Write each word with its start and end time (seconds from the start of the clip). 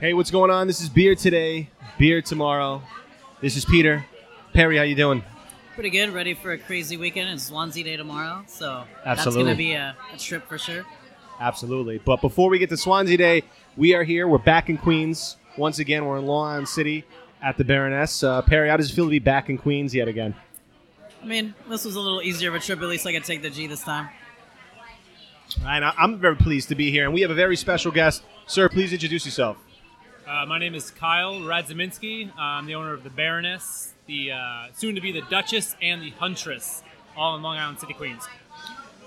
Hey, 0.00 0.14
what's 0.14 0.30
going 0.30 0.50
on? 0.50 0.66
This 0.66 0.80
is 0.80 0.88
beer 0.88 1.14
today, 1.14 1.68
beer 1.98 2.22
tomorrow. 2.22 2.80
This 3.42 3.54
is 3.58 3.66
Peter. 3.66 4.06
Perry, 4.54 4.78
how 4.78 4.82
you 4.82 4.94
doing? 4.94 5.22
Pretty 5.74 5.90
good. 5.90 6.08
Ready 6.08 6.32
for 6.32 6.52
a 6.52 6.58
crazy 6.58 6.96
weekend. 6.96 7.28
It's 7.28 7.48
Swansea 7.48 7.84
Day 7.84 7.98
tomorrow, 7.98 8.42
so 8.46 8.84
that's 9.04 9.26
going 9.26 9.44
to 9.44 9.54
be 9.54 9.74
a, 9.74 9.94
a 10.14 10.16
trip 10.16 10.48
for 10.48 10.56
sure. 10.56 10.86
Absolutely. 11.38 11.98
But 11.98 12.22
before 12.22 12.48
we 12.48 12.58
get 12.58 12.70
to 12.70 12.78
Swansea 12.78 13.18
Day, 13.18 13.42
we 13.76 13.94
are 13.94 14.02
here. 14.02 14.26
We're 14.26 14.38
back 14.38 14.70
in 14.70 14.78
Queens 14.78 15.36
once 15.58 15.80
again. 15.80 16.06
We're 16.06 16.16
in 16.16 16.24
Long 16.24 16.48
Island 16.48 16.68
City 16.70 17.04
at 17.42 17.58
the 17.58 17.64
Baroness. 17.64 18.22
Uh, 18.22 18.40
Perry, 18.40 18.70
how 18.70 18.78
does 18.78 18.90
it 18.90 18.94
feel 18.94 19.04
to 19.04 19.10
be 19.10 19.18
back 19.18 19.50
in 19.50 19.58
Queens 19.58 19.94
yet 19.94 20.08
again? 20.08 20.34
I 21.22 21.26
mean, 21.26 21.54
this 21.68 21.84
was 21.84 21.96
a 21.96 22.00
little 22.00 22.22
easier 22.22 22.48
of 22.48 22.54
a 22.54 22.60
trip. 22.60 22.80
At 22.80 22.88
least 22.88 23.06
I 23.06 23.12
could 23.12 23.24
take 23.24 23.42
the 23.42 23.50
G 23.50 23.66
this 23.66 23.84
time. 23.84 24.08
And 25.62 25.84
I'm 25.84 26.18
very 26.18 26.36
pleased 26.36 26.70
to 26.70 26.74
be 26.74 26.90
here, 26.90 27.04
and 27.04 27.12
we 27.12 27.20
have 27.20 27.30
a 27.30 27.34
very 27.34 27.56
special 27.56 27.92
guest. 27.92 28.22
Sir, 28.46 28.70
please 28.70 28.94
introduce 28.94 29.26
yourself. 29.26 29.58
Uh, 30.30 30.46
my 30.46 30.60
name 30.60 30.76
is 30.76 30.92
Kyle 30.92 31.40
Radziminski. 31.40 32.30
I'm 32.38 32.64
the 32.64 32.76
owner 32.76 32.94
of 32.94 33.02
the 33.02 33.10
Baroness, 33.10 33.94
the 34.06 34.30
uh, 34.30 34.66
soon 34.72 34.94
to 34.94 35.00
be 35.00 35.10
the 35.10 35.22
Duchess, 35.22 35.74
and 35.82 36.00
the 36.00 36.10
Huntress, 36.10 36.84
all 37.16 37.34
in 37.34 37.42
Long 37.42 37.58
Island 37.58 37.80
City, 37.80 37.94
Queens. 37.94 38.22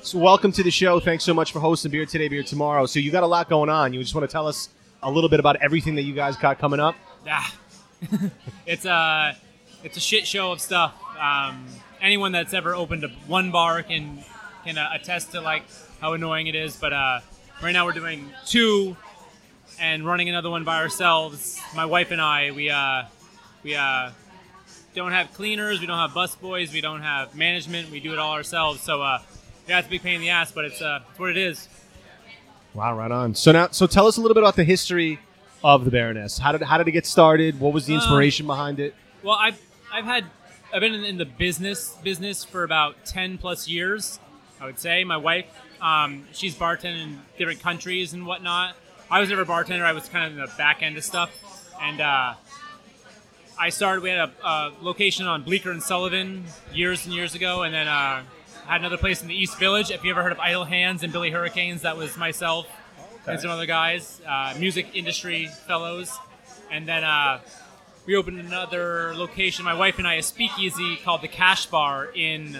So, 0.01 0.19
welcome 0.19 0.51
to 0.51 0.61
the 0.61 0.69
show. 0.69 0.99
Thanks 0.99 1.23
so 1.23 1.33
much 1.33 1.53
for 1.53 1.61
hosting 1.61 1.91
Beer 1.91 2.05
Today, 2.05 2.27
Beer 2.27 2.43
Tomorrow. 2.43 2.87
So, 2.87 2.99
you 2.99 3.09
got 3.09 3.23
a 3.23 3.27
lot 3.27 3.47
going 3.47 3.69
on. 3.69 3.93
You 3.93 4.01
just 4.01 4.13
want 4.13 4.29
to 4.29 4.31
tell 4.31 4.49
us 4.49 4.67
a 5.01 5.09
little 5.09 5.29
bit 5.29 5.39
about 5.39 5.55
everything 5.61 5.95
that 5.95 6.01
you 6.01 6.13
guys 6.13 6.35
got 6.35 6.59
coming 6.59 6.81
up? 6.81 6.93
Ah. 7.25 7.55
it's 8.65 8.83
a 8.83 9.37
it's 9.81 9.95
a 9.95 10.01
shit 10.01 10.27
show 10.27 10.51
of 10.51 10.59
stuff. 10.59 10.93
Um, 11.17 11.65
anyone 12.01 12.33
that's 12.33 12.53
ever 12.53 12.75
opened 12.75 13.05
a 13.05 13.07
one 13.27 13.49
bar 13.49 13.81
can 13.81 14.21
can 14.65 14.77
uh, 14.77 14.89
attest 14.93 15.31
to 15.31 15.39
like 15.39 15.63
how 16.01 16.11
annoying 16.11 16.47
it 16.47 16.55
is. 16.55 16.75
But 16.75 16.91
uh, 16.91 17.21
right 17.61 17.71
now 17.71 17.85
we're 17.85 17.93
doing 17.93 18.29
two 18.45 18.97
and 19.83 20.05
running 20.05 20.29
another 20.29 20.49
one 20.49 20.63
by 20.63 20.77
ourselves. 20.77 21.61
My 21.75 21.85
wife 21.85 22.11
and 22.11 22.21
I 22.21 22.51
we 22.51 22.69
uh, 22.69 23.03
we 23.63 23.75
uh, 23.75 24.11
don't 24.95 25.11
have 25.11 25.33
cleaners, 25.33 25.81
we 25.81 25.87
don't 25.87 25.97
have 25.97 26.13
bus 26.13 26.35
boys, 26.35 26.71
we 26.71 26.79
don't 26.79 27.01
have 27.01 27.35
management. 27.35 27.91
We 27.91 27.99
do 27.99 28.13
it 28.13 28.19
all 28.19 28.31
ourselves. 28.31 28.81
So 28.81 29.01
uh, 29.01 29.19
yeah, 29.67 29.79
it's 29.79 29.87
a 29.87 29.91
big 29.91 30.01
pain 30.01 30.15
in 30.15 30.21
the 30.21 30.29
ass, 30.29 30.51
but 30.51 30.65
it's 30.65 30.81
uh, 30.81 31.01
it's 31.09 31.19
what 31.19 31.29
it 31.29 31.37
is. 31.37 31.67
Wow, 32.73 32.97
right 32.97 33.11
on. 33.11 33.35
So 33.35 33.51
now, 33.51 33.67
so 33.71 33.85
tell 33.85 34.07
us 34.07 34.17
a 34.17 34.21
little 34.21 34.33
bit 34.33 34.41
about 34.41 34.55
the 34.55 34.63
history 34.63 35.19
of 35.63 35.85
the 35.85 35.91
Baroness. 35.91 36.37
How 36.39 36.53
did 36.53 36.61
how 36.61 36.77
did 36.77 36.87
it 36.87 36.91
get 36.91 37.05
started? 37.05 37.59
What 37.59 37.73
was 37.73 37.85
the 37.85 37.93
Uh, 37.93 37.97
inspiration 37.97 38.47
behind 38.47 38.79
it? 38.79 38.95
Well, 39.21 39.35
I've 39.35 39.59
I've 39.91 40.05
had 40.05 40.23
I've 40.73 40.79
been 40.79 40.93
in, 40.93 41.03
in 41.03 41.17
the 41.17 41.25
business 41.25 41.97
business 42.03 42.45
for 42.45 42.63
about 42.63 43.05
ten 43.05 43.37
plus 43.37 43.67
years. 43.67 44.19
I 44.61 44.65
would 44.65 44.79
say 44.79 45.03
my 45.03 45.17
wife, 45.17 45.45
um, 45.81 46.25
she's 46.31 46.55
bartending 46.55 47.03
in 47.03 47.21
different 47.37 47.61
countries 47.61 48.13
and 48.13 48.25
whatnot. 48.25 48.77
I 49.13 49.19
was 49.19 49.29
never 49.29 49.43
a 49.43 49.45
bartender. 49.45 49.85
I 49.85 49.91
was 49.91 50.09
kind 50.09 50.25
of 50.25 50.31
in 50.31 50.43
the 50.43 50.51
back 50.57 50.81
end 50.81 50.97
of 50.97 51.03
stuff, 51.03 51.29
and 51.79 52.01
uh, 52.01 52.33
I 53.59 53.69
started. 53.69 54.01
We 54.01 54.09
had 54.09 54.17
a, 54.17 54.31
a 54.43 54.73
location 54.81 55.27
on 55.27 55.43
Bleecker 55.43 55.69
and 55.69 55.83
Sullivan 55.83 56.45
years 56.73 57.05
and 57.05 57.13
years 57.13 57.35
ago, 57.35 57.61
and 57.61 57.75
then 57.75 57.87
uh, 57.87 58.23
had 58.65 58.81
another 58.81 58.97
place 58.97 59.21
in 59.21 59.27
the 59.27 59.35
East 59.35 59.59
Village. 59.59 59.91
If 59.91 60.03
you 60.03 60.09
ever 60.09 60.23
heard 60.23 60.31
of 60.31 60.39
Idle 60.39 60.65
Hands 60.65 61.03
and 61.03 61.13
Billy 61.13 61.29
Hurricanes, 61.29 61.83
that 61.83 61.95
was 61.95 62.17
myself 62.17 62.65
and 63.27 63.39
some 63.39 63.51
other 63.51 63.67
guys, 63.67 64.19
uh, 64.27 64.55
music 64.57 64.87
industry 64.95 65.47
fellows, 65.67 66.17
and 66.71 66.87
then. 66.87 67.03
Uh, 67.03 67.39
we 68.05 68.17
opened 68.17 68.37
another 68.37 69.13
location. 69.15 69.63
My 69.63 69.75
wife 69.75 69.97
and 69.97 70.05
I 70.05 70.15
a 70.15 70.21
speakeasy 70.21 70.97
called 70.97 71.21
the 71.21 71.29
Cash 71.29 71.67
Bar 71.67 72.07
in 72.13 72.59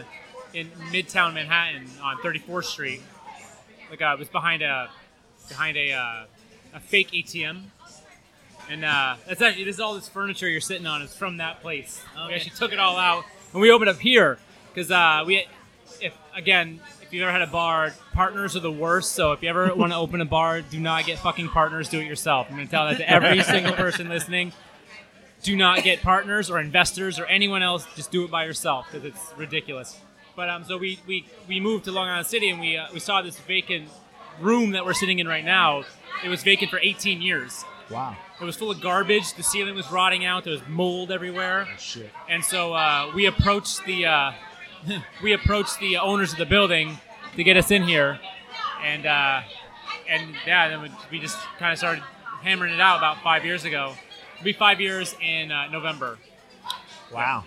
in 0.53 0.69
Midtown 0.89 1.33
Manhattan 1.33 1.89
on 2.01 2.15
34th 2.19 2.63
Street. 2.63 3.01
Like 3.89 4.01
uh, 4.01 4.13
it 4.13 4.19
was 4.19 4.29
behind 4.29 4.61
a 4.61 4.89
behind 5.49 5.75
a 5.75 5.91
uh, 5.91 6.25
a 6.73 6.79
fake 6.79 7.11
ATM, 7.11 7.63
and 8.69 8.85
uh, 8.85 9.15
that's 9.27 9.41
actually 9.41 9.65
this 9.65 9.75
is 9.75 9.79
all 9.79 9.95
this 9.95 10.09
furniture 10.09 10.49
you're 10.49 10.61
sitting 10.61 10.87
on 10.87 11.01
is 11.01 11.15
from 11.15 11.37
that 11.37 11.61
place. 11.61 12.01
We 12.27 12.33
actually 12.33 12.55
took 12.55 12.73
it 12.73 12.79
all 12.79 12.97
out 12.97 13.25
and 13.51 13.61
we 13.61 13.71
opened 13.71 13.89
up 13.89 13.99
here 13.99 14.37
because 14.73 14.91
uh, 14.91 15.23
we 15.25 15.45
if 16.01 16.13
again. 16.35 16.79
If 17.01 17.17
you've 17.17 17.27
ever 17.27 17.31
had 17.31 17.43
a 17.43 17.51
bar, 17.51 17.93
partners 18.13 18.55
are 18.55 18.59
the 18.59 18.71
worst. 18.71 19.11
So 19.11 19.33
if 19.33 19.43
you 19.43 19.49
ever 19.49 19.75
want 19.75 19.91
to 19.91 19.97
open 19.97 20.19
a 20.19 20.25
bar, 20.25 20.61
do 20.61 20.79
not 20.79 21.05
get 21.05 21.19
fucking 21.19 21.49
partners. 21.49 21.87
Do 21.87 21.99
it 21.99 22.07
yourself. 22.07 22.47
I'm 22.49 22.55
going 22.55 22.65
to 22.65 22.71
tell 22.71 22.87
that 22.87 22.97
to 22.97 23.07
every 23.07 23.43
single 23.43 23.73
person 23.73 24.09
listening 24.09 24.51
do 25.43 25.55
not 25.55 25.83
get 25.83 26.01
partners 26.01 26.49
or 26.49 26.59
investors 26.59 27.19
or 27.19 27.25
anyone 27.25 27.61
else. 27.61 27.85
Just 27.95 28.11
do 28.11 28.23
it 28.23 28.31
by 28.31 28.45
yourself 28.45 28.87
because 28.89 29.05
it's 29.05 29.33
ridiculous. 29.37 29.99
But 30.35 30.49
um, 30.49 30.63
so 30.63 30.77
we, 30.77 30.99
we, 31.05 31.27
we 31.47 31.59
moved 31.59 31.85
to 31.85 31.91
Long 31.91 32.07
Island 32.07 32.27
City 32.27 32.49
and 32.49 32.59
we 32.59 32.77
uh, 32.77 32.87
we 32.91 32.99
saw 32.99 33.21
this 33.21 33.37
vacant 33.41 33.89
room 34.39 34.71
that 34.71 34.85
we're 34.85 34.93
sitting 34.93 35.19
in 35.19 35.27
right 35.27 35.43
now. 35.45 35.83
It 36.23 36.29
was 36.29 36.43
vacant 36.43 36.71
for 36.71 36.79
18 36.79 37.21
years. 37.21 37.63
Wow. 37.89 38.15
It 38.41 38.45
was 38.45 38.55
full 38.55 38.71
of 38.71 38.81
garbage. 38.81 39.33
The 39.33 39.43
ceiling 39.43 39.75
was 39.75 39.91
rotting 39.91 40.25
out. 40.25 40.43
There 40.45 40.53
was 40.53 40.61
mold 40.67 41.11
everywhere. 41.11 41.67
Oh, 41.69 41.75
Shit. 41.77 42.09
And 42.29 42.43
so 42.43 42.73
uh, 42.73 43.11
we 43.13 43.25
approached 43.25 43.85
the 43.85 44.05
uh, 44.05 44.31
we 45.23 45.33
approached 45.33 45.79
the 45.79 45.97
owners 45.97 46.31
of 46.31 46.37
the 46.39 46.45
building 46.45 46.97
to 47.35 47.43
get 47.43 47.57
us 47.57 47.71
in 47.71 47.83
here, 47.83 48.19
and 48.83 49.05
uh, 49.05 49.41
and 50.09 50.33
yeah, 50.45 50.69
then 50.69 50.91
we- 51.11 51.19
just 51.19 51.37
kind 51.59 51.71
of 51.71 51.77
started 51.77 52.03
hammering 52.41 52.73
it 52.73 52.79
out 52.81 52.97
about 52.97 53.21
five 53.23 53.43
years 53.45 53.65
ago. 53.65 53.93
It'll 54.35 54.45
be 54.45 54.53
five 54.53 54.79
years 54.81 55.15
in 55.21 55.51
uh, 55.51 55.67
November. 55.69 56.17
Wow. 57.13 57.43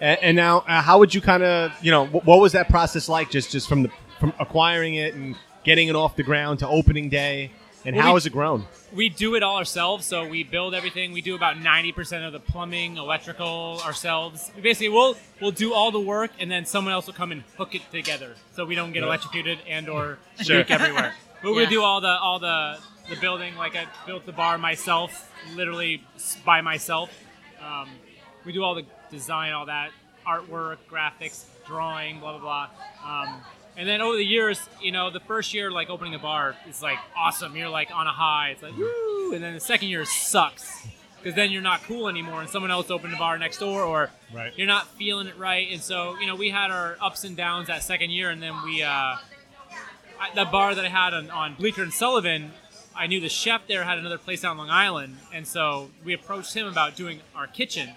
And, 0.00 0.18
and 0.22 0.36
now, 0.36 0.58
uh, 0.60 0.82
how 0.82 0.98
would 0.98 1.14
you 1.14 1.20
kind 1.20 1.42
of, 1.42 1.72
you 1.82 1.90
know, 1.90 2.06
wh- 2.06 2.26
what 2.26 2.40
was 2.40 2.52
that 2.52 2.68
process 2.68 3.08
like? 3.08 3.30
Just 3.30 3.50
just 3.50 3.68
from 3.68 3.82
the 3.84 3.90
from 4.20 4.32
acquiring 4.40 4.94
it 4.94 5.14
and 5.14 5.36
getting 5.68 5.88
it 5.88 5.94
off 5.94 6.16
the 6.16 6.22
ground 6.22 6.60
to 6.60 6.66
opening 6.66 7.10
day, 7.10 7.50
and 7.84 7.94
Well, 7.94 8.04
how 8.06 8.12
we- 8.12 8.16
has 8.16 8.24
it 8.26 8.32
grown? 8.32 8.64
We 8.90 9.10
do 9.10 9.34
it 9.34 9.42
all 9.42 9.58
ourselves, 9.58 10.06
so 10.06 10.26
we 10.26 10.42
build 10.44 10.74
everything. 10.74 11.12
We 11.12 11.20
do 11.20 11.34
about 11.34 11.58
ninety 11.58 11.92
percent 11.92 12.24
of 12.24 12.32
the 12.32 12.40
plumbing, 12.40 12.96
electrical 12.96 13.82
ourselves. 13.84 14.50
Basically, 14.62 14.88
we'll 14.88 15.14
we'll 15.42 15.50
do 15.66 15.74
all 15.74 15.90
the 15.90 16.00
work, 16.00 16.30
and 16.40 16.50
then 16.50 16.64
someone 16.64 16.94
else 16.94 17.06
will 17.06 17.12
come 17.22 17.30
and 17.32 17.42
hook 17.58 17.74
it 17.74 17.82
together, 17.92 18.34
so 18.54 18.64
we 18.64 18.74
don't 18.74 18.92
get 18.94 19.02
electrocuted 19.02 19.58
and 19.68 19.90
or 19.90 20.18
Sure. 20.42 20.58
leak 20.58 20.70
everywhere. 20.70 21.14
But 21.42 21.52
we 21.54 21.66
do 21.66 21.82
all 21.82 22.00
the 22.00 22.14
all 22.18 22.38
the 22.40 22.78
the 23.10 23.16
building. 23.16 23.54
Like 23.56 23.76
I 23.76 23.84
built 24.06 24.24
the 24.26 24.32
bar 24.32 24.56
myself, 24.58 25.30
literally 25.54 26.02
by 26.44 26.62
myself. 26.62 27.10
Um, 27.62 27.88
we 28.46 28.52
do 28.52 28.64
all 28.64 28.74
the 28.74 28.84
design, 29.12 29.52
all 29.52 29.66
that 29.66 29.90
artwork, 30.26 30.78
graphics, 30.90 31.44
drawing, 31.66 32.18
blah 32.20 32.32
blah 32.38 32.40
blah. 32.40 32.66
Um, 33.10 33.28
and 33.78 33.88
then 33.88 34.00
over 34.02 34.16
the 34.16 34.24
years, 34.26 34.60
you 34.82 34.92
know, 34.92 35.08
the 35.08 35.20
first 35.20 35.54
year, 35.54 35.70
like 35.70 35.88
opening 35.88 36.14
a 36.14 36.18
bar, 36.18 36.56
is 36.68 36.82
like 36.82 36.98
awesome. 37.16 37.56
You're 37.56 37.68
like 37.70 37.90
on 37.94 38.06
a 38.06 38.12
high. 38.12 38.50
It's 38.50 38.62
like 38.62 38.76
woo. 38.76 39.32
And 39.32 39.42
then 39.42 39.54
the 39.54 39.60
second 39.60 39.88
year 39.88 40.04
sucks 40.04 40.86
because 41.18 41.34
then 41.34 41.50
you're 41.50 41.62
not 41.62 41.82
cool 41.84 42.08
anymore, 42.08 42.40
and 42.40 42.48
someone 42.50 42.70
else 42.70 42.90
opened 42.90 43.14
a 43.14 43.16
bar 43.16 43.38
next 43.38 43.58
door, 43.58 43.82
or 43.82 44.10
Right. 44.32 44.52
you're 44.56 44.66
not 44.68 44.86
feeling 44.96 45.26
it 45.26 45.36
right. 45.38 45.68
And 45.72 45.80
so, 45.82 46.18
you 46.18 46.26
know, 46.26 46.36
we 46.36 46.50
had 46.50 46.70
our 46.70 46.96
ups 47.00 47.24
and 47.24 47.36
downs 47.36 47.66
that 47.68 47.82
second 47.82 48.10
year, 48.10 48.30
and 48.30 48.42
then 48.42 48.54
we, 48.64 48.82
uh, 48.82 49.16
the 50.34 50.44
bar 50.44 50.74
that 50.74 50.84
I 50.84 50.88
had 50.88 51.14
on, 51.14 51.30
on 51.30 51.54
Bleecker 51.54 51.82
and 51.82 51.92
Sullivan, 51.92 52.52
I 52.94 53.06
knew 53.06 53.20
the 53.20 53.28
chef 53.28 53.66
there 53.66 53.84
had 53.84 53.98
another 53.98 54.18
place 54.18 54.44
on 54.44 54.58
Long 54.58 54.70
Island, 54.70 55.18
and 55.32 55.46
so 55.46 55.90
we 56.04 56.12
approached 56.12 56.54
him 56.54 56.66
about 56.66 56.96
doing 56.96 57.20
our 57.34 57.46
kitchen, 57.46 57.90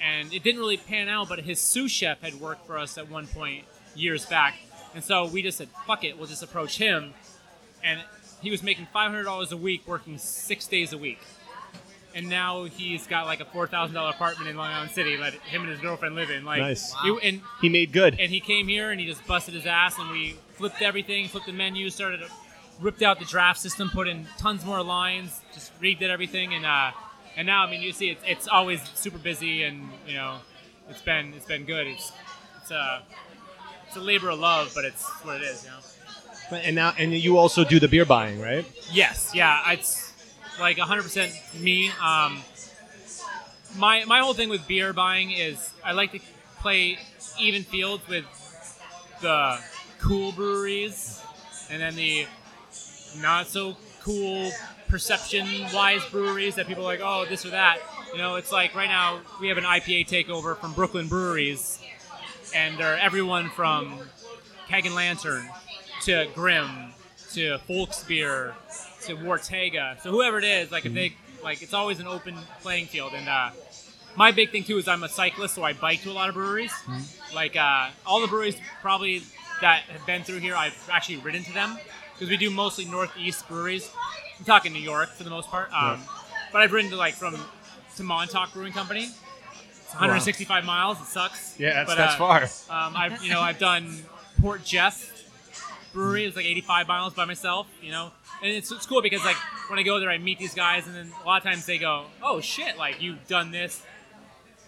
and 0.00 0.32
it 0.32 0.42
didn't 0.42 0.60
really 0.60 0.76
pan 0.76 1.08
out. 1.08 1.28
But 1.28 1.40
his 1.40 1.58
sous 1.60 1.90
chef 1.90 2.20
had 2.20 2.34
worked 2.40 2.66
for 2.66 2.78
us 2.78 2.96
at 2.98 3.08
one 3.10 3.26
point 3.26 3.64
years 3.94 4.24
back, 4.26 4.54
and 4.94 5.02
so 5.04 5.26
we 5.26 5.42
just 5.42 5.58
said, 5.58 5.68
"Fuck 5.86 6.04
it, 6.04 6.16
we'll 6.18 6.26
just 6.28 6.42
approach 6.42 6.78
him." 6.78 7.14
And 7.82 8.00
he 8.42 8.50
was 8.50 8.62
making 8.62 8.86
five 8.92 9.10
hundred 9.10 9.24
dollars 9.24 9.52
a 9.52 9.56
week, 9.56 9.86
working 9.86 10.18
six 10.18 10.66
days 10.66 10.92
a 10.92 10.98
week, 10.98 11.20
and 12.14 12.28
now 12.28 12.64
he's 12.64 13.06
got 13.06 13.26
like 13.26 13.40
a 13.40 13.44
four 13.44 13.66
thousand 13.66 13.94
dollar 13.94 14.10
apartment 14.10 14.50
in 14.50 14.56
Long 14.56 14.70
Island 14.70 14.90
City. 14.90 15.16
Let 15.16 15.34
him 15.34 15.62
and 15.62 15.70
his 15.70 15.80
girlfriend 15.80 16.14
live 16.14 16.30
in. 16.30 16.44
Like, 16.44 16.60
Nice. 16.60 16.92
he- 17.02 17.18
and 17.22 17.40
He 17.60 17.68
made 17.68 17.92
good. 17.92 18.18
and 18.18 18.30
he 18.30 18.40
came 18.40 18.68
here 18.68 18.90
and 18.90 19.00
he 19.00 19.06
just 19.06 19.26
busted 19.26 19.54
his 19.54 19.66
ass 19.66 19.98
and 19.98 20.10
we 20.10 20.36
flipped 20.54 20.82
everything 20.82 21.26
flipped 21.28 21.46
the 21.46 21.52
menu 21.52 21.88
started 21.88 22.20
ripped 22.80 23.02
out 23.02 23.18
the 23.18 23.24
draft 23.24 23.58
system 23.60 23.88
put 23.90 24.06
in 24.08 24.26
tons 24.38 24.64
more 24.64 24.82
lines 24.82 25.40
just 25.54 25.70
redid 25.80 26.08
everything 26.10 26.52
and 26.52 26.66
uh 26.66 26.90
and 27.36 27.46
now 27.46 27.64
i 27.64 27.70
mean 27.70 27.80
you 27.80 27.92
see 27.92 28.10
it's, 28.10 28.22
it's 28.26 28.46
always 28.48 28.82
super 28.94 29.16
busy 29.16 29.62
and 29.62 29.88
you 30.06 30.12
know 30.14 30.36
it's 30.90 31.00
been 31.00 31.32
it's 31.34 31.46
been 31.46 31.64
good 31.64 31.86
it's 31.86 32.12
it's 32.60 32.70
a 32.70 33.02
it's 33.90 33.96
a 33.96 34.00
labor 34.00 34.30
of 34.30 34.38
love 34.38 34.70
but 34.74 34.84
it's 34.84 35.04
what 35.24 35.36
it 35.40 35.42
is 35.42 35.64
you 35.64 35.70
know 35.70 35.76
And 36.64 36.74
now, 36.76 36.92
and 36.98 37.12
you 37.12 37.38
also 37.38 37.64
do 37.64 37.78
the 37.78 37.86
beer 37.86 38.04
buying, 38.04 38.40
right? 38.40 38.64
Yes, 38.90 39.30
yeah, 39.32 39.70
it's 39.70 40.12
like 40.58 40.78
100% 40.78 41.60
me. 41.60 41.90
Um, 42.02 42.42
my 43.78 44.04
my 44.04 44.18
whole 44.18 44.34
thing 44.34 44.48
with 44.48 44.66
beer 44.66 44.92
buying 44.92 45.30
is 45.30 45.72
I 45.84 45.92
like 45.92 46.10
to 46.12 46.20
play 46.58 46.98
even 47.38 47.62
fields 47.62 48.06
with 48.08 48.24
the 49.20 49.60
cool 50.00 50.32
breweries 50.32 51.22
and 51.70 51.80
then 51.80 51.94
the 51.94 52.26
not 53.20 53.46
so 53.46 53.76
cool 54.02 54.50
perception 54.88 55.46
wise 55.72 56.04
breweries 56.10 56.56
that 56.56 56.66
people 56.66 56.82
are 56.82 56.86
like, 56.86 57.00
oh, 57.02 57.26
this 57.28 57.46
or 57.46 57.50
that. 57.50 57.78
You 58.12 58.18
know, 58.18 58.34
it's 58.34 58.50
like 58.50 58.74
right 58.74 58.88
now 58.88 59.20
we 59.40 59.48
have 59.48 59.58
an 59.58 59.64
IPA 59.64 60.08
takeover 60.08 60.56
from 60.58 60.72
Brooklyn 60.72 61.06
Breweries, 61.06 61.80
and 62.54 62.78
they're 62.78 62.98
everyone 62.98 63.50
from 63.50 63.98
Keg 64.68 64.86
and 64.86 64.94
Lantern 64.94 65.48
to 66.02 66.26
Grimm 66.34 66.92
to 67.32 67.58
Folksbier 67.68 68.54
to 69.02 69.16
Wartega. 69.16 70.00
So 70.02 70.10
whoever 70.10 70.38
it 70.38 70.44
is, 70.44 70.70
like 70.70 70.84
if 70.86 70.94
they 70.94 71.14
like, 71.42 71.62
it's 71.62 71.74
always 71.74 72.00
an 72.00 72.06
open 72.06 72.36
playing 72.62 72.86
field. 72.86 73.12
And 73.14 73.28
uh, 73.28 73.50
my 74.16 74.32
big 74.32 74.50
thing 74.50 74.64
too 74.64 74.78
is 74.78 74.88
I'm 74.88 75.02
a 75.02 75.08
cyclist, 75.08 75.54
so 75.54 75.62
I 75.62 75.72
bike 75.72 76.02
to 76.02 76.10
a 76.10 76.12
lot 76.12 76.28
of 76.28 76.34
breweries. 76.34 76.72
Like 77.34 77.56
uh, 77.56 77.90
all 78.06 78.20
the 78.20 78.26
breweries 78.26 78.56
probably 78.82 79.22
that 79.60 79.82
have 79.84 80.04
been 80.06 80.22
through 80.22 80.38
here, 80.38 80.54
I've 80.56 80.88
actually 80.90 81.18
ridden 81.18 81.42
to 81.44 81.52
them 81.52 81.78
because 82.14 82.28
we 82.28 82.36
do 82.36 82.50
mostly 82.50 82.84
northeast 82.84 83.46
breweries. 83.48 83.90
I'm 84.38 84.44
talking 84.44 84.72
New 84.72 84.78
York 84.80 85.10
for 85.10 85.24
the 85.24 85.30
most 85.30 85.48
part. 85.48 85.72
Um, 85.72 86.00
But 86.52 86.62
I've 86.62 86.72
ridden 86.72 86.90
to 86.90 86.96
like 86.96 87.14
from 87.14 87.36
to 87.96 88.02
Montauk 88.02 88.52
Brewing 88.52 88.72
Company. 88.72 89.08
It's 89.90 89.94
165 90.00 90.64
miles. 90.64 91.00
It 91.00 91.06
sucks. 91.06 91.58
Yeah, 91.58 91.74
that's, 91.74 91.90
But, 91.90 91.96
that's 91.96 92.14
uh, 92.14 92.16
far. 92.68 92.86
um, 92.86 92.96
I've 92.96 93.24
you 93.24 93.30
know 93.30 93.40
I've 93.40 93.58
done 93.58 93.92
Port 94.40 94.64
Jeff 94.64 95.12
Brewery. 95.92 96.26
It's 96.26 96.36
like 96.36 96.46
85 96.46 96.86
miles 96.86 97.14
by 97.14 97.24
myself. 97.24 97.66
You 97.82 97.90
know, 97.90 98.12
and 98.40 98.52
it's, 98.52 98.70
it's 98.70 98.86
cool 98.86 99.02
because 99.02 99.24
like 99.24 99.36
when 99.68 99.80
I 99.80 99.82
go 99.82 99.98
there, 99.98 100.08
I 100.08 100.18
meet 100.18 100.38
these 100.38 100.54
guys, 100.54 100.86
and 100.86 100.94
then 100.94 101.10
a 101.24 101.26
lot 101.26 101.38
of 101.38 101.42
times 101.42 101.66
they 101.66 101.76
go, 101.76 102.04
"Oh 102.22 102.40
shit! 102.40 102.78
Like 102.78 103.02
you've 103.02 103.26
done 103.26 103.50
this." 103.50 103.82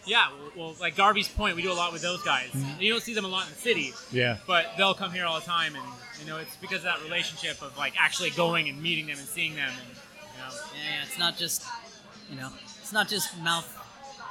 Yeah, 0.04 0.26
well, 0.32 0.50
well 0.56 0.76
like 0.80 0.96
Garvey's 0.96 1.28
Point, 1.28 1.54
we 1.54 1.62
do 1.62 1.70
a 1.70 1.74
lot 1.74 1.92
with 1.92 2.02
those 2.02 2.20
guys. 2.24 2.50
You 2.80 2.92
don't 2.92 3.02
see 3.02 3.14
them 3.14 3.24
a 3.24 3.28
lot 3.28 3.46
in 3.46 3.52
the 3.52 3.60
city, 3.60 3.92
Yeah. 4.10 4.38
but 4.48 4.72
they'll 4.76 4.94
come 4.94 5.12
here 5.12 5.24
all 5.24 5.38
the 5.38 5.46
time, 5.46 5.76
and 5.76 5.84
you 6.18 6.26
know 6.26 6.38
it's 6.38 6.56
because 6.56 6.78
of 6.78 6.84
that 6.84 7.00
relationship 7.04 7.62
of 7.62 7.78
like 7.78 7.94
actually 7.96 8.30
going 8.30 8.68
and 8.68 8.82
meeting 8.82 9.06
them 9.06 9.18
and 9.18 9.28
seeing 9.28 9.54
them, 9.54 9.68
and 9.68 9.88
you 9.96 10.38
know. 10.38 10.52
Yeah, 10.74 10.96
yeah, 10.96 11.04
it's 11.06 11.16
not 11.20 11.36
just, 11.36 11.62
you 12.28 12.36
know, 12.36 12.48
it's 12.80 12.92
not 12.92 13.06
just 13.06 13.38
mouth 13.38 13.78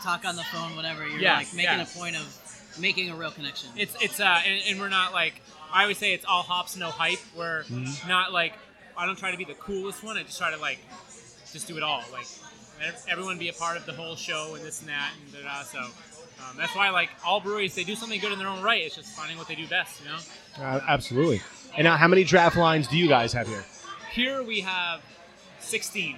talk 0.01 0.25
on 0.25 0.35
the 0.35 0.43
phone, 0.43 0.75
whatever. 0.75 1.07
You're 1.07 1.19
Yeah, 1.19 1.37
like 1.37 1.53
making 1.53 1.77
yeah. 1.77 1.83
a 1.83 1.85
point 1.85 2.15
of 2.15 2.37
making 2.79 3.09
a 3.09 3.15
real 3.15 3.31
connection. 3.31 3.69
it's 3.75 3.95
it's 4.01 4.19
uh 4.19 4.39
and, 4.45 4.61
and 4.67 4.79
we're 4.79 4.89
not 4.89 5.13
like 5.13 5.41
I 5.73 5.83
always 5.83 5.97
say 5.97 6.13
it's 6.13 6.25
all 6.25 6.43
hops 6.43 6.75
no 6.75 6.87
hype. 6.89 7.19
We're 7.37 7.63
not 8.07 8.31
like 8.33 8.53
I 8.97 9.05
don't 9.05 9.17
try 9.17 9.31
to 9.31 9.37
be 9.37 9.45
the 9.45 9.53
coolest 9.55 10.03
one. 10.03 10.17
I 10.17 10.23
just 10.23 10.37
try 10.37 10.51
to 10.51 10.57
like 10.57 10.79
just 11.51 11.67
do 11.67 11.77
it 11.77 11.83
all. 11.83 12.03
Like 12.11 12.25
everyone 13.09 13.37
be 13.37 13.49
a 13.49 13.53
part 13.53 13.77
of 13.77 13.85
the 13.85 13.93
whole 13.93 14.15
show 14.15 14.55
and 14.55 14.63
this 14.65 14.79
and 14.81 14.89
that 14.89 15.11
and 15.23 15.33
da 15.43 15.49
da. 15.49 15.63
So 15.63 15.79
um, 15.79 16.57
that's 16.57 16.75
why 16.75 16.89
like 16.89 17.09
all 17.25 17.39
breweries 17.39 17.75
they 17.75 17.83
do 17.83 17.95
something 17.95 18.19
good 18.19 18.31
in 18.31 18.39
their 18.39 18.47
own 18.47 18.61
right. 18.61 18.81
It's 18.83 18.95
just 18.95 19.09
finding 19.15 19.37
what 19.37 19.47
they 19.47 19.55
do 19.55 19.67
best. 19.67 20.01
You 20.03 20.09
know. 20.09 20.17
Uh, 20.65 20.79
absolutely. 20.87 21.41
And 21.77 21.85
now, 21.85 21.95
how 21.95 22.09
many 22.09 22.25
draft 22.25 22.57
lines 22.57 22.87
do 22.89 22.97
you 22.97 23.07
guys 23.07 23.31
have 23.31 23.47
here? 23.47 23.63
Here 24.11 24.43
we 24.43 24.59
have 24.59 25.01
16. 25.59 26.17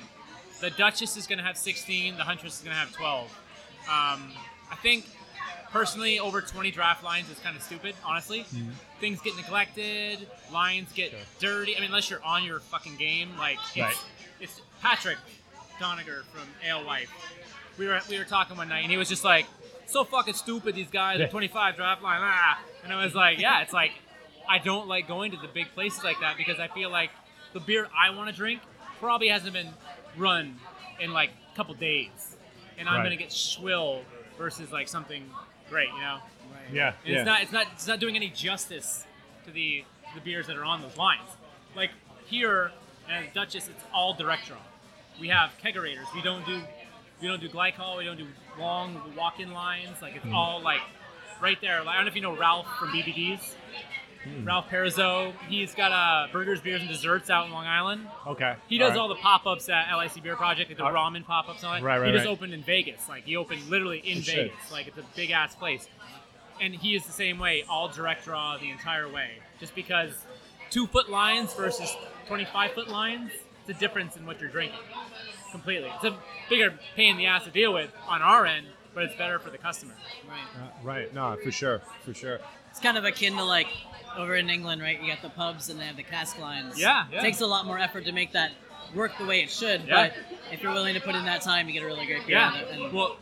The 0.62 0.72
Duchess 0.72 1.16
is 1.16 1.28
going 1.28 1.38
to 1.38 1.44
have 1.44 1.58
16. 1.58 2.18
The 2.18 2.24
Huntress 2.24 2.56
is 2.58 2.62
going 2.64 2.74
to 2.74 2.80
have 2.80 2.92
12. 2.92 3.40
Um, 3.88 4.32
I 4.72 4.76
think 4.82 5.06
personally, 5.72 6.20
over 6.20 6.42
20 6.42 6.72
draft 6.72 7.04
lines 7.04 7.30
is 7.30 7.40
kind 7.40 7.56
of 7.56 7.64
stupid. 7.64 7.96
Honestly, 8.06 8.46
things 9.00 9.20
get 9.22 9.36
neglected. 9.36 10.28
Lines 10.52 10.92
get 10.94 11.14
dirty. 11.40 11.76
I 11.76 11.80
mean, 11.80 11.90
unless 11.90 12.10
you're 12.10 12.24
on 12.24 12.44
your 12.44 12.60
fucking 12.60 12.96
game, 12.98 13.30
like 13.38 13.58
it's, 13.76 13.78
Right. 13.78 13.96
it's 14.40 14.62
Patrick 14.82 15.18
Donagher 15.80 16.24
from 16.26 16.48
Alewife. 16.68 17.10
We 17.78 17.88
were 17.88 18.00
we 18.10 18.18
were 18.20 18.24
talking 18.26 18.56
one 18.58 18.70
night, 18.70 18.82
and 18.84 18.92
he 18.92 18.98
was 18.98 19.10
just 19.10 19.24
like, 19.24 19.46
"So 19.88 20.04
fucking 20.04 20.36
stupid. 20.36 20.76
These 20.76 20.90
guys 20.92 21.20
Yeah. 21.20 21.26
are 21.26 21.30
25 21.30 21.76
draft 21.76 22.02
line." 22.04 22.20
Ah. 22.22 22.60
And 22.84 22.94
I 22.94 23.04
was 23.04 23.14
like, 23.16 23.40
"Yeah, 23.40 23.62
it's 23.62 23.74
like." 23.74 23.92
I 24.48 24.58
don't 24.58 24.90
like 24.90 25.08
going 25.08 25.32
to 25.32 25.38
the 25.38 25.48
big 25.48 25.74
places 25.74 26.04
like 26.04 26.20
that 26.20 26.36
because 26.36 26.60
I 26.60 26.68
feel 26.68 26.90
like 26.90 27.12
the 27.54 27.62
beer 27.62 27.88
I 27.98 28.10
want 28.10 28.30
to 28.30 28.36
drink 28.36 28.62
probably 29.00 29.30
hasn't 29.30 29.54
been 29.54 29.70
run 30.18 30.60
in 31.00 31.14
like 31.14 31.30
a 31.54 31.56
couple 31.56 31.74
days, 31.76 32.33
and 32.78 32.88
I'm 32.88 32.98
Right. 32.98 33.04
gonna 33.04 33.16
get 33.16 33.32
swill 33.32 34.04
versus 34.38 34.72
like 34.72 34.88
something 34.88 35.30
great, 35.70 35.90
you 35.90 36.00
know. 36.00 36.20
Yeah. 36.72 36.94
And 37.06 37.16
it's 37.16 37.26
not 37.26 37.42
it's 37.42 37.52
not 37.52 37.68
it's 37.74 37.88
not 37.88 38.00
doing 38.00 38.16
any 38.16 38.30
justice 38.30 39.06
to 39.46 39.52
the 39.52 39.84
the 40.16 40.22
beers 40.22 40.48
that 40.48 40.58
are 40.58 40.66
on 40.66 40.82
those 40.82 40.98
lines. 40.98 41.30
Like 41.76 41.92
here 42.26 42.72
at 43.10 43.34
Duchess, 43.34 43.68
it's 43.68 43.84
all 43.94 44.14
direct 44.14 44.48
draw. 44.48 44.58
We 45.20 45.28
have 45.30 45.52
kegerators. 45.64 46.06
We 46.14 46.22
don't 46.22 46.46
do 46.46 46.62
we 47.22 47.28
don't 47.28 47.42
do 47.42 47.50
glycol. 47.50 47.98
We 47.98 48.06
don't 48.06 48.18
do 48.18 48.28
long 48.60 49.02
walk-in 49.16 49.54
lines. 49.54 50.02
Like 50.02 50.16
it's 50.16 50.26
mm-hmm. 50.26 50.36
all 50.36 50.62
like 50.62 50.82
right 51.42 51.60
there. 51.62 51.84
Like, 51.84 51.90
I 51.90 51.96
don't 51.96 52.06
know 52.06 52.10
if 52.10 52.16
you 52.16 52.22
know 52.22 52.36
Ralph 52.36 52.68
from 52.80 52.90
BBDs. 52.90 53.56
Ralph 54.44 54.70
Perrazzo. 54.70 55.34
He's 55.50 55.74
got 55.76 55.92
uh, 55.92 56.32
burgers, 56.32 56.62
beers, 56.62 56.82
and 56.82 56.90
desserts 56.90 57.30
out 57.30 57.46
in 57.48 57.52
Long 57.52 57.66
Island. 57.66 58.08
Okay. 58.28 58.56
He 58.68 58.78
does 58.78 58.92
right. 58.92 59.00
all 59.00 59.08
the 59.10 59.16
pop-ups 59.16 59.68
at 59.70 59.94
LIC 59.96 60.24
Beer 60.24 60.36
Project, 60.36 60.70
like 60.70 60.78
the 60.78 60.86
Uh, 60.86 60.92
ramen 60.94 61.26
pop-ups 61.26 61.60
and 61.60 61.68
all 61.68 61.74
that. 61.74 61.84
Right, 61.84 61.98
right, 62.00 62.08
He 62.08 62.14
just 62.14 62.26
right. 62.26 62.32
opened 62.32 62.54
in 62.54 62.64
Vegas. 62.64 63.08
Like 63.10 63.26
he 63.26 63.36
opened 63.36 63.68
literally 63.70 64.00
in 64.00 64.22
shit. 64.22 64.52
Vegas. 64.52 64.72
Like 64.72 64.88
it's 64.88 64.98
a 64.98 65.04
big 65.16 65.32
ass 65.32 65.56
place. 65.56 65.88
And 66.62 66.74
he 66.74 66.96
is 66.96 67.06
the 67.06 67.12
same 67.12 67.40
way, 67.40 67.64
all 67.68 67.90
direct 67.90 68.26
draw 68.26 68.58
the 68.58 68.70
entire 68.70 69.10
way. 69.10 69.32
Just 69.60 69.76
because 69.76 70.12
two 70.70 70.88
foot 70.88 71.10
lines 71.10 71.54
versus 71.54 71.94
twenty 72.28 72.46
five 72.46 72.72
foot 72.72 72.88
lines, 72.90 73.32
it's 73.68 73.76
a 73.78 73.80
difference 73.80 74.16
in 74.16 74.26
what 74.26 74.40
you're 74.40 74.50
drinking. 74.52 74.80
Completely. 75.52 75.90
It's 75.96 76.06
a 76.06 76.16
bigger 76.50 76.74
pain 76.96 77.12
in 77.12 77.18
the 77.18 77.26
ass 77.26 77.44
to 77.46 77.52
deal 77.52 77.74
with 77.74 77.92
on 78.08 78.22
our 78.22 78.46
end, 78.46 78.68
but 78.94 79.04
it's 79.04 79.16
better 79.16 79.40
for 79.40 79.50
the 79.50 79.58
customer. 79.58 79.94
right. 80.30 80.40
Uh, 80.64 80.70
right. 80.84 81.14
No, 81.14 81.36
for 81.44 81.52
sure. 81.52 81.82
For 82.06 82.14
sure. 82.14 82.40
It's 82.74 82.80
kind 82.82 82.98
of 82.98 83.06
akin 83.06 83.36
to 83.38 83.44
like 83.44 83.68
over 84.18 84.36
in 84.36 84.50
England, 84.50 84.82
right? 84.82 85.00
You 85.00 85.08
got 85.14 85.22
the 85.22 85.30
pubs 85.30 85.70
and 85.70 85.80
they 85.80 85.86
have 85.86 85.96
the 85.96 86.02
cask 86.04 86.40
lines. 86.40 86.80
Yeah, 86.80 87.06
yeah. 87.12 87.20
It 87.20 87.22
takes 87.22 87.40
a 87.42 87.46
lot 87.48 87.68
more 87.68 87.78
effort 87.78 88.06
to 88.06 88.12
make 88.12 88.32
that 88.34 88.52
work 88.96 89.12
the 89.20 89.26
way 89.26 89.42
it 89.44 89.52
should. 89.52 89.84
Yeah. 89.88 90.10
But 90.10 90.14
if 90.52 90.64
you're 90.64 90.74
willing 90.74 90.96
to 90.96 91.00
put 91.00 91.14
in 91.14 91.24
that 91.26 91.42
time, 91.44 91.68
you 91.68 91.74
get 91.74 91.84
a 91.84 91.86
really 91.86 92.08
great 92.08 92.26
beer. 92.26 92.38
Yeah. 92.38 92.56
And, 92.56 92.82
and 92.86 92.94
Well, 92.94 93.18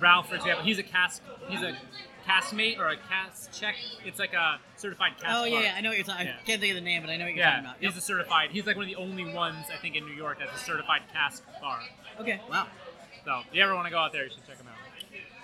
Ralph, 0.00 0.28
for 0.28 0.34
example, 0.34 0.64
he's 0.64 0.78
a 0.80 0.82
cask. 0.82 1.22
He's 1.48 1.62
a 1.62 1.76
castmate 2.28 2.78
or 2.78 2.88
a 2.88 2.96
cast 2.96 3.52
check. 3.58 3.76
It's 4.04 4.18
like 4.18 4.34
a 4.34 4.58
certified 4.76 5.12
cast. 5.20 5.36
oh 5.40 5.44
yeah, 5.44 5.60
yeah, 5.62 5.74
I 5.76 5.80
know 5.80 5.88
what 5.90 5.96
you're 5.98 6.06
talking. 6.06 6.26
Yeah. 6.26 6.34
I 6.40 6.44
can't 6.44 6.60
think 6.60 6.72
of 6.72 6.76
the 6.76 6.84
name, 6.84 7.00
but 7.02 7.10
I 7.10 7.16
know 7.16 7.24
what 7.26 7.30
you're 7.34 7.38
Yeah, 7.38 7.50
talking 7.56 7.64
about. 7.66 7.76
he's 7.80 7.96
a 7.96 8.00
certified. 8.00 8.50
He's 8.50 8.66
like 8.66 8.76
one 8.76 8.84
of 8.84 8.88
the 8.90 8.96
only 8.96 9.32
ones 9.32 9.66
I 9.72 9.76
think 9.78 9.94
in 9.96 10.04
New 10.04 10.14
York 10.14 10.38
that's 10.40 10.60
a 10.60 10.64
certified 10.64 11.02
cask 11.12 11.42
bar. 11.60 11.80
Okay. 12.20 12.40
Wow. 12.50 12.66
So 13.24 13.40
if 13.48 13.54
you 13.54 13.62
ever 13.62 13.74
want 13.74 13.86
to 13.86 13.90
go 13.90 13.98
out 13.98 14.12
there, 14.12 14.24
you 14.24 14.30
should 14.30 14.46
check 14.46 14.58
him 14.58 14.66
out. 14.68 14.69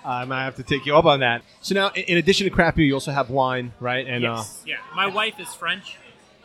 I 0.07 0.25
might 0.25 0.45
have 0.45 0.55
to 0.57 0.63
take 0.63 0.87
you 0.87 0.97
up 0.97 1.05
on 1.05 1.21
that. 1.21 1.43
So 1.61 1.75
now, 1.75 1.89
in 1.91 2.03
in 2.05 2.17
addition 2.19 2.45
to 2.45 2.51
craft 2.51 2.77
beer, 2.77 2.87
you 2.87 2.95
also 2.95 3.11
have 3.13 3.29
wine, 3.31 3.73
right? 3.81 4.07
And 4.07 4.23
yes, 4.23 4.63
yeah. 4.65 4.77
My 4.95 5.07
wife 5.09 5.41
is 5.41 5.49
French, 5.55 5.97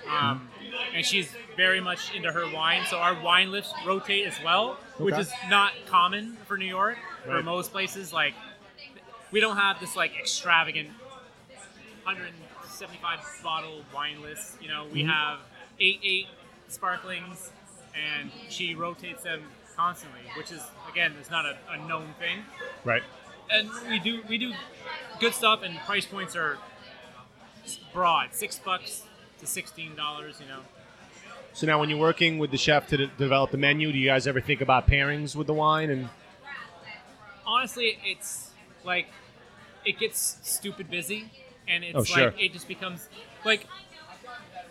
um, 0.10 0.50
and 0.96 1.06
she's 1.06 1.31
very 1.56 1.80
much 1.80 2.13
into 2.16 2.31
her 2.31 2.52
wine. 2.54 2.84
So 2.90 2.98
our 2.98 3.22
wine 3.22 3.52
lists 3.52 3.74
rotate 3.86 4.25
as 4.25 4.34
well, 4.44 4.78
which 4.98 5.18
is 5.18 5.31
not 5.50 5.74
common 5.88 6.38
for 6.48 6.58
New 6.58 6.66
York. 6.66 6.98
For 7.25 7.44
most 7.44 7.72
places, 7.72 8.12
like 8.12 8.34
we 9.31 9.40
don't 9.40 9.58
have 9.58 9.80
this 9.80 9.96
like 9.96 10.18
extravagant 10.19 10.90
175 12.04 13.19
bottle 13.44 13.81
wine 13.94 14.22
list. 14.22 14.58
You 14.62 14.69
know, 14.69 14.86
we 14.92 15.04
Mhm. 15.04 15.10
have 15.13 15.40
eight 15.80 16.00
eight 16.04 16.28
sparklings, 16.68 17.52
and 17.96 18.31
she 18.50 18.74
rotates 18.75 19.24
them 19.24 19.44
constantly, 19.75 20.22
which 20.36 20.52
is 20.52 20.62
again, 20.92 21.16
it's 21.19 21.30
not 21.30 21.46
a, 21.46 21.58
a 21.69 21.78
known 21.88 22.13
thing 22.20 22.39
uh, 22.39 22.63
right. 22.84 23.03
And 23.51 23.70
we 23.89 24.00
do 24.00 24.22
we 24.29 24.38
do 24.38 24.53
good 25.20 25.34
stuff 25.34 25.62
and 25.63 25.77
price 25.79 26.05
points 26.05 26.36
are 26.36 26.58
broad 27.93 28.29
six 28.34 28.58
bucks 28.60 29.03
to 29.39 29.46
sixteen 29.46 29.96
dollars 29.96 30.39
you 30.41 30.48
know 30.48 30.62
So 31.53 31.67
now, 31.67 31.79
when 31.79 31.89
you're 31.89 32.00
working 32.00 32.39
with 32.39 32.51
the 32.51 32.58
chef 32.58 32.88
to 32.88 32.98
de- 32.98 33.08
develop 33.08 33.51
the 33.51 33.58
menu, 33.58 33.91
do 33.91 33.98
you 33.98 34.08
guys 34.08 34.25
ever 34.25 34.39
think 34.39 34.62
about 34.62 34.88
pairings 34.88 35.36
with 35.36 35.48
the 35.48 35.53
wine? 35.53 35.89
And 35.89 36.08
honestly 37.46 37.98
it's 38.05 38.51
like 38.84 39.08
it 39.86 40.00
gets 40.00 40.38
stupid 40.43 40.89
busy 40.89 41.29
and 41.67 41.84
it's 41.84 41.96
Oh, 41.98 42.03
sure. 42.03 42.25
like 42.31 42.39
it 42.41 42.53
just 42.53 42.67
becomes 42.67 43.10
like 43.46 43.65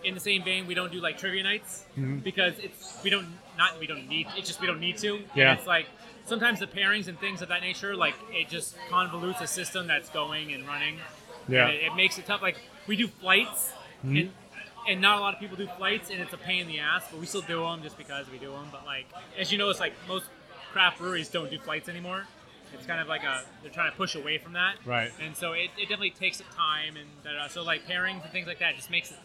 in 0.05 0.15
the 0.15 0.21
same 0.21 0.43
vein 0.43 0.67
we 0.67 0.75
don't 0.75 0.91
do 0.93 1.01
like 1.01 1.19
trivia 1.19 1.43
nights 1.43 1.85
Mhm. 1.99 2.23
because 2.23 2.59
it's 2.59 2.99
we 3.05 3.11
don't 3.11 3.27
not 3.59 3.79
we 3.79 3.87
don't 3.87 4.09
need 4.09 4.27
it's 4.37 4.49
just 4.49 4.61
we 4.61 4.67
don't 4.67 4.81
need 4.81 4.97
to 4.99 5.21
Yeah. 5.35 5.51
and 5.51 5.59
it's 5.59 5.67
like 5.69 5.87
sometimes 6.31 6.61
the 6.61 6.67
pairings 6.67 7.09
and 7.09 7.19
things 7.21 7.43
of 7.43 7.49
that 7.49 7.61
nature 7.61 7.95
like 7.97 8.15
it 8.31 8.49
just 8.49 8.77
convolutes 8.89 9.41
a 9.43 9.47
system 9.47 9.87
that's 9.87 10.09
going 10.11 10.53
and 10.55 10.67
running 10.67 10.97
Yeah. 11.49 11.67
and 11.67 11.75
it, 11.75 11.83
it 11.89 11.95
makes 11.97 12.19
it 12.19 12.25
tough 12.27 12.41
like 12.41 12.57
we 12.87 12.97
do 12.97 13.09
flights 13.09 13.73
Mhm. 14.05 14.21
and 14.21 14.31
and 14.89 15.01
not 15.03 15.19
a 15.19 15.21
lot 15.21 15.35
of 15.35 15.41
people 15.41 15.57
do 15.59 15.67
flights 15.77 16.09
and 16.11 16.21
it's 16.21 16.33
a 16.33 16.39
pain 16.39 16.63
in 16.63 16.69
the 16.69 16.79
ass 16.79 17.05
but 17.11 17.21
we 17.21 17.27
still 17.27 17.43
do 17.43 17.61
them 17.61 17.83
just 17.83 17.99
because 17.99 18.31
we 18.31 18.39
do 18.39 18.51
them 18.53 18.69
but 18.73 18.87
like 18.87 19.07
as 19.39 19.51
you 19.53 19.59
know 19.59 19.69
it's 19.69 19.81
like 19.81 19.93
most 20.09 20.27
craft 20.73 20.99
breweries 20.99 21.29
don't 21.29 21.51
do 21.51 21.59
flights 21.59 21.89
anymore 21.89 22.25
it's 22.73 22.87
kind 22.87 23.01
of 23.01 23.09
like 23.09 23.25
a 23.25 23.43
they're 23.63 23.73
trying 23.73 23.91
to 23.91 23.97
push 23.97 24.15
away 24.15 24.39
from 24.39 24.53
that 24.55 24.77
Right. 24.87 25.11
and 25.21 25.37
so 25.37 25.53
it, 25.53 25.71
it 25.77 25.83
definitely 25.91 26.13
takes 26.13 26.41
up 26.41 26.47
time 26.57 26.95
and 26.97 27.51
so 27.51 27.63
like 27.65 27.87
pairings 27.89 28.23
and 28.23 28.31
things 28.33 28.47
like 28.47 28.61
that 28.61 28.77
just 28.77 28.91
makes 28.91 29.11
it 29.11 29.19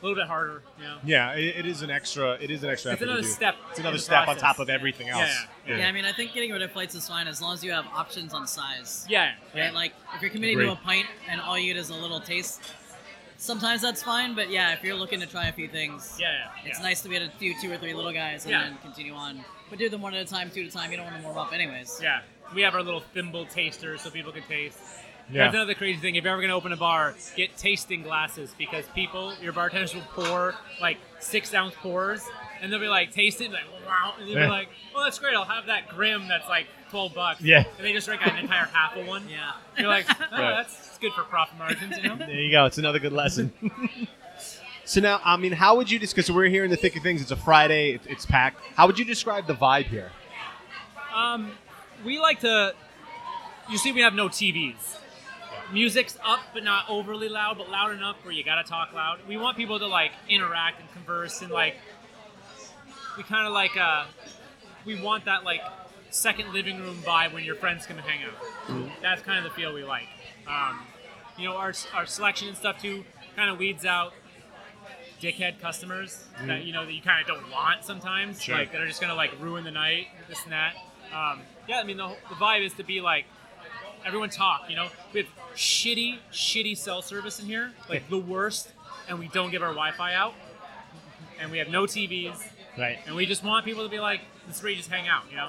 a 0.00 0.04
little 0.04 0.20
bit 0.20 0.28
harder 0.28 0.62
you 0.78 0.84
know 0.84 0.98
yeah, 1.04 1.32
it, 1.34 1.56
it 1.56 1.66
is 1.66 1.82
an 1.82 1.90
extra. 1.90 2.34
It 2.40 2.50
is 2.50 2.62
an 2.62 2.70
extra. 2.70 2.92
it's 2.92 3.00
effort 3.02 3.06
to 3.06 3.10
another 3.12 3.22
do. 3.22 3.28
step 3.28 3.54
It's 3.70 3.78
another 3.78 3.94
in 3.94 3.96
the 3.98 4.02
step 4.02 4.28
on 4.28 4.36
top 4.36 4.58
of 4.58 4.68
everything 4.68 5.08
else. 5.08 5.20
Yeah, 5.66 5.70
yeah. 5.74 5.78
Yeah. 5.78 5.88
I 5.88 5.92
mean, 5.92 6.04
I 6.04 6.12
think 6.12 6.32
getting 6.32 6.52
rid 6.52 6.62
of 6.62 6.72
plates 6.72 6.94
is 6.94 7.08
fine 7.08 7.26
as 7.28 7.40
long 7.40 7.54
as 7.54 7.64
you 7.64 7.72
have 7.72 7.86
options 7.86 8.34
on 8.34 8.46
size. 8.46 9.06
yeah 9.08 9.34
Right? 9.54 9.72
Like, 9.72 9.92
if 10.14 10.22
you're 10.22 10.30
committing 10.30 10.56
Agreed. 10.56 10.66
to 10.66 10.72
a 10.72 10.76
pint 10.76 11.06
and 11.30 11.40
all 11.40 11.58
you 11.58 11.72
get 11.72 11.80
is 11.80 11.90
a 11.90 11.94
little 11.94 12.20
taste, 12.20 12.60
sometimes 13.38 13.82
that's 13.82 14.02
fine. 14.02 14.34
But 14.34 14.50
yeah, 14.50 14.72
if 14.74 14.82
you're 14.82 14.94
looking 14.96 15.20
to 15.20 15.26
try 15.26 15.48
a 15.48 15.52
few 15.52 15.68
things, 15.68 16.16
yeah 16.20 16.32
yeah 16.32 16.68
it's 16.70 16.78
yeah. 16.78 16.84
nice 16.84 17.00
to 17.02 17.08
be 17.08 17.16
able 17.16 17.28
to 17.28 17.38
do 17.38 17.54
two 17.60 17.72
or 17.72 17.76
three 17.78 17.94
little 17.94 18.12
guys 18.12 18.44
and 18.44 18.52
Yeah. 18.52 18.64
then 18.64 18.78
continue 18.82 19.14
on. 19.14 19.44
But 19.70 19.78
do 19.78 19.88
them 19.88 20.02
one 20.02 20.14
at 20.14 20.24
a 20.24 20.28
time, 20.28 20.50
two 20.50 20.62
at 20.62 20.68
a 20.68 20.70
time. 20.70 20.90
You 20.90 20.96
don't 20.98 21.06
want 21.06 21.18
to 21.18 21.22
warm 21.24 21.38
up, 21.38 21.52
anyways. 21.52 21.98
Yeah, 22.02 22.20
we 22.54 22.62
have 22.62 22.74
our 22.74 22.82
little 22.82 23.00
thimble 23.14 23.46
taster 23.46 23.98
so 23.98 24.10
people 24.10 24.30
can 24.32 24.42
taste. 24.44 24.78
Yeah. 25.30 25.44
That's 25.44 25.54
another 25.54 25.74
crazy 25.74 25.98
thing. 25.98 26.14
If 26.14 26.22
you're 26.24 26.32
ever 26.32 26.40
going 26.40 26.50
to 26.50 26.54
open 26.54 26.72
a 26.72 26.76
bar, 26.76 27.14
get 27.34 27.56
tasting 27.56 28.02
glasses 28.02 28.54
because 28.56 28.84
people, 28.94 29.32
your 29.42 29.52
bartenders 29.52 29.92
will 29.94 30.02
pour 30.14 30.54
like 30.80 30.98
six 31.18 31.52
ounce 31.52 31.74
pours 31.74 32.24
and 32.62 32.72
they'll 32.72 32.78
be 32.80 32.86
like, 32.88 33.10
taste 33.12 33.40
it, 33.40 33.46
and 33.46 33.54
like, 33.54 33.64
wow, 33.86 34.14
and 34.18 34.28
they'll 34.28 34.36
Yeah. 34.36 34.44
be 34.46 34.50
like, 34.50 34.68
well, 34.94 35.02
that's 35.04 35.18
great. 35.18 35.34
I'll 35.34 35.44
have 35.44 35.66
that 35.66 35.88
Grimm 35.88 36.28
that's 36.28 36.48
like 36.48 36.66
twelve 36.90 37.12
bucks. 37.14 37.40
Yeah. 37.42 37.64
and 37.76 37.84
they 37.86 37.92
just 37.92 38.06
drink 38.06 38.24
an 38.26 38.36
entire 38.36 38.66
half 38.66 38.96
of 38.96 39.06
one. 39.06 39.28
Yeah. 39.28 39.52
You're 39.76 39.88
like, 39.88 40.06
oh, 40.10 40.24
Right. 40.30 40.50
that's 40.56 40.96
good 40.98 41.12
for 41.12 41.22
profit 41.24 41.58
margins, 41.58 41.96
you 41.98 42.04
know. 42.08 42.16
There 42.16 42.30
you 42.30 42.50
go. 42.52 42.64
It's 42.66 42.78
another 42.78 42.98
good 43.00 43.12
lesson. 43.12 43.52
so 44.84 45.00
now, 45.00 45.20
I 45.24 45.36
mean, 45.36 45.52
how 45.52 45.76
would 45.76 45.90
you 45.90 45.98
just 45.98 46.14
because 46.14 46.30
we're 46.30 46.44
here 46.46 46.64
in 46.64 46.70
the 46.70 46.76
thick 46.76 46.94
of 46.96 47.02
things? 47.02 47.20
It's 47.20 47.32
a 47.32 47.36
Friday. 47.36 47.92
It's, 47.94 48.06
it's 48.06 48.26
packed. 48.26 48.60
How 48.76 48.86
would 48.86 48.98
you 48.98 49.04
describe 49.04 49.46
the 49.48 49.54
vibe 49.54 49.86
here? 49.86 50.12
Um, 51.14 51.50
we 52.04 52.18
like 52.20 52.40
to. 52.40 52.74
You 53.68 53.78
see, 53.78 53.90
we 53.92 54.00
have 54.02 54.14
no 54.14 54.28
TVs. 54.28 54.98
Music's 55.72 56.16
up, 56.24 56.40
but 56.54 56.62
not 56.62 56.84
overly 56.88 57.28
loud, 57.28 57.58
but 57.58 57.68
loud 57.70 57.92
enough 57.92 58.16
where 58.24 58.32
you 58.32 58.44
gotta 58.44 58.62
talk 58.62 58.92
loud. 58.92 59.18
We 59.28 59.36
want 59.36 59.56
people 59.56 59.78
to 59.78 59.86
like 59.86 60.12
interact 60.28 60.80
and 60.80 60.90
converse, 60.92 61.42
and 61.42 61.50
like 61.50 61.74
we 63.16 63.22
kind 63.24 63.46
of 63.46 63.52
like 63.52 63.76
uh, 63.76 64.04
we 64.84 65.00
want 65.00 65.24
that 65.24 65.44
like 65.44 65.60
second 66.10 66.52
living 66.52 66.78
room 66.80 66.96
vibe 67.02 67.32
when 67.32 67.44
your 67.44 67.56
friends 67.56 67.84
come 67.86 67.98
and 67.98 68.06
hang 68.06 68.20
out. 68.24 68.90
That's 69.02 69.22
kind 69.22 69.38
of 69.38 69.44
the 69.44 69.50
feel 69.50 69.74
we 69.74 69.82
like. 69.84 70.06
Um, 70.46 70.80
you 71.36 71.48
know, 71.48 71.56
our 71.56 71.72
our 71.94 72.06
selection 72.06 72.48
and 72.48 72.56
stuff 72.56 72.80
too 72.80 73.04
kind 73.34 73.50
of 73.50 73.58
weeds 73.58 73.84
out 73.84 74.12
dickhead 75.20 75.58
customers 75.60 76.24
that 76.46 76.64
you 76.64 76.72
know 76.72 76.84
that 76.84 76.92
you 76.92 77.00
kind 77.02 77.20
of 77.22 77.26
don't 77.26 77.50
want 77.50 77.84
sometimes, 77.84 78.40
Sure. 78.42 78.56
like 78.56 78.70
that 78.72 78.80
are 78.80 78.86
just 78.86 79.00
gonna 79.00 79.14
like 79.14 79.32
ruin 79.40 79.64
the 79.64 79.70
night, 79.70 80.06
this 80.28 80.42
and 80.44 80.52
that. 80.52 80.74
Um, 81.12 81.40
yeah, 81.68 81.78
I 81.80 81.84
mean 81.84 81.96
the, 81.96 82.08
the 82.28 82.34
vibe 82.36 82.64
is 82.64 82.74
to 82.74 82.84
be 82.84 83.00
like 83.00 83.24
everyone 84.06 84.30
talk. 84.30 84.66
You 84.70 84.76
know, 84.76 84.88
we 85.12 85.20
have 85.20 85.28
shitty, 85.54 86.18
shitty 86.32 86.76
cell 86.76 87.02
service 87.02 87.40
in 87.40 87.46
here, 87.46 87.72
like 87.88 88.08
the 88.08 88.18
worst, 88.18 88.70
and 89.08 89.18
we 89.18 89.28
don't 89.28 89.50
give 89.50 89.62
our 89.62 89.70
Wi-Fi 89.70 90.14
out, 90.14 90.34
and 91.40 91.50
we 91.50 91.58
have 91.58 91.68
no 91.68 91.84
TVs, 91.84 92.36
Right. 92.78 92.98
and 93.06 93.14
we 93.16 93.26
just 93.26 93.42
want 93.44 93.64
people 93.64 93.82
to 93.84 93.88
be 93.90 94.00
like, 94.00 94.20
this 94.46 94.56
is 94.56 94.62
where 94.62 94.70
you 94.70 94.76
just 94.76 94.90
hang 94.90 95.08
out. 95.08 95.24
You 95.30 95.36
know, 95.36 95.48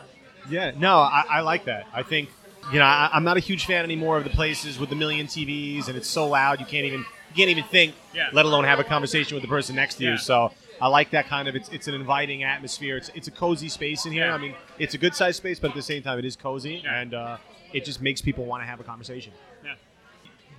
Yeah. 0.50 0.72
No, 0.78 0.98
I, 0.98 1.24
I 1.30 1.42
like 1.42 1.66
that. 1.66 1.88
I 1.94 2.04
think 2.04 2.30
you 2.72 2.80
know 2.80 2.86
I, 2.86 3.10
I'm 3.14 3.24
not 3.24 3.38
a 3.38 3.40
huge 3.40 3.66
fan 3.66 3.84
anymore 3.86 4.18
of 4.18 4.24
the 4.26 4.30
places 4.30 4.78
with 4.78 4.90
the 4.90 4.96
million 4.96 5.28
TVs 5.28 5.88
and 5.88 5.96
it's 5.96 6.10
so 6.10 6.28
loud 6.28 6.60
you 6.60 6.66
can't 6.66 6.86
even 6.86 7.00
you 7.00 7.36
can't 7.36 7.50
even 7.50 7.64
think, 7.66 7.94
Yeah. 8.14 8.30
let 8.34 8.46
alone 8.46 8.64
have 8.66 8.80
a 8.80 8.84
conversation 8.84 9.36
with 9.36 9.42
the 9.42 9.48
person 9.48 9.76
next 9.76 9.96
to 9.96 10.04
Yeah. 10.04 10.12
you. 10.12 10.18
So. 10.18 10.52
I 10.80 10.90
like 10.90 11.10
that 11.10 11.26
kind 11.28 11.48
of. 11.48 11.56
It's, 11.56 11.70
it's 11.70 11.88
an 11.88 11.96
inviting 11.96 12.44
atmosphere. 12.44 12.98
It's, 12.98 13.10
it's 13.16 13.28
a 13.28 13.32
cozy 13.32 13.68
space 13.68 14.06
in 14.06 14.12
here. 14.12 14.28
Yeah. 14.28 14.36
I 14.36 14.38
mean, 14.38 14.54
it's 14.78 14.94
a 14.94 15.00
good 15.00 15.16
sized 15.16 15.38
space, 15.38 15.58
but 15.58 15.70
at 15.72 15.76
the 15.76 15.82
same 15.82 16.04
time, 16.04 16.20
it 16.20 16.26
is 16.26 16.36
cozy, 16.36 16.84
and 16.88 17.16
uh, 17.16 17.38
it 17.74 17.86
just 17.86 18.02
makes 18.02 18.22
people 18.22 18.46
want 18.46 18.62
to 18.64 18.68
have 18.68 18.80
a 18.80 18.84
conversation. 18.84 19.34
yeah. 19.64 19.76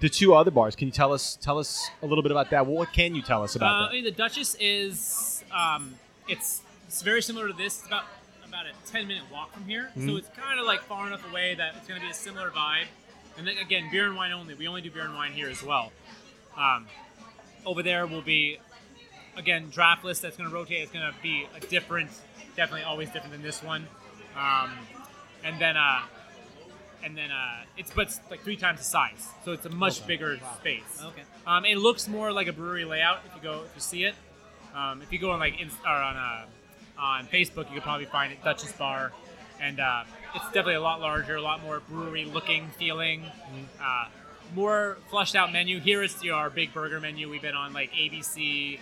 The 0.01 0.09
two 0.09 0.35
other 0.35 0.51
bars. 0.53 0.77
Can 0.77 0.87
you 0.89 0.93
tell 0.93 1.13
us 1.13 1.37
tell 1.41 1.59
us 1.59 1.91
a 2.03 2.07
little 2.07 2.23
bit 2.23 2.31
about 2.31 2.51
that? 2.51 2.67
What 2.67 2.93
can 2.93 3.15
you 3.17 3.23
tell 3.23 3.43
us 3.43 3.57
about 3.57 3.67
Uh, 3.73 3.77
I 3.79 3.87
that? 3.89 3.93
mean, 3.95 4.05
the 4.05 4.11
Duchess 4.13 4.57
is 4.61 5.43
um, 5.53 5.95
it's 6.29 6.63
it's 6.87 7.03
very 7.03 7.21
similar 7.21 7.49
to 7.49 7.53
this. 7.53 7.79
It's 7.79 7.87
about 7.87 8.05
about 8.47 8.67
a 8.67 8.73
ten 8.91 9.09
minute 9.09 9.25
walk 9.33 9.53
from 9.53 9.65
here, 9.65 9.91
Mm-hmm. 9.97 10.09
so 10.09 10.17
it's 10.17 10.29
kind 10.37 10.61
of 10.61 10.67
like 10.67 10.81
far 10.83 11.07
enough 11.09 11.29
away 11.31 11.55
that 11.57 11.75
it's 11.77 11.89
going 11.89 12.01
to 12.01 12.07
be 12.07 12.11
a 12.11 12.15
similar 12.15 12.51
vibe. 12.51 12.87
And 13.37 13.47
then 13.47 13.57
again, 13.59 13.89
beer 13.91 14.07
and 14.07 14.17
wine 14.17 14.33
only. 14.33 14.55
We 14.55 14.67
only 14.69 14.83
do 14.83 14.91
beer 14.91 15.05
and 15.05 15.15
wine 15.15 15.33
here 15.33 15.49
as 15.49 15.63
well. 15.63 15.91
Um, 16.57 16.87
over 17.67 17.83
there 17.83 18.07
will 18.07 18.23
be 18.23 18.59
again 19.37 19.69
draft 19.71 20.05
list 20.05 20.23
that's 20.23 20.37
going 20.37 20.49
to 20.49 20.55
rotate. 20.55 20.83
It's 20.83 20.93
going 20.93 21.07
to 21.07 21.15
be 21.23 21.47
a 21.57 21.61
different, 21.61 22.11
definitely 22.57 22.83
always 22.85 23.11
different 23.11 23.33
than 23.33 23.43
this 23.43 23.63
one. 23.65 23.87
Um, 24.37 24.71
and 25.45 25.61
then 25.61 25.77
uh, 25.77 26.03
and 27.03 27.17
then 27.17 27.31
uh, 27.31 27.65
it's 27.77 27.91
but 27.93 28.09
it's 28.09 28.21
like 28.31 28.41
three 28.41 28.57
times 28.57 28.79
the 28.79 28.85
size, 28.85 29.29
so 29.45 29.53
it's 29.53 29.67
a 29.67 29.71
much 29.71 30.07
bigger 30.07 30.39
space. 30.59 31.03
Okay. 31.03 31.23
Um, 31.47 31.65
it 31.65 31.79
looks 31.79 32.09
more 32.09 32.33
like 32.33 32.47
a 32.47 32.53
brewery 32.53 32.85
layout 32.85 33.21
if 33.27 33.35
you 33.37 33.43
go 33.43 33.63
if 33.65 33.75
you 33.75 33.81
see 33.81 34.05
it. 34.05 34.15
Um, 34.75 35.03
if 35.03 35.13
you 35.13 35.19
go 35.19 35.31
on 35.31 35.41
like 35.41 35.61
in, 35.61 35.71
or 35.85 35.93
on 35.93 36.17
uh, 36.17 36.45
on 36.99 37.27
Facebook, 37.27 37.69
you 37.69 37.75
could 37.75 37.83
probably 37.83 38.07
find 38.07 38.33
it 38.33 38.43
Duchess 38.45 38.73
Bar, 38.73 39.13
and 39.61 39.81
uh, 39.81 40.05
it's 40.35 40.45
definitely 40.47 40.75
a 40.75 40.81
lot 40.81 41.01
larger, 41.01 41.37
a 41.37 41.43
lot 41.43 41.63
more 41.63 41.81
brewery 41.89 42.25
looking, 42.25 42.69
feeling, 42.79 43.25
uh, 43.83 44.07
more 44.55 44.99
flushed 45.11 45.35
out 45.35 45.53
menu. 45.53 45.81
Here 45.81 46.03
is 46.03 46.23
you 46.23 46.31
know, 46.31 46.37
our 46.37 46.51
big 46.51 46.73
burger 46.73 47.01
menu. 47.01 47.29
We've 47.29 47.43
been 47.43 47.55
on 47.55 47.73
like 47.73 47.93
ABC. 47.93 48.79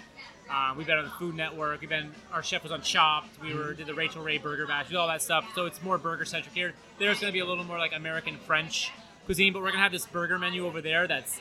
Uh, 0.50 0.74
we've 0.76 0.86
been 0.86 0.98
on 0.98 1.04
the 1.04 1.10
Food 1.10 1.34
Network. 1.34 1.80
We've 1.80 1.90
been 1.90 2.12
our 2.32 2.42
chef 2.42 2.62
was 2.62 2.72
on 2.72 2.82
Chopped. 2.82 3.40
We 3.42 3.54
were 3.54 3.74
did 3.74 3.86
the 3.86 3.94
Rachael 3.94 4.22
Ray 4.22 4.38
Burger 4.38 4.66
Bash, 4.66 4.88
did 4.88 4.96
all 4.96 5.08
that 5.08 5.22
stuff. 5.22 5.44
So 5.54 5.66
it's 5.66 5.82
more 5.82 5.98
burger 5.98 6.24
centric 6.24 6.54
here. 6.54 6.72
There's 6.98 7.18
going 7.20 7.30
to 7.30 7.32
be 7.32 7.40
a 7.40 7.46
little 7.46 7.64
more 7.64 7.78
like 7.78 7.92
American 7.94 8.36
French 8.38 8.92
cuisine, 9.24 9.52
but 9.52 9.58
we're 9.60 9.66
going 9.70 9.78
to 9.78 9.82
have 9.82 9.92
this 9.92 10.06
burger 10.06 10.38
menu 10.38 10.64
over 10.66 10.80
there 10.80 11.06
that's 11.08 11.40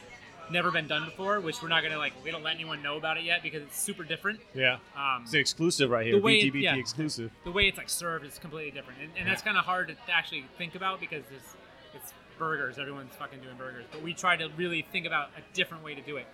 never 0.52 0.72
been 0.72 0.88
done 0.88 1.06
before, 1.06 1.40
which 1.40 1.62
we're 1.62 1.68
not 1.70 1.82
going 1.82 1.94
to 1.94 2.00
like. 2.00 2.14
We 2.24 2.32
don't 2.32 2.44
let 2.44 2.56
anyone 2.56 2.82
know 2.82 2.98
about 2.98 3.18
it 3.18 3.24
yet 3.24 3.44
because 3.44 3.62
it's 3.64 3.80
super 3.80 4.04
different. 4.04 4.40
Yeah, 4.54 4.78
Um, 4.96 5.22
it's 5.24 5.34
an 5.34 5.40
exclusive 5.40 5.90
right 5.92 6.06
here. 6.06 6.16
The 6.16 6.22
way 6.22 6.40
it- 6.40 6.56
yeah. 6.56 6.76
exclusive. 6.76 7.32
the 7.44 7.52
way 7.52 7.68
it's 7.68 7.78
like 7.78 7.90
served 7.90 8.26
is 8.26 8.38
completely 8.40 8.72
different, 8.72 9.00
and, 9.02 9.12
and 9.18 9.28
that's 9.28 9.42
kind 9.44 9.58
of 9.58 9.66
hard 9.66 9.88
to 9.90 9.96
actually 10.12 10.46
think 10.58 10.74
about 10.76 11.00
because 11.00 11.24
it's 11.36 11.56
it's 11.94 12.14
burgers. 12.38 12.78
Everyone's 12.80 13.16
fucking 13.16 13.40
doing 13.40 13.56
burgers, 13.56 13.86
but 13.92 14.02
we 14.02 14.14
try 14.14 14.36
to 14.36 14.50
really 14.58 14.82
think 14.92 15.06
about 15.06 15.30
a 15.38 15.42
different 15.56 15.84
way 15.84 15.94
to 15.96 16.02
do 16.02 16.18
it. 16.18 16.28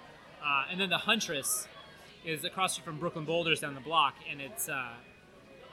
Uh, 0.43 0.65
and 0.71 0.79
then 0.81 0.89
the 0.89 0.97
Huntress 0.97 1.67
is 2.25 2.43
across 2.43 2.77
from 2.77 2.99
Brooklyn 2.99 3.25
Boulders 3.25 3.59
down 3.59 3.75
the 3.75 3.81
block, 3.81 4.15
and 4.29 4.41
it's 4.41 4.69
uh, 4.69 4.93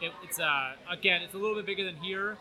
it, 0.00 0.12
it's 0.22 0.40
uh, 0.40 0.72
again 0.90 1.22
it's 1.22 1.34
a 1.34 1.38
little 1.38 1.56
bit 1.56 1.66
bigger 1.66 1.84
than 1.84 1.96
here. 1.96 2.36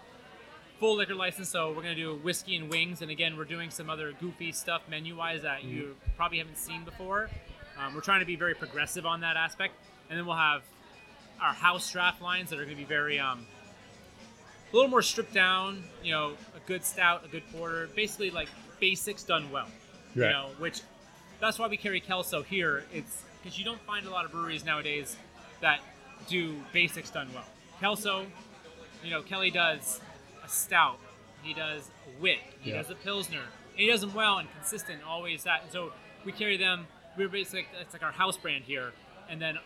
Full 0.80 0.98
liquor 0.98 1.16
license, 1.16 1.50
so 1.50 1.70
we're 1.70 1.82
gonna 1.82 1.96
do 1.96 2.16
whiskey 2.18 2.56
and 2.56 2.70
wings, 2.70 3.02
and 3.02 3.10
again 3.10 3.36
we're 3.36 3.46
doing 3.46 3.70
some 3.70 3.90
other 3.90 4.14
goofy 4.20 4.52
stuff 4.52 4.84
menu-wise 4.90 5.42
that 5.42 5.64
you 5.64 5.96
probably 6.16 6.38
haven't 6.38 6.58
seen 6.58 6.84
before. 6.84 7.30
Um, 7.80 7.96
we're 7.96 8.02
trying 8.02 8.20
to 8.20 8.26
be 8.26 8.36
very 8.36 8.54
progressive 8.54 9.06
on 9.06 9.22
that 9.22 9.38
aspect, 9.38 9.74
and 10.10 10.18
then 10.18 10.26
we'll 10.26 10.36
have 10.36 10.64
our 11.42 11.54
house 11.54 11.92
draft 11.92 12.22
lines 12.22 12.50
that 12.50 12.60
are 12.60 12.66
going 12.66 12.76
to 12.76 12.82
be 12.82 12.88
very 12.88 13.20
um, 13.20 13.46
a 14.72 14.76
little 14.76 14.90
more 14.90 15.02
stripped 15.02 15.34
down. 15.34 15.84
You 16.04 16.12
know, 16.12 16.34
a 16.56 16.68
good 16.68 16.84
stout, 16.86 17.26
a 17.26 17.28
good 17.28 17.44
porter, 17.52 17.90
basically 17.96 18.32
like 18.32 18.48
basics 18.80 19.24
done 19.24 19.52
well. 19.52 19.68
You 20.28 20.34
know, 20.34 20.50
which 20.60 20.82
that's 21.40 21.60
why 21.60 21.68
we 21.68 21.78
carry 21.78 22.00
Kelso 22.00 22.42
here. 22.42 22.84
It's 22.94 23.24
because 23.48 23.58
you 23.58 23.64
don't 23.64 23.80
find 23.84 24.06
a 24.06 24.10
lot 24.10 24.26
of 24.26 24.32
breweries 24.32 24.66
nowadays 24.66 25.16
that 25.62 25.80
do 26.28 26.54
basics 26.74 27.10
done 27.10 27.30
well. 27.34 27.46
Kelso, 27.80 28.26
you 29.02 29.10
know, 29.10 29.22
Kelly 29.22 29.52
does 29.52 30.02
a 30.44 30.50
stout, 30.50 31.00
he 31.44 31.54
does 31.54 31.90
a 32.08 32.22
wit, 32.22 32.40
he 32.60 32.72
Yeah. 32.72 32.82
does 32.82 32.90
a 32.90 32.96
pilsner, 32.96 33.40
and 33.40 33.80
he 33.80 33.88
does 33.88 34.02
them 34.02 34.14
well 34.14 34.38
and 34.38 34.52
consistent, 34.52 35.02
always 35.02 35.44
that. 35.44 35.64
And 35.64 35.72
so 35.72 35.94
we 36.26 36.34
carry 36.34 36.58
them. 36.58 36.88
We're 37.16 37.30
basically 37.30 37.68
it's 37.80 37.94
like 37.94 38.04
our 38.04 38.12
house 38.12 38.36
brand 38.36 38.66
here, 38.66 38.92
and 39.30 39.42
then 39.42 39.58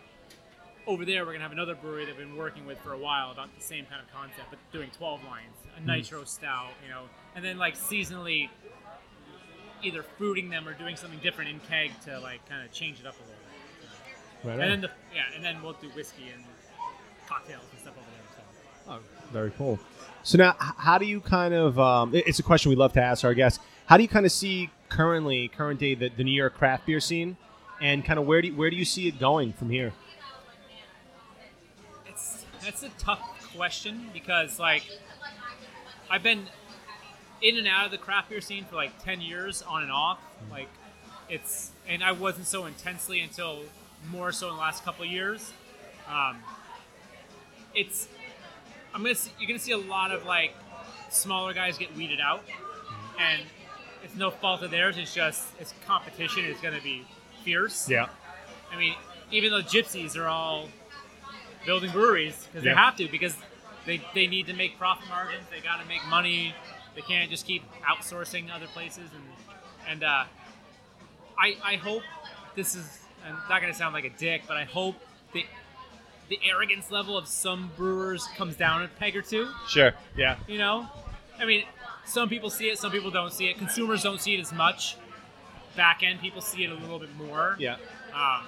over 0.86 1.04
there 1.04 1.26
we're 1.26 1.32
gonna 1.32 1.42
have 1.42 1.50
another 1.50 1.74
brewery 1.74 2.04
that 2.04 2.16
we've 2.16 2.28
been 2.28 2.36
working 2.36 2.64
with 2.64 2.78
for 2.82 2.92
a 2.92 2.98
while 2.98 3.32
about 3.32 3.52
the 3.56 3.64
same 3.64 3.86
kind 3.86 4.00
of 4.00 4.12
concept, 4.14 4.48
but 4.50 4.60
doing 4.70 4.90
12 4.90 5.24
lines, 5.24 5.56
a 5.76 5.80
hmm. 5.80 5.86
nitro 5.86 6.22
stout, 6.22 6.70
you 6.84 6.88
know, 6.88 7.08
and 7.34 7.44
then 7.44 7.58
like 7.58 7.74
seasonally 7.74 8.48
either 9.82 10.04
fruiting 10.04 10.50
them 10.50 10.68
or 10.68 10.74
doing 10.74 10.94
something 10.94 11.18
different 11.18 11.50
in 11.50 11.58
keg 11.68 11.90
to 12.04 12.20
like 12.20 12.48
kind 12.48 12.64
of 12.64 12.70
change 12.70 13.00
it 13.00 13.06
up 13.06 13.16
a 13.16 13.22
little 13.22 13.31
bit. 13.31 13.31
Right 14.44 14.58
And 14.58 14.70
then 14.70 14.80
the 14.80 14.90
yeah, 15.14 15.22
and 15.34 15.44
then 15.44 15.62
we'll 15.62 15.74
do 15.74 15.88
whiskey 15.90 16.30
and 16.34 16.42
cocktails 17.28 17.62
and 17.70 17.80
stuff 17.80 17.94
over 17.96 18.06
there. 18.10 18.44
So. 18.86 18.92
Oh, 18.92 19.32
very 19.32 19.50
cool. 19.52 19.78
So 20.24 20.38
now, 20.38 20.54
how 20.58 20.98
do 20.98 21.06
you 21.06 21.20
kind 21.20 21.54
of? 21.54 21.78
Um, 21.78 22.14
it's 22.14 22.38
a 22.38 22.42
question 22.42 22.70
we 22.70 22.76
love 22.76 22.92
to 22.94 23.02
ask 23.02 23.24
our 23.24 23.34
guests. 23.34 23.58
How 23.86 23.96
do 23.96 24.02
you 24.02 24.08
kind 24.08 24.26
of 24.26 24.32
see 24.32 24.70
currently, 24.88 25.48
current 25.48 25.80
day, 25.80 25.94
the, 25.94 26.08
the 26.08 26.24
New 26.24 26.32
York 26.32 26.54
craft 26.54 26.86
beer 26.86 27.00
scene, 27.00 27.36
and 27.80 28.04
kind 28.04 28.18
of 28.18 28.26
where 28.26 28.40
do 28.40 28.48
you, 28.48 28.56
where 28.56 28.70
do 28.70 28.76
you 28.76 28.84
see 28.84 29.08
it 29.08 29.18
going 29.18 29.52
from 29.52 29.70
here? 29.70 29.92
It's 32.06 32.44
that's 32.62 32.82
a 32.82 32.90
tough 32.98 33.20
question 33.56 34.10
because 34.12 34.58
like 34.58 34.84
I've 36.10 36.22
been 36.22 36.46
in 37.40 37.58
and 37.58 37.66
out 37.66 37.86
of 37.86 37.90
the 37.90 37.98
craft 37.98 38.30
beer 38.30 38.40
scene 38.40 38.64
for 38.64 38.76
like 38.76 39.02
ten 39.04 39.20
years 39.20 39.62
on 39.62 39.82
and 39.82 39.92
off. 39.92 40.18
Like 40.50 40.68
it's 41.28 41.72
and 41.88 42.04
I 42.04 42.12
wasn't 42.12 42.46
so 42.46 42.66
intensely 42.66 43.20
until 43.20 43.64
more 44.10 44.32
so 44.32 44.48
in 44.48 44.54
the 44.54 44.60
last 44.60 44.84
couple 44.84 45.04
of 45.04 45.10
years. 45.10 45.52
Um, 46.08 46.38
it's 47.74 48.08
I'm 48.94 49.02
gonna 49.02 49.14
see, 49.14 49.30
you're 49.38 49.48
gonna 49.48 49.58
see 49.58 49.72
a 49.72 49.78
lot 49.78 50.10
of 50.12 50.24
like 50.24 50.54
smaller 51.10 51.54
guys 51.54 51.78
get 51.78 51.94
weeded 51.96 52.20
out, 52.20 52.42
and 53.18 53.42
it's 54.04 54.14
no 54.16 54.30
fault 54.30 54.62
of 54.62 54.70
theirs. 54.70 54.96
It's 54.98 55.14
just 55.14 55.48
it's 55.58 55.72
competition 55.86 56.44
is 56.44 56.58
gonna 56.60 56.80
be 56.82 57.04
fierce. 57.44 57.88
Yeah. 57.88 58.08
I 58.72 58.78
mean, 58.78 58.94
even 59.30 59.50
though 59.50 59.62
gypsies 59.62 60.16
are 60.16 60.26
all 60.28 60.68
building 61.64 61.90
breweries 61.92 62.46
because 62.50 62.64
Yeah. 62.64 62.74
they 62.74 62.78
have 62.80 62.96
to 62.96 63.08
because 63.08 63.36
they, 63.86 64.00
they 64.14 64.26
need 64.26 64.46
to 64.46 64.52
make 64.52 64.78
profit 64.78 65.08
margins. 65.08 65.44
They 65.50 65.60
got 65.60 65.80
to 65.80 65.86
make 65.88 66.04
money. 66.08 66.54
They 66.94 67.00
can't 67.02 67.28
just 67.30 67.46
keep 67.46 67.62
outsourcing 67.82 68.48
other 68.54 68.66
places 68.68 69.10
and 69.14 69.24
and 69.88 70.04
uh, 70.04 70.24
I 71.38 71.56
I 71.64 71.76
hope 71.76 72.02
this 72.54 72.74
is 72.74 73.01
I'm 73.26 73.36
not 73.48 73.60
gonna 73.60 73.74
sound 73.74 73.94
like 73.94 74.04
a 74.04 74.10
dick, 74.10 74.42
but 74.48 74.56
I 74.56 74.64
hope 74.64 74.96
the 75.32 75.44
the 76.28 76.38
arrogance 76.48 76.90
level 76.90 77.16
of 77.18 77.26
some 77.28 77.70
brewers 77.76 78.26
comes 78.36 78.56
down 78.56 78.82
a 78.82 78.88
peg 78.88 79.16
or 79.16 79.22
two. 79.22 79.48
Sure. 79.68 79.92
Yeah. 80.16 80.36
You 80.48 80.58
know, 80.58 80.88
I 81.38 81.44
mean, 81.44 81.64
some 82.06 82.28
people 82.28 82.48
see 82.50 82.68
it, 82.70 82.78
some 82.78 82.90
people 82.92 83.10
don't 83.10 83.32
see 83.32 83.46
it. 83.48 83.58
Consumers 83.58 84.02
don't 84.02 84.20
see 84.20 84.34
it 84.34 84.40
as 84.40 84.52
much. 84.52 84.96
Back 85.76 86.02
end 86.02 86.20
people 86.20 86.40
see 86.40 86.64
it 86.64 86.70
a 86.70 86.74
little 86.74 86.98
bit 86.98 87.14
more. 87.16 87.56
Yeah. 87.58 87.76
Um, 88.14 88.44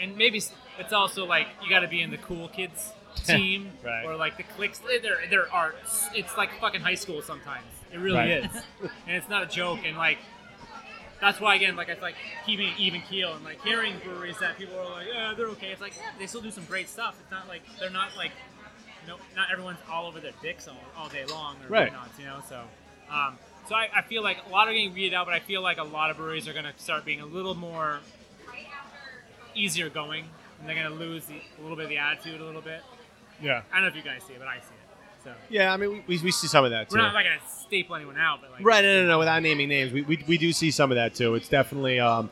and 0.00 0.16
maybe 0.16 0.40
it's 0.78 0.92
also 0.92 1.24
like 1.26 1.48
you 1.62 1.68
got 1.70 1.80
to 1.80 1.88
be 1.88 2.00
in 2.02 2.10
the 2.10 2.18
cool 2.18 2.48
kids 2.48 2.92
team 3.26 3.70
Right. 3.84 4.04
or 4.04 4.16
like 4.16 4.36
the 4.36 4.42
cliques. 4.44 4.78
They're 5.02 5.18
they're 5.28 5.52
arts. 5.52 6.08
It's 6.14 6.36
like 6.36 6.50
fucking 6.60 6.80
high 6.80 6.94
school 6.94 7.20
sometimes. 7.22 7.66
It 7.92 7.98
really 7.98 8.16
Right. 8.18 8.30
is, 8.44 8.62
and 9.06 9.16
it's 9.16 9.28
not 9.28 9.42
a 9.42 9.46
joke. 9.46 9.80
And 9.84 9.96
like 9.96 10.18
that's 11.20 11.40
why 11.40 11.54
again, 11.56 11.76
like 11.76 11.88
it's 11.88 12.02
like 12.02 12.14
keeping 12.46 12.68
it 12.68 12.78
even 12.78 13.00
keel 13.02 13.34
and 13.34 13.44
like 13.44 13.62
hearing 13.64 13.94
breweries 14.04 14.38
that 14.38 14.56
people 14.58 14.78
are 14.78 14.90
like, 14.90 15.06
yeah, 15.12 15.34
they're 15.36 15.48
okay. 15.48 15.68
It's 15.72 15.80
like 15.80 15.94
yeah, 15.96 16.10
they 16.18 16.26
still 16.26 16.40
do 16.40 16.50
some 16.50 16.64
great 16.64 16.88
stuff. 16.88 17.16
It's 17.20 17.30
not 17.30 17.48
like 17.48 17.62
they're 17.80 17.90
not 17.90 18.16
like 18.16 18.30
no, 19.06 19.16
not 19.34 19.48
everyone's 19.50 19.78
all 19.90 20.06
over 20.06 20.20
their 20.20 20.32
dicks 20.42 20.68
all, 20.68 20.76
all 20.96 21.08
day 21.08 21.24
long 21.26 21.56
or 21.64 21.68
Right. 21.68 21.90
whatnot, 21.90 22.10
you 22.18 22.26
know. 22.26 22.40
So, 22.48 22.60
um, 23.10 23.38
so 23.66 23.74
I, 23.74 23.88
I 23.94 24.02
feel 24.02 24.22
like 24.22 24.38
a 24.46 24.50
lot 24.50 24.68
are 24.68 24.72
getting 24.72 24.92
weeded 24.92 25.14
out, 25.14 25.24
but 25.26 25.34
I 25.34 25.40
feel 25.40 25.62
like 25.62 25.78
a 25.78 25.82
lot 25.84 26.10
of 26.10 26.18
breweries 26.18 26.46
are 26.46 26.52
going 26.52 26.66
to 26.66 26.74
start 26.76 27.04
being 27.06 27.20
a 27.22 27.26
little 27.26 27.54
more 27.54 28.00
easier 29.54 29.88
going, 29.88 30.24
and 30.60 30.68
they're 30.68 30.76
going 30.76 30.90
to 30.90 30.94
lose 30.98 31.24
the, 31.26 31.34
a 31.58 31.62
little 31.62 31.76
bit 31.76 31.84
of 31.84 31.88
the 31.90 31.96
attitude 31.98 32.40
a 32.40 32.44
little 32.44 32.60
bit. 32.60 32.82
Yeah. 33.42 33.62
I 33.72 33.76
don't 33.76 33.82
know 33.84 33.88
if 33.88 33.96
you 33.96 34.02
guys 34.02 34.22
see 34.26 34.34
it, 34.34 34.38
but 34.38 34.48
I 34.48 34.56
see 34.56 34.74
it. 34.74 34.77
So 35.28 35.34
Yeah, 35.50 35.72
I 35.72 35.76
mean, 35.76 36.02
we, 36.06 36.18
we 36.18 36.30
see 36.30 36.46
some 36.46 36.64
of 36.64 36.70
that 36.72 36.88
too. 36.90 36.96
we're 36.96 37.02
not 37.02 37.14
like 37.14 37.26
going 37.26 37.38
to 37.38 37.44
staple 37.62 37.94
anyone 37.96 38.16
out, 38.16 38.40
but 38.40 38.50
like 38.50 38.64
Right, 38.64 38.82
no, 38.84 39.02
no, 39.02 39.08
no. 39.08 39.18
Without 39.18 39.42
naming 39.42 39.68
names, 39.68 39.92
we, 39.92 40.02
we, 40.02 40.22
we 40.26 40.38
do 40.38 40.52
see 40.52 40.70
some 40.70 40.90
of 40.90 40.96
that 40.96 41.14
too. 41.14 41.34
It's 41.34 41.48
definitely, 41.48 42.00
um, 42.00 42.30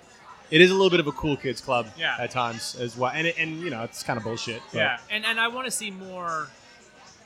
it 0.50 0.61
is 0.61 0.71
a 0.71 0.75
little 0.75 0.91
bit 0.91 1.00
of 1.00 1.07
a 1.07 1.12
cool 1.12 1.37
kids 1.37 1.61
club 1.61 1.87
Yeah. 1.99 2.17
at 2.19 2.31
times 2.31 2.76
as 2.76 2.97
well, 2.97 3.11
and 3.15 3.26
it, 3.26 3.37
and 3.38 3.61
you 3.61 3.71
know 3.71 3.83
it's 3.83 4.03
kind 4.05 4.17
of 4.17 4.23
bullshit. 4.25 4.62
but 4.73 4.79
yeah, 4.79 4.99
and 5.11 5.25
and 5.26 5.41
I 5.41 5.49
want 5.49 5.65
to 5.67 5.71
see 5.73 5.91
more 5.91 6.47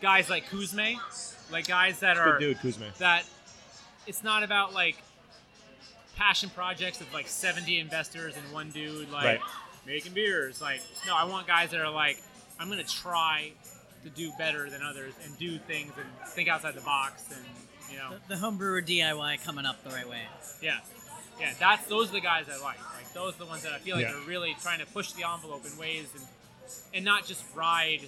guys 0.00 0.30
like 0.30 0.48
Cuzme, 0.48 0.96
like 1.52 1.66
guys 1.68 2.00
that 2.00 2.16
good 2.16 2.22
are 2.26 2.38
dude, 2.38 2.56
Cuzme 2.58 2.96
that 2.96 3.24
it's 4.06 4.24
not 4.24 4.42
about 4.42 4.72
like 4.72 4.96
passion 6.16 6.50
projects 6.50 7.00
of 7.00 7.12
like 7.12 7.28
70 7.28 7.78
investors 7.78 8.34
and 8.36 8.52
one 8.54 8.70
dude 8.70 9.10
like 9.10 9.24
Right. 9.24 9.40
making 9.86 10.12
beers 10.12 10.60
like 10.60 10.80
no 11.06 11.14
i 11.16 11.24
want 11.24 11.46
guys 11.46 11.70
that 11.70 11.80
are 11.80 11.90
like 11.90 12.20
i'm 12.58 12.68
gonna 12.68 12.84
try 12.84 13.52
to 14.04 14.10
do 14.10 14.32
better 14.38 14.68
than 14.70 14.82
others 14.82 15.14
and 15.24 15.38
do 15.38 15.58
things 15.58 15.92
and 15.96 16.06
think 16.30 16.48
outside 16.48 16.74
the 16.74 16.80
box 16.82 17.24
and 17.34 17.44
you 17.90 17.98
know 17.98 18.16
The, 18.28 18.34
the 18.36 18.40
homebrewer 18.40 18.84
DIY 18.86 19.44
coming 19.44 19.66
up 19.66 19.82
the 19.84 19.90
right 19.90 20.08
way. 20.08 20.22
yeah 20.62 20.78
yeah 21.38 21.52
that's 21.58 21.86
those 21.86 22.10
are 22.10 22.12
the 22.12 22.20
guys 22.20 22.46
i 22.48 22.52
like 22.62 22.78
like 22.96 23.12
those 23.14 23.34
are 23.34 23.38
the 23.38 23.46
ones 23.46 23.62
that 23.62 23.72
i 23.72 23.78
feel 23.78 23.96
like 23.96 24.04
Yeah. 24.06 24.14
are 24.14 24.26
really 24.28 24.56
trying 24.62 24.78
to 24.80 24.86
push 24.86 25.12
the 25.12 25.24
envelope 25.30 25.64
in 25.70 25.76
ways 25.78 26.08
and 26.14 26.24
and 26.94 27.04
not 27.04 27.26
just 27.26 27.42
ride 27.54 28.00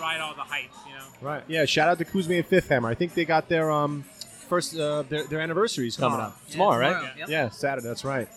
ride 0.00 0.20
all 0.20 0.34
the 0.34 0.40
hype 0.42 0.70
you 0.86 0.94
know 0.94 1.04
Right. 1.22 1.42
Yeah. 1.48 1.64
Shout 1.64 1.88
out 1.88 1.98
to 1.98 2.04
Cuzme 2.04 2.36
and 2.36 2.46
Fifth 2.46 2.68
Hammer. 2.68 2.88
I 2.90 2.94
think 2.94 3.14
they 3.14 3.24
got 3.24 3.48
their 3.48 3.70
um 3.70 4.02
first 4.48 4.76
uh, 4.76 5.02
their 5.02 5.24
their 5.24 5.40
anniversaries 5.40 5.96
coming 5.96 6.18
Tomorrow. 6.18 6.28
up 6.30 6.38
Yeah, 6.46 6.52
tomorrow, 6.52 6.78
right? 6.80 6.88
tomorrow, 6.96 7.12
yep. 7.18 7.28
Yeah, 7.28 7.48
Saturday. 7.50 7.86
That's 7.88 8.04
right. 8.04 8.28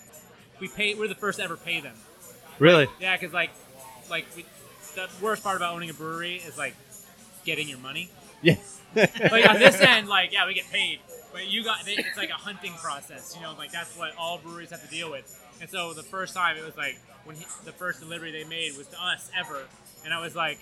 we 0.62 0.68
pay 0.70 0.96
we're 0.96 1.08
the 1.10 1.16
first 1.16 1.40
to 1.40 1.44
ever 1.46 1.58
pay 1.58 1.82
them 1.82 1.96
Really? 2.60 2.88
Yeah, 3.00 3.16
because 3.16 3.34
like, 3.34 3.52
like 4.10 4.26
we, 4.36 4.46
the 5.08 5.24
worst 5.24 5.44
part 5.44 5.56
about 5.58 5.74
owning 5.76 5.90
a 5.90 5.94
brewery 5.94 6.38
is 6.38 6.58
like 6.58 6.76
getting 7.46 7.68
your 7.70 7.80
money. 7.80 8.10
Yeah. 8.42 8.56
Like 8.96 9.48
on 9.48 9.60
this 9.60 9.80
end, 9.80 10.08
like 10.08 10.32
yeah, 10.34 10.48
we 10.48 10.56
get 10.56 10.66
paid, 10.72 11.00
but 11.32 11.48
you 11.48 11.64
got 11.64 11.86
they, 11.86 11.92
it's 11.94 12.18
like 12.18 12.30
a 12.32 12.34
hunting 12.34 12.74
process. 12.74 13.36
You 13.36 13.42
know, 13.44 13.54
like 13.58 13.72
that's 13.72 13.96
what 13.96 14.12
all 14.18 14.40
breweries 14.40 14.72
have 14.72 14.82
to 14.84 14.90
deal 14.90 15.12
with. 15.12 15.26
And 15.62 15.70
so 15.70 15.94
the 15.94 16.02
first 16.02 16.34
time 16.34 16.58
it 16.58 16.66
was 16.66 16.76
like 16.76 16.98
when 17.24 17.36
he, 17.36 17.46
the 17.66 17.72
first 17.72 18.00
delivery 18.00 18.32
they 18.32 18.46
made 18.46 18.76
was 18.78 18.88
to 18.88 18.98
us 19.00 19.30
ever, 19.40 19.60
and 20.04 20.12
I 20.14 20.20
was 20.22 20.36
like, 20.36 20.58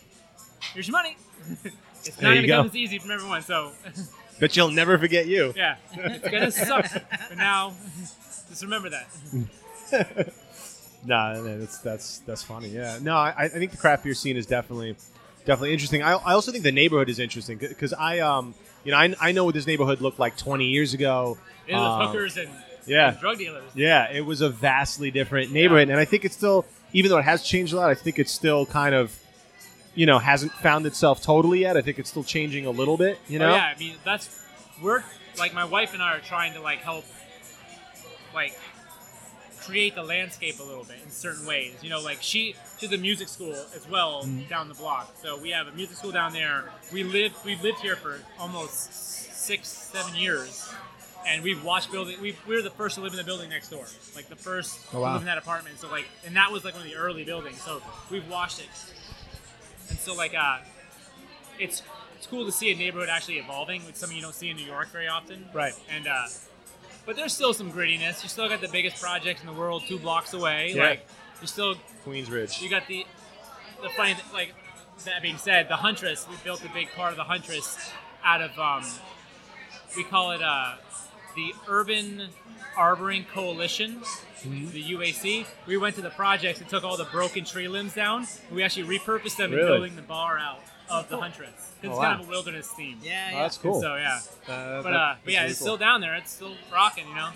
"Here's 0.74 0.88
your 0.89 0.91
money." 0.98 1.15
it's 2.03 2.17
There 2.17 2.29
not 2.29 2.36
gonna 2.36 2.48
go. 2.48 2.58
come 2.58 2.65
as 2.67 2.75
easy 2.75 3.00
from 3.00 3.12
everyone. 3.12 3.41
So 3.44 3.72
But 4.41 4.58
you'll 4.58 4.72
never 4.72 4.98
forget 4.98 5.25
you. 5.27 5.53
yeah, 5.56 5.77
it's 5.94 6.27
gonna 6.29 6.51
suck. 6.51 6.86
But 7.29 7.38
now, 7.38 7.74
just 8.50 8.62
remember 8.62 8.89
that. 8.89 10.34
Nah, 11.06 11.34
no, 11.34 11.60
that's 11.60 11.77
that's 11.80 12.20
that's 12.20 12.44
funny. 12.44 12.70
Yeah. 12.70 13.00
No, 13.01 13.16
I, 13.16 13.34
I 13.38 13.48
think 13.48 13.72
the 13.72 13.77
craft 13.77 14.04
beer 14.04 14.13
scene 14.13 14.36
is 14.38 14.46
definitely 14.46 14.96
definitely 15.46 15.74
interesting. 15.74 16.04
I, 16.04 16.13
I 16.13 16.34
also 16.34 16.51
think 16.51 16.63
the 16.63 16.72
neighborhood 16.72 17.10
is 17.10 17.20
interesting 17.20 17.58
because 17.58 17.94
I 17.94 18.20
um 18.20 18.54
you 18.84 18.92
know 18.92 18.98
I, 18.98 19.13
I 19.22 19.32
know 19.32 19.46
what 19.46 19.54
this 19.54 19.68
neighborhood 19.68 20.01
looked 20.01 20.20
like 20.20 20.38
20 20.38 20.66
years 20.66 20.93
ago. 20.93 21.38
It 21.67 21.74
was 21.74 21.82
Um, 22.02 22.08
hookers 22.08 22.38
and, 22.38 22.50
yeah. 22.86 23.10
and 23.10 23.19
drug 23.19 23.38
dealers. 23.38 23.63
Yeah, 23.76 24.12
it 24.12 24.21
was 24.26 24.41
a 24.41 24.50
vastly 24.50 25.12
different 25.12 25.52
neighborhood, 25.52 25.89
and 25.89 26.00
I 26.00 26.06
think 26.06 26.24
it's 26.26 26.36
still, 26.36 26.65
even 26.93 27.12
though 27.12 27.17
it 27.17 27.26
has 27.26 27.43
changed 27.43 27.74
a 27.74 27.76
lot, 27.78 27.89
I 27.89 27.93
think 27.95 28.19
it's 28.19 28.32
still 28.32 28.65
kind 28.65 28.95
of, 28.95 29.17
you 29.95 30.06
know, 30.06 30.17
hasn't 30.19 30.54
found 30.54 30.86
itself 30.86 31.21
totally 31.21 31.60
yet. 31.62 31.76
I 31.76 31.82
think 31.82 32.00
it's 32.00 32.10
still 32.10 32.24
changing 32.24 32.65
a 32.65 32.71
little 32.71 32.95
bit. 32.98 33.19
You 33.28 33.39
know? 33.39 33.52
Oh, 33.52 33.56
yeah, 33.56 33.74
I 33.76 33.80
mean 33.80 33.95
that's 34.06 34.41
we're 34.82 35.04
like 35.38 35.54
my 35.54 35.65
wife 35.65 35.93
and 35.93 36.02
I 36.02 36.15
are 36.15 36.19
trying 36.19 36.54
to 36.54 36.62
like 36.62 36.80
help 36.80 37.04
like 38.34 38.58
create 39.67 39.95
the 39.95 40.03
landscape 40.03 40.60
a 40.60 40.63
little 40.63 40.84
bit 40.84 40.97
in 41.03 41.12
certain 41.12 41.45
ways. 41.45 41.75
You 41.82 41.89
know, 41.89 42.01
like 42.01 42.19
she 42.21 42.56
she's 42.77 42.91
a 42.91 42.97
music 42.97 43.27
school 43.27 43.53
as 43.75 43.88
well 43.89 44.23
Mm-hmm. 44.23 44.49
down 44.49 44.67
the 44.69 44.73
block. 44.75 45.15
So 45.21 45.38
we 45.39 45.49
have 45.51 45.67
a 45.67 45.71
music 45.71 45.97
school 45.97 46.12
down 46.12 46.34
there. 46.34 46.71
We 46.93 47.03
live 47.03 47.34
we've 47.45 47.62
lived 47.62 47.80
here 47.80 47.95
for 47.95 48.19
almost 48.39 48.93
six, 49.45 49.67
seven 49.69 50.15
years. 50.15 50.69
And 51.27 51.43
we've 51.43 51.62
watched 51.62 51.91
building. 51.91 52.21
We, 52.21 52.38
we 52.47 52.56
were 52.56 52.62
the 52.62 52.69
first 52.69 52.95
to 52.95 53.01
live 53.01 53.12
in 53.12 53.17
the 53.17 53.23
building 53.25 53.49
next 53.49 53.67
door, 53.69 53.84
like 54.15 54.30
the 54.30 54.36
first 54.38 54.80
Oh, 54.89 54.91
to 54.91 54.99
wow. 55.01 55.13
live 55.13 55.23
in 55.23 55.25
that 55.25 55.38
apartment. 55.38 55.77
So 55.77 55.89
like, 55.89 56.06
and 56.25 56.34
that 56.38 56.51
was 56.53 56.63
like 56.63 56.73
one 56.73 56.84
of 56.84 56.89
the 56.89 56.95
early 56.95 57.25
buildings. 57.25 57.62
So 57.62 57.82
we've 58.10 58.27
watched 58.30 58.60
it, 58.62 58.69
and 59.89 59.99
so 59.99 60.15
like, 60.15 60.34
uh, 60.34 60.60
it's 61.60 61.82
it's 62.15 62.27
cool 62.27 62.45
to 62.45 62.51
see 62.51 62.71
a 62.71 62.75
neighborhood 62.75 63.10
actually 63.10 63.39
evolving, 63.39 63.86
which 63.86 63.95
something 63.95 64.15
you 64.15 64.23
don't 64.23 64.34
see 64.36 64.49
in 64.49 64.56
New 64.58 64.65
York 64.65 64.89
very 64.91 65.08
often. 65.10 65.45
Right. 65.53 65.73
And 65.93 66.08
uh, 66.08 66.27
but 67.08 67.15
there's 67.15 67.34
still 67.34 67.54
some 67.56 67.72
grittiness. 67.72 68.22
You 68.22 68.30
still 68.30 68.48
got 68.48 68.62
the 68.62 68.67
biggest 68.67 69.02
projects 69.02 69.41
in 69.41 69.48
the 69.48 69.54
world 69.54 69.82
two 69.88 69.98
blocks 69.98 70.34
away. 70.34 70.74
Yeah. 70.76 70.84
Like 70.89 71.08
you 71.41 71.48
still 71.48 71.76
Queensbridge. 72.06 72.62
you 72.62 72.70
got 72.70 72.88
the 72.88 73.06
the 73.82 73.89
funny 73.89 74.13
th- 74.13 74.26
like 74.34 74.54
that 75.06 75.22
being 75.24 75.38
said, 75.38 75.70
the 75.70 75.76
Huntress. 75.78 76.28
We 76.30 76.36
built 76.43 76.63
a 76.63 76.70
big 76.74 76.89
part 76.96 77.12
of 77.12 77.17
the 77.17 77.24
Huntress 77.24 77.78
out 78.24 78.41
of 78.41 78.58
um, 78.60 78.84
we 79.96 80.04
call 80.04 80.32
it 80.32 80.41
uh, 80.43 80.76
the 81.36 81.54
Urban 81.67 82.28
Arboring 82.78 83.28
Coalition, 83.28 84.02
Mm-hmm. 84.43 84.70
the 84.70 84.84
UAC. 84.93 85.48
We 85.65 85.78
went 85.78 85.96
to 85.96 86.02
the 86.02 86.12
projects 86.12 86.60
and 86.62 86.70
took 86.70 86.84
all 86.84 86.96
the 86.96 87.06
broken 87.06 87.43
tree 87.43 87.67
limbs 87.67 87.96
down. 87.96 88.28
And 88.50 88.56
we 88.56 88.62
actually 88.62 88.86
repurposed 89.00 89.36
them 89.36 89.50
Really? 89.50 89.62
and 89.63 89.67
building 89.74 89.96
the 89.96 90.04
bar 90.04 90.38
out 90.38 90.60
of 90.89 91.10
the 91.10 91.17
Huntress. 91.17 91.52
'Cause 91.52 91.65
Oh, 91.84 91.88
it's 91.89 91.97
wow. 91.97 92.04
kind 92.10 92.21
of 92.21 92.28
a 92.28 92.30
wilderness 92.30 92.71
theme. 92.71 93.00
Yeah, 93.04 93.32
Oh, 93.34 93.41
that's 93.43 93.58
cool. 93.58 93.82
So 93.82 93.95
yeah, 93.95 94.19
Uh, 94.47 94.82
but 94.82 94.93
uh, 94.93 95.15
but 95.23 95.34
yeah, 95.34 95.41
really 95.41 95.52
it's 95.52 95.60
cool. 95.60 95.65
still 95.67 95.78
down 95.78 96.02
there. 96.02 96.15
It's 96.15 96.32
still 96.32 96.56
rocking, 96.71 97.08
you 97.08 97.15
know. 97.15 97.30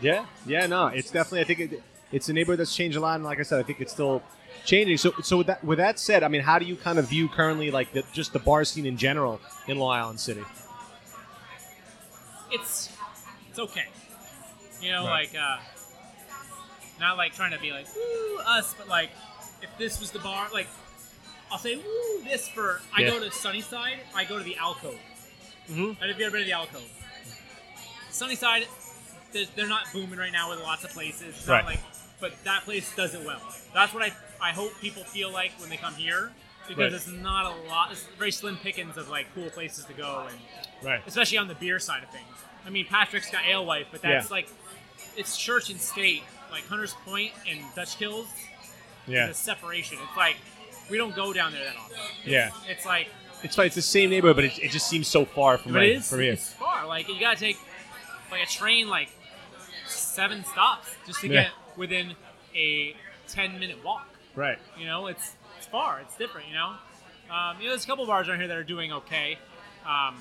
Yeah, 0.00 0.24
yeah, 0.46 0.66
no, 0.66 0.86
it's 0.86 1.10
definitely. 1.10 1.40
I 1.40 1.44
think 1.44 1.60
it, 1.72 1.82
it's 2.10 2.28
a 2.28 2.32
neighborhood 2.32 2.58
that's 2.60 2.74
changed 2.74 2.96
a 2.96 3.00
lot, 3.00 3.16
and 3.16 3.24
like 3.24 3.38
I 3.38 3.42
said, 3.42 3.60
I 3.60 3.62
think 3.62 3.80
it's 3.80 3.92
still 3.92 4.22
changing. 4.64 4.96
So, 4.96 5.12
so 5.22 5.36
with 5.38 5.46
that, 5.48 5.62
with 5.62 5.78
that 5.78 5.98
said, 5.98 6.22
I 6.22 6.28
mean, 6.28 6.40
how 6.42 6.58
do 6.58 6.64
you 6.64 6.76
kind 6.76 6.98
of 6.98 7.08
view 7.08 7.28
currently, 7.28 7.70
like 7.70 7.92
the, 7.92 8.02
just 8.12 8.32
the 8.32 8.38
bar 8.38 8.64
scene 8.64 8.86
in 8.86 8.96
general 8.96 9.40
in 9.68 9.78
Long 9.78 9.96
Island 9.98 10.20
City? 10.20 10.44
it's 12.50 12.90
it's 13.50 13.58
okay. 13.58 13.86
You 14.80 14.90
know, 14.92 15.04
Right. 15.04 15.28
like 15.32 15.40
uh, 15.40 15.58
not 17.00 17.16
like 17.16 17.34
trying 17.34 17.52
to 17.52 17.58
be 17.58 17.70
like 17.70 17.86
woo 17.94 18.38
us, 18.46 18.74
but 18.76 18.88
like 18.88 19.10
if 19.62 19.70
this 19.78 20.00
was 20.00 20.10
the 20.10 20.18
bar, 20.18 20.48
like 20.52 20.66
I'll 21.52 21.58
say 21.58 21.76
woo 21.76 22.24
this 22.24 22.48
for. 22.48 22.80
I 22.96 23.02
Yeah. 23.02 23.10
go 23.10 23.20
to 23.20 23.30
Sunnyside. 23.30 24.00
I 24.14 24.24
go 24.24 24.38
to 24.38 24.44
the 24.44 24.56
Alcove. 24.56 24.98
Mhm. 25.68 25.96
if 26.02 26.18
you 26.18 26.24
ever 26.24 26.32
been 26.32 26.40
to 26.40 26.46
the 26.46 26.52
Alcove? 26.52 26.88
Sunnyside, 28.10 28.66
they're 29.32 29.68
not 29.68 29.92
booming 29.92 30.18
right 30.18 30.32
now 30.32 30.50
with 30.50 30.60
lots 30.60 30.82
of 30.84 30.90
places. 30.90 31.36
It's 31.36 31.46
Right. 31.46 31.64
like, 31.64 31.80
but 32.20 32.42
that 32.44 32.64
place 32.64 32.90
does 32.96 33.14
it 33.14 33.22
well. 33.24 33.40
That's 33.74 33.92
what 33.92 34.02
I 34.02 34.12
I 34.40 34.50
hope 34.50 34.80
people 34.80 35.04
feel 35.04 35.30
like 35.30 35.52
when 35.60 35.70
they 35.70 35.76
come 35.76 35.94
here. 35.94 36.32
Because 36.66 36.78
Right. 36.84 36.92
it's 36.92 37.06
not 37.06 37.46
a 37.46 37.50
lot. 37.68 37.92
It's 37.92 38.02
very 38.18 38.32
slim 38.32 38.56
pickings 38.56 38.96
of 38.96 39.08
like 39.08 39.32
cool 39.34 39.50
places 39.50 39.84
to 39.84 39.92
go 39.92 40.26
and 40.28 40.40
Right. 40.82 41.00
especially 41.06 41.38
on 41.38 41.46
the 41.46 41.54
beer 41.54 41.78
side 41.78 42.02
of 42.02 42.10
things. 42.10 42.26
I 42.66 42.70
mean, 42.70 42.86
Patrick's 42.86 43.30
got 43.30 43.44
Alewife, 43.44 43.86
but 43.92 44.02
that's 44.02 44.26
Yeah. 44.26 44.32
like 44.34 44.48
it's 45.16 45.36
church 45.36 45.70
and 45.70 45.80
state. 45.80 46.24
Like 46.50 46.66
Hunters 46.66 46.94
Point 47.04 47.32
and 47.46 47.64
Dutch 47.76 47.98
Kills, 47.98 48.26
Yeah. 49.06 49.26
the 49.28 49.34
separation. 49.34 49.98
It's 50.02 50.16
like 50.16 50.36
we 50.90 50.96
don't 50.98 51.14
go 51.14 51.32
down 51.32 51.52
there 51.52 51.64
that 51.64 51.76
often. 51.76 51.96
Yeah. 52.24 52.50
It's 52.68 52.84
like, 52.86 53.08
It's 53.42 53.56
fine. 53.56 53.66
It's 53.66 53.74
the 53.74 53.82
same 53.82 54.10
neighborhood, 54.10 54.36
but 54.36 54.44
it, 54.44 54.58
it 54.58 54.70
just 54.70 54.88
seems 54.88 55.08
so 55.08 55.24
far 55.24 55.58
from 55.58 55.72
my, 55.72 55.82
it 55.84 55.96
is 55.96 56.08
from 56.08 56.20
here. 56.20 56.32
it's 56.32 56.52
far. 56.52 56.86
Like 56.86 57.08
you 57.08 57.18
gotta 57.20 57.38
take 57.38 57.58
like 58.30 58.42
a 58.42 58.46
train 58.46 58.88
like 58.88 59.08
seven 59.86 60.44
stops 60.44 60.88
just 61.06 61.20
to 61.20 61.28
Yeah. 61.28 61.42
get 61.44 61.50
within 61.76 62.14
a 62.54 62.94
ten 63.28 63.58
minute 63.58 63.82
walk. 63.84 64.08
Right. 64.34 64.58
You 64.78 64.86
know, 64.86 65.06
it's 65.08 65.34
it's 65.58 65.66
far. 65.66 66.00
It's 66.00 66.16
different. 66.16 66.48
You 66.48 66.54
know, 66.54 66.74
um, 67.34 67.56
you 67.58 67.64
know, 67.64 67.70
there's 67.70 67.84
a 67.84 67.86
couple 67.86 68.06
bars 68.06 68.28
around 68.28 68.38
here 68.38 68.48
that 68.48 68.56
are 68.56 68.62
doing 68.64 68.92
okay. 68.92 69.38
Um, 69.86 70.16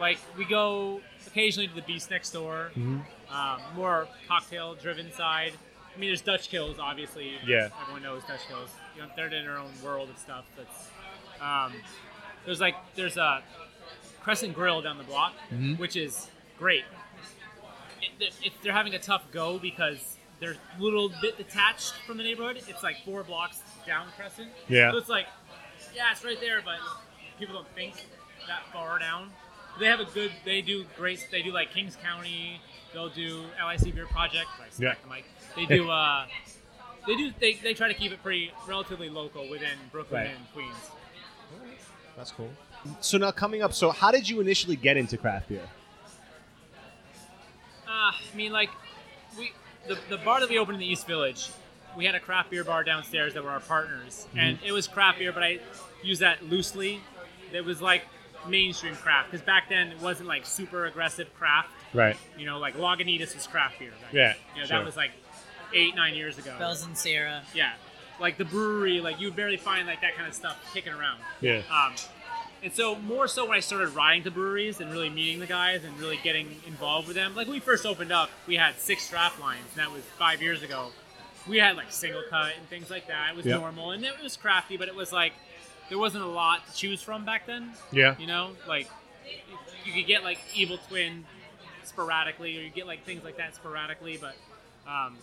like 0.00 0.18
we 0.38 0.44
go 0.44 1.00
occasionally 1.26 1.68
to 1.68 1.74
the 1.74 1.82
Beast 1.82 2.10
next 2.10 2.30
door, 2.30 2.70
Mm-hmm. 2.76 3.34
um, 3.34 3.60
more 3.76 4.08
cocktail 4.26 4.74
driven 4.74 5.12
side. 5.12 5.52
I 5.94 5.98
mean, 6.00 6.08
there's 6.08 6.22
Dutch 6.22 6.48
Kills, 6.48 6.78
obviously. 6.78 7.34
Yeah. 7.46 7.68
everyone 7.82 8.02
knows 8.02 8.22
Dutch 8.26 8.40
Kills. 8.48 8.70
You 8.96 9.02
know, 9.02 9.08
they're 9.16 9.26
in 9.26 9.44
their 9.44 9.58
own 9.58 9.70
world 9.82 10.10
of 10.10 10.18
stuff. 10.18 10.44
That's 10.56 10.88
um, 11.40 11.72
there's 12.44 12.60
like 12.60 12.74
there's 12.94 13.16
a 13.16 13.42
Crescent 14.22 14.54
Grill 14.54 14.82
down 14.82 14.98
the 14.98 15.04
block, 15.04 15.32
Mm-hmm. 15.52 15.74
which 15.74 15.96
is 15.96 16.28
great. 16.58 16.84
It, 18.20 18.34
it, 18.42 18.52
they're 18.62 18.72
having 18.72 18.94
a 18.94 18.98
tough 18.98 19.22
go 19.32 19.58
because 19.58 20.16
they're 20.40 20.56
a 20.78 20.82
little 20.82 21.10
bit 21.20 21.36
detached 21.38 21.94
from 22.06 22.16
the 22.18 22.22
neighborhood. 22.24 22.60
It's 22.68 22.82
like 22.82 23.04
four 23.04 23.22
blocks 23.22 23.60
down 23.86 24.06
Crescent. 24.16 24.48
Yeah. 24.68 24.90
So 24.90 24.98
it's 24.98 25.08
like, 25.08 25.26
yeah, 25.94 26.10
it's 26.12 26.24
right 26.24 26.38
there, 26.40 26.60
but 26.64 26.78
people 27.38 27.54
don't 27.54 27.68
think 27.74 27.94
that 28.48 28.62
far 28.72 28.98
down. 28.98 29.30
They 29.80 29.86
have 29.86 30.00
a 30.00 30.04
good. 30.04 30.32
They 30.44 30.60
do 30.62 30.84
great. 30.96 31.26
They 31.30 31.42
do 31.42 31.52
like 31.52 31.72
Kings 31.72 31.96
County. 32.02 32.60
They'll 32.92 33.08
do 33.08 33.44
LIC 33.66 33.94
Beer 33.94 34.06
Project. 34.06 34.46
I 34.60 34.64
Yeah. 34.82 34.94
the 35.02 35.08
mic. 35.08 35.24
They 35.56 35.64
do. 35.66 35.88
uh 35.90 36.26
They 37.06 37.16
do. 37.16 37.32
They, 37.40 37.54
they 37.54 37.74
try 37.74 37.88
to 37.88 37.94
keep 37.94 38.12
it 38.12 38.22
pretty 38.22 38.52
relatively 38.66 39.08
local 39.10 39.48
within 39.48 39.76
Brooklyn 39.90 40.22
Right. 40.22 40.30
and 40.36 40.52
Queens. 40.52 40.90
That's 42.16 42.30
cool. 42.30 42.50
So 43.00 43.18
now 43.18 43.30
coming 43.30 43.62
up, 43.62 43.72
so 43.72 43.90
how 43.90 44.10
did 44.10 44.28
you 44.28 44.40
initially 44.40 44.76
get 44.76 44.96
into 44.96 45.16
craft 45.16 45.48
beer? 45.48 45.62
Uh, 47.86 47.90
I 47.90 48.14
mean, 48.34 48.52
like, 48.52 48.70
we 49.38 49.52
the, 49.88 49.98
the 50.08 50.18
bar 50.18 50.40
that 50.40 50.48
we 50.48 50.58
opened 50.58 50.76
in 50.76 50.80
the 50.80 50.86
East 50.86 51.06
Village, 51.06 51.50
we 51.96 52.04
had 52.04 52.14
a 52.14 52.20
craft 52.20 52.50
beer 52.50 52.64
bar 52.64 52.84
downstairs 52.84 53.34
that 53.34 53.42
were 53.44 53.50
our 53.50 53.60
partners, 53.60 54.26
and 54.36 54.58
it 54.64 54.72
was 54.72 54.86
craft 54.88 55.18
beer, 55.18 55.32
but 55.32 55.42
I 55.42 55.58
use 56.02 56.20
that 56.20 56.44
loosely. 56.44 57.00
It 57.52 57.64
was 57.64 57.82
like 57.82 58.02
mainstream 58.48 58.94
craft 58.96 59.30
because 59.30 59.44
back 59.44 59.68
then 59.68 59.88
it 59.88 60.00
wasn't 60.00 60.28
like 60.28 60.46
super 60.46 60.86
aggressive 60.86 61.32
craft. 61.34 61.68
Right. 61.94 62.16
You 62.38 62.46
know, 62.46 62.58
like 62.58 62.76
Lagunitas 62.76 63.34
was 63.34 63.46
craft 63.46 63.78
beer. 63.78 63.90
back 64.02 64.12
Yeah. 64.12 64.34
You 64.54 64.62
know, 64.62 64.66
sure. 64.66 64.78
that 64.78 64.86
was 64.86 64.96
like 64.96 65.10
eight 65.74 65.94
nine 65.94 66.14
years 66.14 66.38
ago. 66.38 66.54
Bells 66.58 66.84
and 66.84 66.96
Sierra. 66.96 67.42
Yeah, 67.54 67.72
like 68.20 68.38
the 68.38 68.44
brewery, 68.44 69.00
like 69.00 69.20
you 69.20 69.28
would 69.28 69.36
barely 69.36 69.56
find 69.56 69.86
like 69.86 70.00
that 70.02 70.14
kind 70.16 70.28
of 70.28 70.34
stuff 70.34 70.58
kicking 70.72 70.92
around. 70.92 71.18
Yeah. 71.40 71.62
Um, 71.70 71.94
and 72.62 72.72
so 72.72 72.94
more 72.96 73.26
so 73.26 73.44
when 73.48 73.56
I 73.56 73.60
started 73.60 73.88
riding 73.94 74.22
to 74.24 74.30
breweries 74.30 74.80
and 74.80 74.92
really 74.92 75.10
meeting 75.10 75.40
the 75.40 75.46
guys 75.46 75.82
and 75.84 75.98
really 75.98 76.18
getting 76.22 76.60
involved 76.66 77.08
with 77.08 77.16
them. 77.16 77.34
Like 77.34 77.46
when 77.48 77.54
we 77.54 77.60
first 77.60 77.84
opened 77.84 78.12
up, 78.12 78.30
we 78.46 78.54
had 78.56 78.78
six 78.78 79.08
draft 79.10 79.40
lines, 79.40 79.64
and 79.74 79.80
that 79.84 79.90
was 79.92 80.02
five 80.18 80.40
years 80.40 80.62
ago. 80.62 80.90
We 81.48 81.58
had 81.58 81.74
like 81.76 81.90
SingleCut 81.90 82.52
and 82.56 82.68
things 82.70 82.88
like 82.88 83.08
that. 83.08 83.30
It 83.30 83.36
was 83.36 83.46
Yep. 83.46 83.60
normal 83.60 83.90
and 83.90 84.04
it 84.04 84.12
was 84.22 84.36
crafty, 84.36 84.76
but 84.76 84.86
it 84.86 84.94
was 84.94 85.12
like 85.12 85.32
there 85.88 85.98
wasn't 85.98 86.22
a 86.22 86.28
lot 86.28 86.64
to 86.68 86.74
choose 86.76 87.02
from 87.02 87.24
back 87.24 87.46
then. 87.46 87.72
Yeah. 87.90 88.14
You 88.18 88.28
know, 88.28 88.52
like 88.68 88.88
you 89.84 89.92
could 89.92 90.06
get 90.06 90.22
like 90.22 90.38
Evil 90.54 90.78
Twin 90.88 91.24
sporadically, 91.84 92.56
or 92.58 92.62
you 92.62 92.70
get 92.70 92.86
like 92.86 93.04
things 93.04 93.24
like 93.24 93.38
that 93.38 93.54
sporadically, 93.56 94.18
but 94.20 94.36
um, 94.88 95.16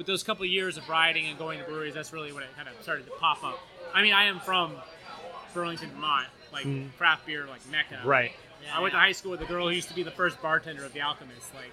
but 0.00 0.06
those 0.06 0.22
couple 0.22 0.44
of 0.44 0.50
years 0.50 0.78
of 0.78 0.88
riding 0.88 1.26
and 1.26 1.36
going 1.38 1.58
to 1.58 1.64
breweries, 1.66 1.92
that's 1.92 2.10
really 2.10 2.32
when 2.32 2.42
it 2.42 2.48
kind 2.56 2.66
of 2.66 2.82
started 2.82 3.04
to 3.04 3.12
pop 3.20 3.44
up. 3.44 3.58
I 3.92 4.00
mean, 4.00 4.14
I 4.14 4.24
am 4.24 4.40
from 4.40 4.72
Burlington, 5.52 5.90
Vermont, 5.90 6.26
like 6.54 6.64
Mhm. 6.64 6.88
craft 6.96 7.26
beer, 7.26 7.46
like 7.46 7.60
mecca. 7.70 8.00
Right. 8.02 8.32
I 8.72 8.80
went 8.80 8.94
to 8.94 8.98
high 8.98 9.12
school 9.12 9.30
with 9.32 9.42
a 9.42 9.44
girl 9.44 9.68
who 9.68 9.74
used 9.74 9.88
to 9.88 9.94
be 9.94 10.02
the 10.02 10.10
first 10.10 10.40
bartender 10.40 10.86
of 10.86 10.94
the 10.94 11.02
Alchemist, 11.02 11.54
like 11.54 11.70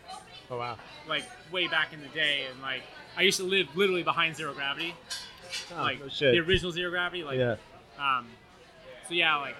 Oh 0.52 0.58
wow. 0.58 0.78
like 1.08 1.24
way 1.54 1.68
back 1.68 1.94
in 1.94 2.02
the 2.02 2.10
day, 2.10 2.48
and 2.52 2.62
like 2.62 2.82
I 3.16 3.22
used 3.22 3.38
to 3.38 3.46
live 3.46 3.74
literally 3.78 4.04
behind 4.04 4.36
Zero 4.36 4.54
Gravity, 4.54 4.94
like 5.72 6.00
Oh, 6.02 6.04
no 6.04 6.10
shit. 6.10 6.34
the 6.34 6.40
original 6.40 6.74
Zero 6.74 6.90
Gravity, 6.92 7.24
like 7.24 7.38
yeah. 7.40 7.56
um, 7.98 8.28
so 9.08 9.14
yeah, 9.14 9.38
like, 9.38 9.56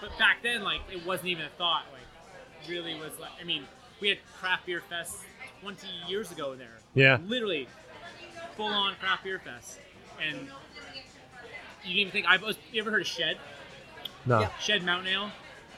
but 0.00 0.10
back 0.18 0.42
then, 0.42 0.64
like, 0.64 0.80
it 0.92 1.06
wasn't 1.06 1.28
even 1.28 1.44
a 1.44 1.48
thought. 1.50 1.84
Like, 1.92 2.68
really 2.68 2.94
was 2.96 3.16
like, 3.20 3.30
I 3.40 3.44
mean, 3.44 3.68
we 4.00 4.08
had 4.08 4.18
craft 4.40 4.66
beer 4.66 4.82
fest 4.90 5.18
20 5.62 5.86
years 6.08 6.32
ago 6.32 6.56
there. 6.56 6.78
Yeah. 6.94 7.18
Literally, 7.24 7.68
full 8.56 8.66
on 8.66 8.94
craft 8.96 9.24
beer 9.24 9.38
fest, 9.38 9.78
and 10.26 10.36
you 11.84 11.88
didn't 11.88 11.96
even 11.98 12.12
think. 12.12 12.26
I've 12.26 12.42
You 12.72 12.80
ever 12.80 12.90
heard 12.90 13.02
of 13.02 13.06
Shed? 13.06 13.38
No. 14.26 14.40
Yeah. 14.40 14.50
Shed 14.58 14.84
Mountain 14.84 15.12
Ale. 15.12 15.30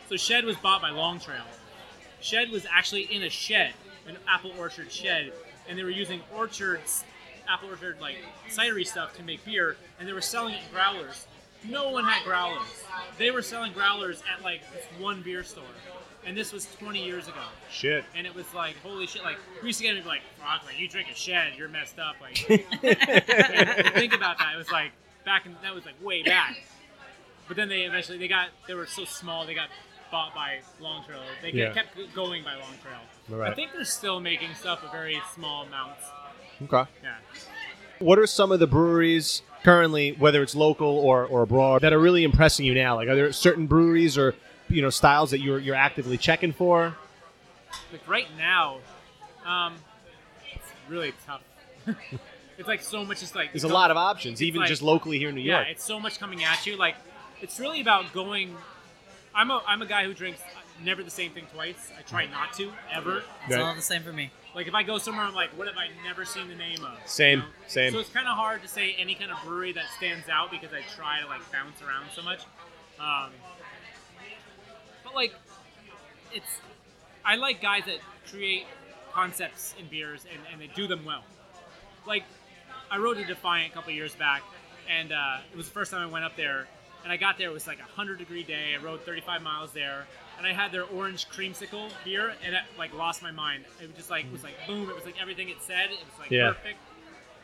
So 0.09 0.17
Shed 0.17 0.45
was 0.45 0.57
bought 0.57 0.81
by 0.81 0.91
Long 0.91 1.19
Trail. 1.19 1.45
Shed 2.21 2.51
was 2.51 2.67
actually 2.71 3.03
in 3.03 3.23
a 3.23 3.31
shed, 3.31 3.73
an 4.07 4.17
apple 4.29 4.53
orchard 4.59 4.91
shed, 4.91 5.33
and 5.69 5.79
they 5.79 5.83
were 5.85 5.91
using 5.91 6.21
orchards, 6.35 7.05
apple 7.49 7.69
orchard 7.69 8.01
like 8.01 8.17
cidery 8.49 8.87
stuff 8.87 9.17
to 9.17 9.23
make 9.23 9.45
beer, 9.45 9.77
and 9.99 10.09
they 10.09 10.13
were 10.13 10.21
selling 10.21 10.55
it 10.55 10.61
in 10.67 10.75
growlers. 10.75 11.27
No 11.65 11.91
one 11.91 12.05
had 12.05 12.25
growlers. 12.25 12.85
They 13.19 13.31
were 13.31 13.43
selling 13.43 13.73
growlers 13.73 14.23
at 14.33 14.43
like 14.43 14.61
this 14.73 14.85
one 14.99 15.23
beer 15.23 15.43
store, 15.43 15.65
and 16.27 16.37
this 16.37 16.53
was 16.53 16.67
20 16.81 17.05
years 17.05 17.29
ago. 17.29 17.41
Shit. 17.71 18.05
And 18.15 18.27
it 18.27 18.35
was 18.35 18.53
like, 18.55 18.77
holy 18.83 19.07
shit! 19.07 19.23
Like 19.23 19.39
we 19.63 19.69
used 19.69 19.79
to 19.79 19.85
get 19.85 19.95
people 19.95 20.11
like, 20.11 20.23
"Fuck, 20.39 20.67
like 20.67 20.79
you 20.79 20.89
drink 20.89 21.09
a 21.11 21.15
shed, 21.15 21.53
you're 21.57 21.69
messed 21.69 21.99
up." 21.99 22.17
Like, 22.21 22.37
think 22.37 24.15
about 24.15 24.39
that. 24.39 24.53
It 24.55 24.59
was 24.59 24.71
like 24.71 24.93
back 25.25 25.47
in 25.47 25.55
that 25.63 25.75
was 25.75 25.85
like 25.85 26.03
way 26.03 26.23
back. 26.23 26.57
But 27.49 27.57
then 27.57 27.69
they 27.69 27.83
eventually 27.83 28.19
they 28.19 28.29
got 28.29 28.49
they 28.67 28.75
were 28.75 28.87
so 28.87 29.05
small 29.05 29.47
they 29.47 29.55
got 29.55 29.69
bought 30.11 30.35
by 30.35 30.59
Long 30.81 31.05
Trail. 31.05 31.21
They 31.43 31.51
Yeah. 31.53 31.73
kept 31.73 31.97
going 32.15 32.43
by 32.45 32.55
Long 32.55 32.75
Trail. 32.83 33.01
Right. 33.39 33.51
I 33.53 33.55
think 33.55 33.73
they're 33.73 33.85
still 33.85 34.21
making 34.21 34.55
stuff 34.55 34.83
at 34.85 34.93
very 34.93 35.21
small 35.35 35.65
amounts. 35.65 36.05
Okay. 36.63 36.89
Yeah. 37.03 37.15
What 37.99 38.19
are 38.19 38.27
some 38.27 38.53
of 38.53 38.61
the 38.61 38.67
breweries 38.67 39.43
currently, 39.65 40.13
whether 40.13 40.43
it's 40.43 40.55
local 40.55 40.87
or, 40.87 41.25
or 41.27 41.43
abroad, 41.43 41.83
that 41.83 41.93
are 41.93 41.99
really 41.99 42.25
impressing 42.25 42.67
you 42.67 42.75
now? 42.75 42.95
Like, 42.97 43.09
are 43.09 43.17
there 43.17 43.33
certain 43.33 43.67
breweries 43.67 44.17
or 44.19 44.35
you 44.69 44.83
know 44.83 44.91
styles 44.91 45.31
that 45.31 45.41
you're 45.41 45.59
you're 45.59 45.75
actively 45.75 46.17
checking 46.19 46.53
for? 46.53 46.97
Like 47.93 48.07
right 48.09 48.27
now, 48.39 48.79
um, 49.45 49.75
it's 50.53 50.67
really 50.89 51.13
tough. 51.27 51.43
it's 52.59 52.69
like 52.69 52.83
so 52.83 53.05
much. 53.05 53.21
Just 53.21 53.35
like 53.35 53.53
There's 53.53 53.65
a 53.65 53.69
lot 53.69 53.91
of 53.91 53.97
options, 53.97 54.43
even 54.43 54.61
like- 54.61 54.69
just 54.69 54.83
locally 54.83 55.19
here 55.19 55.29
in 55.29 55.35
New 55.35 55.41
yeah, 55.41 55.57
York. 55.59 55.69
it's 55.71 55.85
so 55.85 56.01
much 56.01 56.19
coming 56.19 56.43
at 56.45 56.67
you. 56.67 56.77
Like, 56.77 56.97
it's 57.41 57.61
really 57.61 57.81
about 57.81 58.13
going. 58.13 58.57
I'm 59.35 59.51
a 59.51 59.63
I'm 59.67 59.83
a 59.83 59.87
guy 59.87 60.05
who 60.05 60.15
drinks 60.15 60.41
never 60.83 61.03
the 61.03 61.11
same 61.11 61.31
thing 61.33 61.47
twice. 61.53 61.91
I 61.99 62.03
try 62.03 62.27
not 62.27 62.53
to 62.55 62.71
ever. 62.93 63.19
It's 63.47 63.55
Right. 63.57 63.61
all 63.63 63.75
the 63.75 63.83
same 63.83 64.03
for 64.03 64.13
me. 64.13 64.31
Like 64.55 64.67
if 64.67 64.75
I 64.75 64.83
go 64.83 64.97
somewhere, 64.97 65.25
I'm 65.27 65.35
like, 65.35 65.51
what 65.51 65.67
have 65.69 65.77
I 65.77 65.89
never 66.05 66.25
seen 66.25 66.49
the 66.49 66.55
name 66.55 66.83
of? 66.83 66.99
Same, 67.05 67.41
You 67.41 67.45
know? 67.45 67.51
same. 67.67 67.93
So 67.93 67.99
it's 67.99 68.09
kind 68.09 68.27
of 68.27 68.35
hard 68.37 68.63
to 68.63 68.69
say 68.69 68.95
any 68.99 69.15
kind 69.15 69.31
of 69.31 69.37
brewery 69.45 69.73
that 69.73 69.85
stands 69.99 70.29
out 70.31 70.51
because 70.51 70.71
I 70.73 70.81
try 70.97 71.21
to 71.21 71.27
like 71.27 71.41
bounce 71.53 71.83
around 71.83 72.07
so 72.15 72.23
much. 72.23 72.41
Um, 72.99 73.31
but 73.59 73.66
like, 75.17 75.35
it's 76.33 76.61
I 77.25 77.37
like 77.37 77.61
guys 77.61 77.83
that 77.87 77.99
create 78.31 78.67
concepts 79.13 79.75
in 79.81 79.87
beers 79.89 80.25
and, 80.33 80.41
and 80.53 80.61
they 80.61 80.73
do 80.75 80.87
them 80.87 81.05
well. 81.05 81.25
Like, 82.07 82.23
I 82.91 82.99
rode 82.99 83.17
a 83.19 83.25
Defiant 83.25 83.73
a 83.73 83.75
couple 83.75 83.93
years 83.93 84.15
back, 84.15 84.43
and 84.89 85.11
uh, 85.13 85.39
it 85.51 85.57
was 85.57 85.67
the 85.67 85.73
first 85.73 85.91
time 85.91 86.09
I 86.09 86.13
went 86.13 86.25
up 86.25 86.37
there. 86.37 86.69
And 87.03 87.13
I 87.13 87.17
got 87.17 87.39
there, 87.39 87.49
it 87.49 87.53
was 87.53 87.67
like 87.69 87.79
a 87.79 87.85
hundred 87.85 88.19
degree 88.19 88.43
day. 88.43 88.75
I 88.79 88.83
rode 88.83 89.01
35 89.03 89.41
miles 89.43 89.73
there, 89.73 90.07
and 90.39 90.47
I 90.47 90.53
had 90.53 90.73
their 90.73 90.85
orange 90.85 91.29
creamsicle 91.29 91.89
beer, 92.05 92.33
and 92.45 92.55
it 92.55 92.63
like 92.77 92.93
lost 92.95 93.23
my 93.23 93.31
mind. 93.31 93.65
It 93.81 93.87
was 93.87 93.97
just 93.97 94.11
like 94.11 94.31
was 94.33 94.43
like 94.43 94.55
boom. 94.67 94.89
It 94.91 94.95
was 94.97 95.05
like 95.05 95.15
everything 95.21 95.49
it 95.49 95.59
said. 95.63 95.91
It 95.93 95.99
was 96.05 96.19
like 96.19 96.31
Yeah. 96.33 96.49
perfect, 96.49 96.79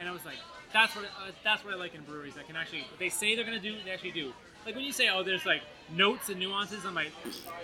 and 0.00 0.08
I 0.08 0.12
was 0.12 0.24
like, 0.24 0.38
that's 0.72 0.96
what 0.96 1.04
uh, 1.04 1.30
that's 1.44 1.64
what 1.64 1.74
I 1.74 1.76
like 1.76 1.94
in 1.94 2.02
breweries. 2.02 2.34
That 2.34 2.48
can 2.48 2.56
actually 2.56 2.80
what 2.82 2.98
they 2.98 3.08
say 3.08 3.36
they're 3.36 3.44
gonna 3.44 3.60
do, 3.60 3.76
they 3.84 3.92
actually 3.92 4.10
do. 4.12 4.32
Like 4.64 4.74
when 4.76 4.84
you 4.84 4.92
say, 4.92 5.08
oh, 5.08 5.22
there's 5.22 5.44
like 5.44 5.62
notes 5.96 6.28
and 6.28 6.38
nuances, 6.38 6.84
I'm 6.86 6.94
like, 6.94 7.10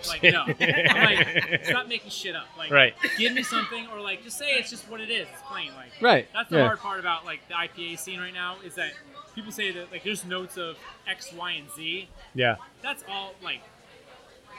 like 0.07 0.21
no, 0.23 0.41
I'm 0.47 0.55
like, 0.57 1.65
stop 1.65 1.87
making 1.87 2.09
shit 2.11 2.35
up. 2.35 2.47
Like, 2.57 2.71
Right. 2.71 2.93
give 3.17 3.33
me 3.33 3.43
something, 3.43 3.87
or 3.93 4.01
like 4.01 4.23
just 4.23 4.37
say 4.37 4.51
it's 4.51 4.69
just 4.69 4.89
what 4.89 4.99
it 5.01 5.09
is. 5.09 5.27
It's 5.31 5.41
plain. 5.49 5.71
Like, 5.75 5.91
Right, 6.01 6.27
That's 6.33 6.49
the 6.49 6.57
yeah. 6.57 6.65
hard 6.65 6.79
part 6.79 6.99
about 6.99 7.25
like 7.25 7.39
the 7.47 7.53
IPA 7.55 7.99
scene 7.99 8.19
right 8.19 8.33
now 8.33 8.57
is 8.65 8.75
that 8.75 8.91
people 9.35 9.51
say 9.51 9.71
that 9.71 9.91
like 9.91 10.03
there's 10.03 10.25
notes 10.25 10.57
of 10.57 10.77
X, 11.07 11.31
Y, 11.33 11.51
and 11.51 11.67
Z. 11.75 12.07
yeah. 12.35 12.55
That's 12.81 13.03
all 13.09 13.33
like 13.43 13.61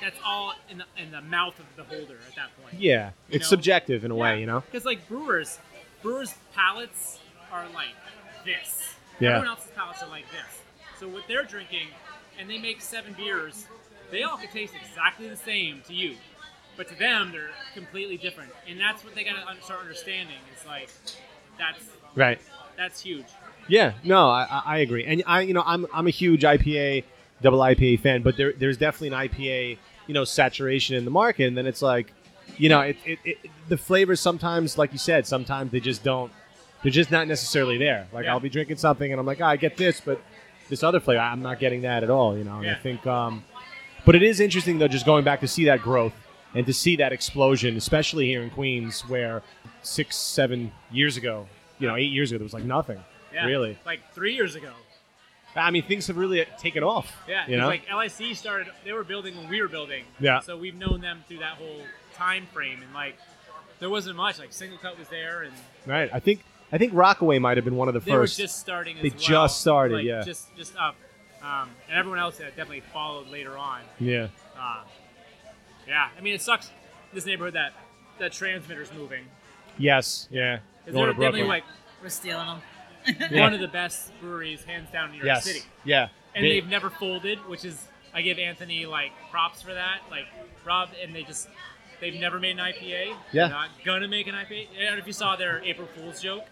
that's 0.00 0.18
all 0.24 0.54
in 0.70 0.78
the 0.78 0.84
in 0.96 1.10
the 1.10 1.20
mouth 1.20 1.58
of 1.58 1.66
the 1.76 1.84
holder 1.84 2.16
at 2.26 2.34
that 2.36 2.48
point. 2.62 2.80
Yeah. 2.80 3.10
You 3.28 3.36
It's 3.36 3.44
know? 3.46 3.56
subjective 3.56 4.04
in 4.04 4.10
a 4.10 4.14
way, 4.16 4.40
you 4.40 4.46
know. 4.46 4.60
Because 4.60 4.84
like 4.86 5.06
brewers, 5.08 5.58
brewers' 6.02 6.34
palates 6.54 7.18
are 7.52 7.66
like 7.74 7.94
this. 8.46 8.94
Yeah. 9.20 9.30
Everyone 9.36 9.48
else's 9.48 9.70
palates 9.76 10.02
are 10.02 10.08
like 10.08 10.24
this. 10.30 10.62
So 10.98 11.06
what 11.08 11.24
they're 11.28 11.44
drinking, 11.44 11.88
and 12.38 12.48
they 12.48 12.58
make 12.58 12.80
seven 12.80 13.12
beers, 13.14 13.66
they 14.10 14.22
all 14.22 14.36
can 14.36 14.48
taste 14.48 14.74
exactly 14.80 15.28
the 15.28 15.36
same 15.36 15.82
to 15.86 15.94
you, 15.94 16.16
but 16.76 16.88
to 16.88 16.94
them 16.98 17.30
they're 17.32 17.50
completely 17.74 18.16
different. 18.16 18.50
And 18.68 18.78
that's 18.80 19.04
what 19.04 19.14
they 19.14 19.24
gotta 19.24 19.46
un- 19.48 19.56
start 19.62 19.80
understanding. 19.80 20.36
It's 20.52 20.66
like 20.66 20.88
that's 21.58 21.80
Right. 22.14 22.40
that's 22.76 23.00
huge. 23.02 23.26
Yeah, 23.68 23.92
no, 24.02 24.28
I, 24.30 24.62
I- 24.66 24.78
agree, 24.78 25.04
and 25.04 25.22
I, 25.26 25.42
you 25.42 25.54
know, 25.54 25.62
I'm 25.64 25.86
I'm 25.92 26.06
a 26.06 26.10
huge 26.10 26.42
IPA, 26.42 27.04
double 27.42 27.58
IPA 27.60 28.00
fan, 28.00 28.22
but 28.22 28.36
there 28.36 28.52
there's 28.52 28.76
definitely 28.78 29.08
an 29.16 29.28
IPA, 29.28 29.78
you 30.08 30.14
know, 30.14 30.24
saturation 30.24 30.96
in 30.96 31.04
the 31.04 31.10
market, 31.10 31.44
and 31.46 31.56
then 31.56 31.66
it's 31.66 31.82
like, 31.82 32.12
you 32.56 32.68
know, 32.68 32.80
it, 32.80 32.96
it, 33.04 33.18
it 33.24 33.38
the 33.68 33.76
flavors 33.76 34.18
sometimes, 34.20 34.76
like 34.76 34.92
you 34.92 34.98
said, 34.98 35.24
sometimes 35.26 35.70
they 35.70 35.78
just 35.78 36.02
don't, 36.02 36.32
they're 36.82 36.90
just 36.90 37.12
not 37.12 37.28
necessarily 37.28 37.78
there. 37.78 38.08
Like 38.12 38.24
Yeah. 38.24 38.32
I'll 38.32 38.40
be 38.40 38.48
drinking 38.48 38.78
something 38.78 39.12
and 39.12 39.20
I'm 39.20 39.26
like, 39.26 39.40
"Ah, 39.40 39.48
I 39.50 39.56
get 39.56 39.76
this, 39.76 40.00
but 40.00 40.20
this 40.70 40.82
other 40.82 41.00
flavor, 41.00 41.20
I'm 41.20 41.42
not 41.42 41.58
getting 41.58 41.82
that 41.82 42.02
at 42.02 42.10
all, 42.10 42.38
you 42.38 42.44
know. 42.44 42.60
And 42.60 42.70
I 42.70 42.74
think, 42.74 43.06
um, 43.06 43.44
but 44.06 44.14
it 44.14 44.22
is 44.22 44.40
interesting 44.40 44.78
though, 44.78 44.88
just 44.88 45.04
going 45.04 45.24
back 45.24 45.40
to 45.40 45.48
see 45.48 45.66
that 45.66 45.82
growth 45.82 46.14
and 46.54 46.64
to 46.64 46.72
see 46.72 46.96
that 46.96 47.12
explosion, 47.12 47.76
especially 47.76 48.26
here 48.26 48.42
in 48.42 48.50
Queens, 48.50 49.02
where 49.02 49.42
six, 49.82 50.16
seven 50.16 50.72
years 50.90 51.16
ago, 51.16 51.46
you 51.78 51.86
know, 51.86 51.96
eight 51.96 52.12
years 52.12 52.30
ago, 52.30 52.38
there 52.38 52.44
was 52.44 52.54
like 52.54 52.64
nothing. 52.64 53.02
Yeah. 53.34 53.46
Really? 53.46 53.78
Like 53.84 54.00
three 54.14 54.34
years 54.34 54.54
ago. 54.54 54.72
I 55.56 55.70
mean, 55.72 55.82
things 55.82 56.06
have 56.06 56.16
really 56.16 56.44
taken 56.58 56.82
off. 56.82 57.12
Yeah. 57.28 57.46
You 57.48 57.56
know? 57.56 57.66
Like 57.66 57.82
LIC 57.92 58.36
started 58.36 58.68
they 58.84 58.92
were 58.92 59.04
building 59.04 59.36
when 59.36 59.48
we 59.48 59.60
were 59.60 59.68
building. 59.68 60.04
Yeah. 60.18 60.40
So 60.40 60.56
we've 60.56 60.76
known 60.76 61.00
them 61.00 61.24
through 61.26 61.38
that 61.38 61.54
whole 61.54 61.82
time 62.14 62.46
frame 62.52 62.82
and 62.82 62.92
like 62.94 63.16
there 63.80 63.90
wasn't 63.90 64.16
much. 64.16 64.38
Like 64.38 64.50
SingleCut 64.50 64.98
was 64.98 65.08
there 65.08 65.42
and 65.42 65.52
right. 65.86 66.10
I 66.12 66.20
think 66.20 66.44
I 66.72 66.78
think 66.78 66.92
Rockaway 66.94 67.38
might 67.38 67.56
have 67.56 67.64
been 67.64 67.76
one 67.76 67.88
of 67.88 67.94
the 67.94 68.00
They 68.00 68.10
first. 68.12 68.38
were 68.38 68.44
just 68.44 68.58
starting. 68.58 68.96
As 68.96 69.02
They 69.02 69.10
well, 69.10 69.18
just 69.18 69.60
started, 69.60 69.94
like, 69.96 70.04
yeah. 70.04 70.22
Just 70.22 70.54
just 70.56 70.76
up, 70.76 70.94
um, 71.42 71.70
and 71.88 71.98
everyone 71.98 72.18
else 72.20 72.38
definitely 72.38 72.80
followed 72.92 73.28
later 73.28 73.56
on. 73.58 73.80
yeah. 73.98 74.28
Uh, 74.58 74.82
yeah, 75.88 76.08
I 76.16 76.20
mean 76.20 76.34
it 76.34 76.42
sucks. 76.42 76.70
This 77.12 77.26
neighborhood 77.26 77.54
that 77.54 77.72
that 78.18 78.32
transmitter's 78.32 78.92
moving. 78.92 79.24
Yes. 79.78 80.28
Yeah. 80.30 80.58
Going 80.86 80.94
They're 81.06 81.12
definitely 81.14 81.44
like 81.44 81.64
We're 82.02 82.08
stealing 82.10 82.46
them. 82.46 82.60
Yeah. 83.30 83.40
one 83.40 83.54
of 83.54 83.60
the 83.60 83.68
best 83.68 84.12
breweries, 84.20 84.62
hands 84.64 84.90
down, 84.90 85.06
in 85.06 85.12
New 85.12 85.16
York 85.18 85.26
yes. 85.26 85.44
City. 85.44 85.62
Yeah. 85.84 86.08
And 86.34 86.44
They- 86.44 86.50
they've 86.60 86.68
never 86.68 86.90
folded, 86.90 87.38
which 87.48 87.64
is 87.64 87.82
I 88.14 88.22
give 88.22 88.38
Anthony 88.38 88.86
like 88.86 89.12
props 89.30 89.62
for 89.62 89.72
that. 89.74 90.00
Like 90.10 90.26
Rob, 90.64 90.90
and 91.02 91.14
they 91.14 91.22
just 91.22 91.48
they've 92.00 92.14
never 92.20 92.38
made 92.38 92.52
an 92.52 92.58
IPA. 92.58 93.08
Yeah. 93.08 93.14
They're 93.32 93.48
not 93.48 93.70
gonna 93.84 94.08
make 94.08 94.26
an 94.26 94.34
IPA. 94.34 94.68
And 94.78 94.98
if 95.00 95.06
you 95.06 95.12
saw 95.12 95.34
their 95.36 95.62
April 95.64 95.88
Fool's 95.96 96.20
joke, 96.20 96.44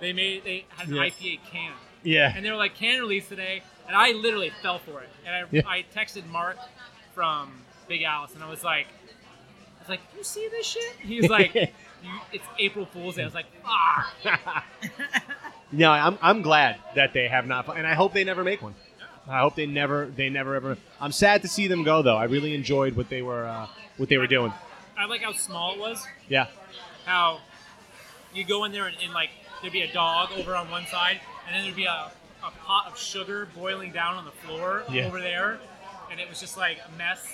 they 0.00 0.12
made 0.12 0.44
they 0.44 0.64
had 0.76 0.88
an 0.88 0.94
Yeah. 0.96 1.02
IPA 1.02 1.40
can. 1.50 1.72
yeah. 2.02 2.32
and 2.34 2.44
they 2.44 2.50
were 2.50 2.56
like 2.56 2.74
can 2.74 3.00
release 3.00 3.28
today 3.28 3.62
and 3.86 3.96
i 3.96 4.12
literally 4.12 4.50
fell 4.62 4.78
for 4.78 5.00
it 5.02 5.08
and 5.26 5.34
i, 5.34 5.44
Yeah. 5.50 5.62
I 5.66 5.84
texted 5.94 6.26
mark 6.28 6.56
from 7.14 7.52
big 7.88 8.02
alice 8.02 8.34
and 8.34 8.42
i 8.42 8.48
was 8.48 8.62
like 8.64 8.86
i 8.86 9.80
was 9.80 9.88
like 9.88 10.00
you 10.16 10.24
see 10.24 10.48
this 10.50 10.66
shit 10.66 10.92
he 11.00 11.20
was 11.20 11.28
like 11.30 11.54
you, 11.54 11.70
it's 12.32 12.44
april 12.58 12.86
fool's 12.86 13.16
day 13.16 13.22
i 13.22 13.24
was 13.26 13.34
like 13.34 13.46
ah 13.64 14.12
No, 15.72 15.90
I'm, 15.92 16.18
I'm 16.20 16.42
glad 16.42 16.78
that 16.96 17.12
they 17.12 17.28
have 17.28 17.46
not, 17.46 17.68
and 17.78 17.86
I 17.86 17.94
hope 17.94 18.12
they 18.12 18.24
never 18.24 18.42
make 18.42 18.60
one. 18.60 18.74
I 19.28 19.38
hope 19.38 19.54
they 19.54 19.66
never 19.66 20.06
they 20.06 20.28
never 20.28 20.56
ever. 20.56 20.76
I'm 21.00 21.12
sad 21.12 21.42
to 21.42 21.48
see 21.48 21.68
them 21.68 21.84
go 21.84 22.02
though. 22.02 22.16
I 22.16 22.24
really 22.24 22.54
enjoyed 22.56 22.96
what 22.96 23.08
they 23.08 23.22
were 23.22 23.46
uh, 23.46 23.68
what 23.96 24.08
they 24.08 24.18
were 24.18 24.26
doing. 24.26 24.52
i 24.98 25.04
like 25.06 25.20
how 25.22 25.30
small 25.32 25.74
it 25.74 25.78
was 25.78 26.04
Yeah, 26.28 26.46
how 27.06 27.38
you 28.34 28.42
go 28.44 28.64
in 28.64 28.72
there 28.72 28.86
and, 28.88 28.96
and 29.00 29.12
like 29.12 29.30
there'd 29.60 29.72
be 29.72 29.82
a 29.82 29.92
dog 29.92 30.30
over 30.36 30.54
on 30.56 30.70
one 30.70 30.86
side 30.86 31.20
and 31.46 31.54
then 31.54 31.62
there'd 31.64 31.76
be 31.76 31.84
a, 31.84 32.10
a 32.44 32.50
pot 32.64 32.86
of 32.90 32.98
sugar 32.98 33.48
boiling 33.56 33.92
down 33.92 34.14
on 34.14 34.24
the 34.24 34.30
floor 34.30 34.82
Yeah. 34.90 35.06
over 35.06 35.20
there 35.20 35.58
and 36.10 36.18
it 36.20 36.28
was 36.28 36.40
just 36.40 36.56
like 36.56 36.78
a 36.92 36.98
mess 36.98 37.24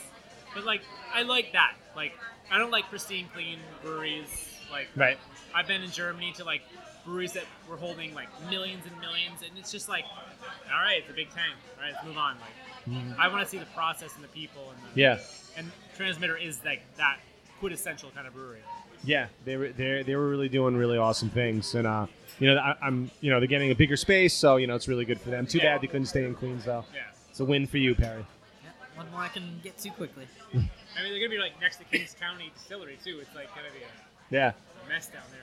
but 0.55 0.65
like 0.65 0.83
i 1.15 1.23
like 1.23 1.53
that 1.53 1.75
like 1.95 2.13
i 2.51 2.59
don't 2.59 2.71
like 2.71 2.85
pristine 2.91 3.29
clean 3.35 3.59
breweries 3.83 4.53
like 4.73 4.89
right. 4.97 5.17
I've 5.55 5.69
been 5.69 5.81
in 5.83 5.91
Germany 5.93 6.33
to 6.39 6.45
like 6.45 6.61
breweries 7.05 7.33
that 7.35 7.45
were 7.71 7.77
holding 7.77 8.13
like 8.15 8.27
millions 8.51 8.83
and 8.85 9.01
millions, 9.01 9.41
and 9.49 9.57
it's 9.57 9.71
just 9.71 9.89
like, 9.89 10.05
all 10.05 10.81
right, 10.83 10.99
it's 10.99 11.09
a 11.09 11.13
big 11.13 11.29
tank. 11.31 11.55
All 11.79 11.85
right, 11.85 11.93
let's 11.95 12.05
move 12.05 12.19
on. 12.19 12.37
Like, 12.41 13.17
I 13.17 13.29
want 13.29 13.45
to 13.45 13.49
see 13.49 13.59
the 13.59 13.65
process 13.67 14.13
and 14.17 14.25
the 14.25 14.29
people, 14.29 14.71
and 14.71 14.79
the, 14.83 14.89
Mm-hmm. 14.89 14.99
Yeah, 14.99 15.19
And 15.57 15.71
Transmitter 15.97 16.37
is 16.37 16.65
like 16.65 16.83
that 16.97 17.19
quintessential 17.61 18.11
kind 18.11 18.27
of 18.27 18.35
brewery. 18.35 18.59
Yeah. 19.07 19.29
They 19.47 19.57
were 19.57 19.69
they 19.69 20.03
they 20.03 20.15
were 20.17 20.29
really 20.29 20.49
doing 20.51 20.77
really 20.77 20.99
awesome 20.99 21.31
things, 21.31 21.75
and 21.75 21.87
uh, 21.87 22.07
you 22.39 22.53
know 22.53 22.61
I, 22.61 22.75
I'm 22.83 23.11
you 23.23 23.31
know 23.31 23.39
they're 23.41 23.47
getting 23.49 23.71
a 23.71 23.75
bigger 23.75 23.97
space, 23.97 24.35
so 24.35 24.57
you 24.57 24.67
know 24.67 24.75
it's 24.75 24.89
really 24.89 25.05
good 25.07 25.21
for 25.21 25.31
them. 25.31 25.47
Too 25.47 25.61
bad 25.61 25.81
they 25.81 25.87
couldn't 25.87 26.07
stay 26.07 26.25
in 26.25 26.35
Queens 26.35 26.65
though. 26.67 26.85
Yeah. 26.95 27.01
It's 27.31 27.41
a 27.41 27.45
win 27.45 27.67
for 27.67 27.79
you, 27.79 27.95
Perry. 27.95 28.25
Yeah, 28.65 28.71
one 29.03 29.11
more 29.11 29.21
I 29.21 29.29
can 29.29 29.61
get 29.63 29.79
to 29.79 29.91
quickly. 29.91 30.27
I 30.53 30.57
mean, 30.57 30.69
they're 30.95 31.19
gonna 31.21 31.29
be 31.31 31.39
like 31.39 31.59
next 31.61 31.77
to 31.79 31.85
Kings 31.85 32.15
County 32.21 32.51
Distillery 32.55 32.99
too. 33.05 33.19
It's 33.21 33.35
like 33.35 33.49
gonna 33.55 33.69
be 33.79 33.85
a 33.85 34.35
Yeah, 34.35 34.53
mess 34.89 35.09
down 35.09 35.23
there. 35.31 35.41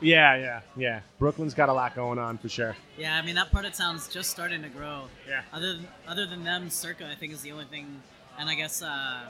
yeah, 0.00 0.36
yeah, 0.36 0.60
yeah. 0.76 1.00
Brooklyn's 1.18 1.54
got 1.54 1.68
a 1.68 1.72
lot 1.72 1.94
going 1.94 2.18
on 2.18 2.38
for 2.38 2.48
sure. 2.48 2.74
Yeah, 2.98 3.16
I 3.16 3.22
mean 3.22 3.34
that 3.36 3.50
part 3.52 3.64
of 3.66 3.74
town's 3.74 4.08
just 4.08 4.30
starting 4.30 4.62
to 4.62 4.68
grow. 4.68 5.04
Yeah. 5.28 5.42
Other 5.52 5.74
than, 5.76 5.88
other 6.08 6.26
than 6.26 6.42
them, 6.44 6.70
Circa 6.70 7.06
I 7.10 7.14
think 7.14 7.32
is 7.34 7.42
the 7.42 7.52
only 7.52 7.66
thing, 7.66 8.02
and 8.38 8.48
I 8.48 8.54
guess 8.54 8.82
uh, 8.82 9.20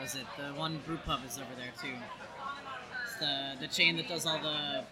was 0.00 0.14
it 0.14 0.24
the 0.38 0.58
one 0.58 0.78
brew 0.86 0.96
pub 1.04 1.20
is 1.28 1.36
over 1.36 1.46
there 1.58 1.72
too. 1.82 1.94
It's 3.20 3.60
the 3.60 3.66
the 3.66 3.72
chain 3.72 3.96
that 3.96 4.08
does 4.08 4.26
all 4.26 4.38
the 4.38 4.84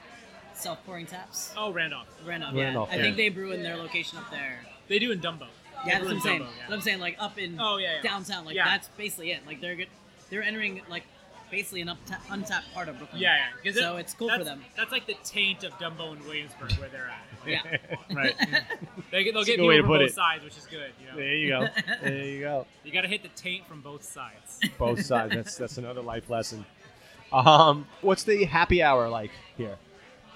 self 0.55 0.85
pouring 0.85 1.07
taps. 1.07 1.53
Oh, 1.57 1.73
Randolph. 1.73 2.07
Randolph, 2.27 2.55
Randolph. 2.55 2.89
I 2.93 2.97
yeah. 2.97 3.03
think 3.03 3.17
they 3.17 3.29
brew 3.29 3.53
in 3.53 3.63
their 3.63 3.77
location 3.77 4.19
up 4.19 4.31
there. 4.31 4.61
They 4.89 4.99
do 4.99 5.13
in 5.13 5.21
Dumbo. 5.21 5.47
Yeah, 5.87 5.99
brew 6.01 6.01
that's 6.01 6.05
what 6.05 6.13
I'm 6.15 6.21
saying. 6.21 6.41
Dumbo, 6.43 6.45
yeah. 6.59 6.65
But 6.69 6.75
I'm 6.75 6.81
saying 6.81 7.01
like 7.01 7.17
up 7.19 7.39
in 7.39 7.59
Oh, 7.61 7.77
yeah, 7.79 7.97
yeah. 7.97 8.03
downtown, 8.03 8.45
like 8.45 8.55
Yeah. 8.57 8.65
that's 8.65 8.89
basically 8.97 9.31
it. 9.33 9.47
Like 9.47 9.61
they're 9.61 9.77
good, 9.77 9.89
they're 10.31 10.43
entering 10.43 10.83
like 10.89 11.05
basically 11.51 11.81
an 11.81 11.89
upta- 11.89 12.19
untapped 12.31 12.75
part 12.75 12.89
of 12.89 12.99
Brooklyn. 12.99 13.23
Yeah, 13.23 13.37
yeah. 13.37 13.45
'cause 13.73 13.81
So 13.81 13.97
it- 13.97 14.01
it's 14.01 14.15
cool 14.15 14.29
for 14.29 14.39
that's- 14.39 14.47
them. 14.59 14.65
That's 14.77 14.93
like 14.93 15.07
the 15.07 15.15
taint 15.25 15.65
of 15.65 15.73
Dumbo 15.75 16.13
and 16.13 16.23
Williamsburg 16.27 16.73
where 16.73 16.89
they're 16.89 17.09
at. 17.09 17.25
Yeah. 17.47 17.63
right. 18.15 18.35
They, 19.11 19.25
they'll 19.25 19.33
That's 19.33 19.47
get 19.47 19.57
good 19.57 19.63
people 19.63 19.69
way 19.69 19.77
to 19.77 19.83
from 19.83 19.89
put 19.91 19.99
both 20.01 20.11
it. 20.11 20.15
sides, 20.15 20.45
which 20.45 20.59
is 20.59 20.67
good. 20.67 20.91
You 21.01 21.07
know, 21.11 21.17
There 21.17 21.35
you 21.35 21.49
go. 21.49 21.67
There 22.03 22.25
you 22.25 22.41
go. 22.41 22.67
you 22.85 22.93
got 22.93 23.01
to 23.03 23.09
hit 23.09 23.23
the 23.23 23.31
taint 23.31 23.67
from 23.67 23.81
both 23.81 24.03
sides. 24.03 24.61
Both 24.77 25.03
sides. 25.07 25.35
That's 25.35 25.57
that's 25.57 25.79
another 25.79 26.03
life 26.03 26.29
lesson. 26.29 26.67
Um, 27.33 27.87
what's 28.01 28.23
the 28.25 28.45
happy 28.45 28.83
hour 28.83 29.09
like 29.09 29.31
here? 29.57 29.77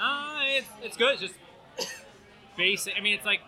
Uh, 0.01 0.39
it's, 0.45 0.67
it's 0.83 0.97
good. 0.97 1.13
It's 1.21 1.23
just 1.23 1.35
basic. 2.57 2.95
I 2.97 3.01
mean, 3.01 3.15
it's 3.15 3.25
like 3.27 3.41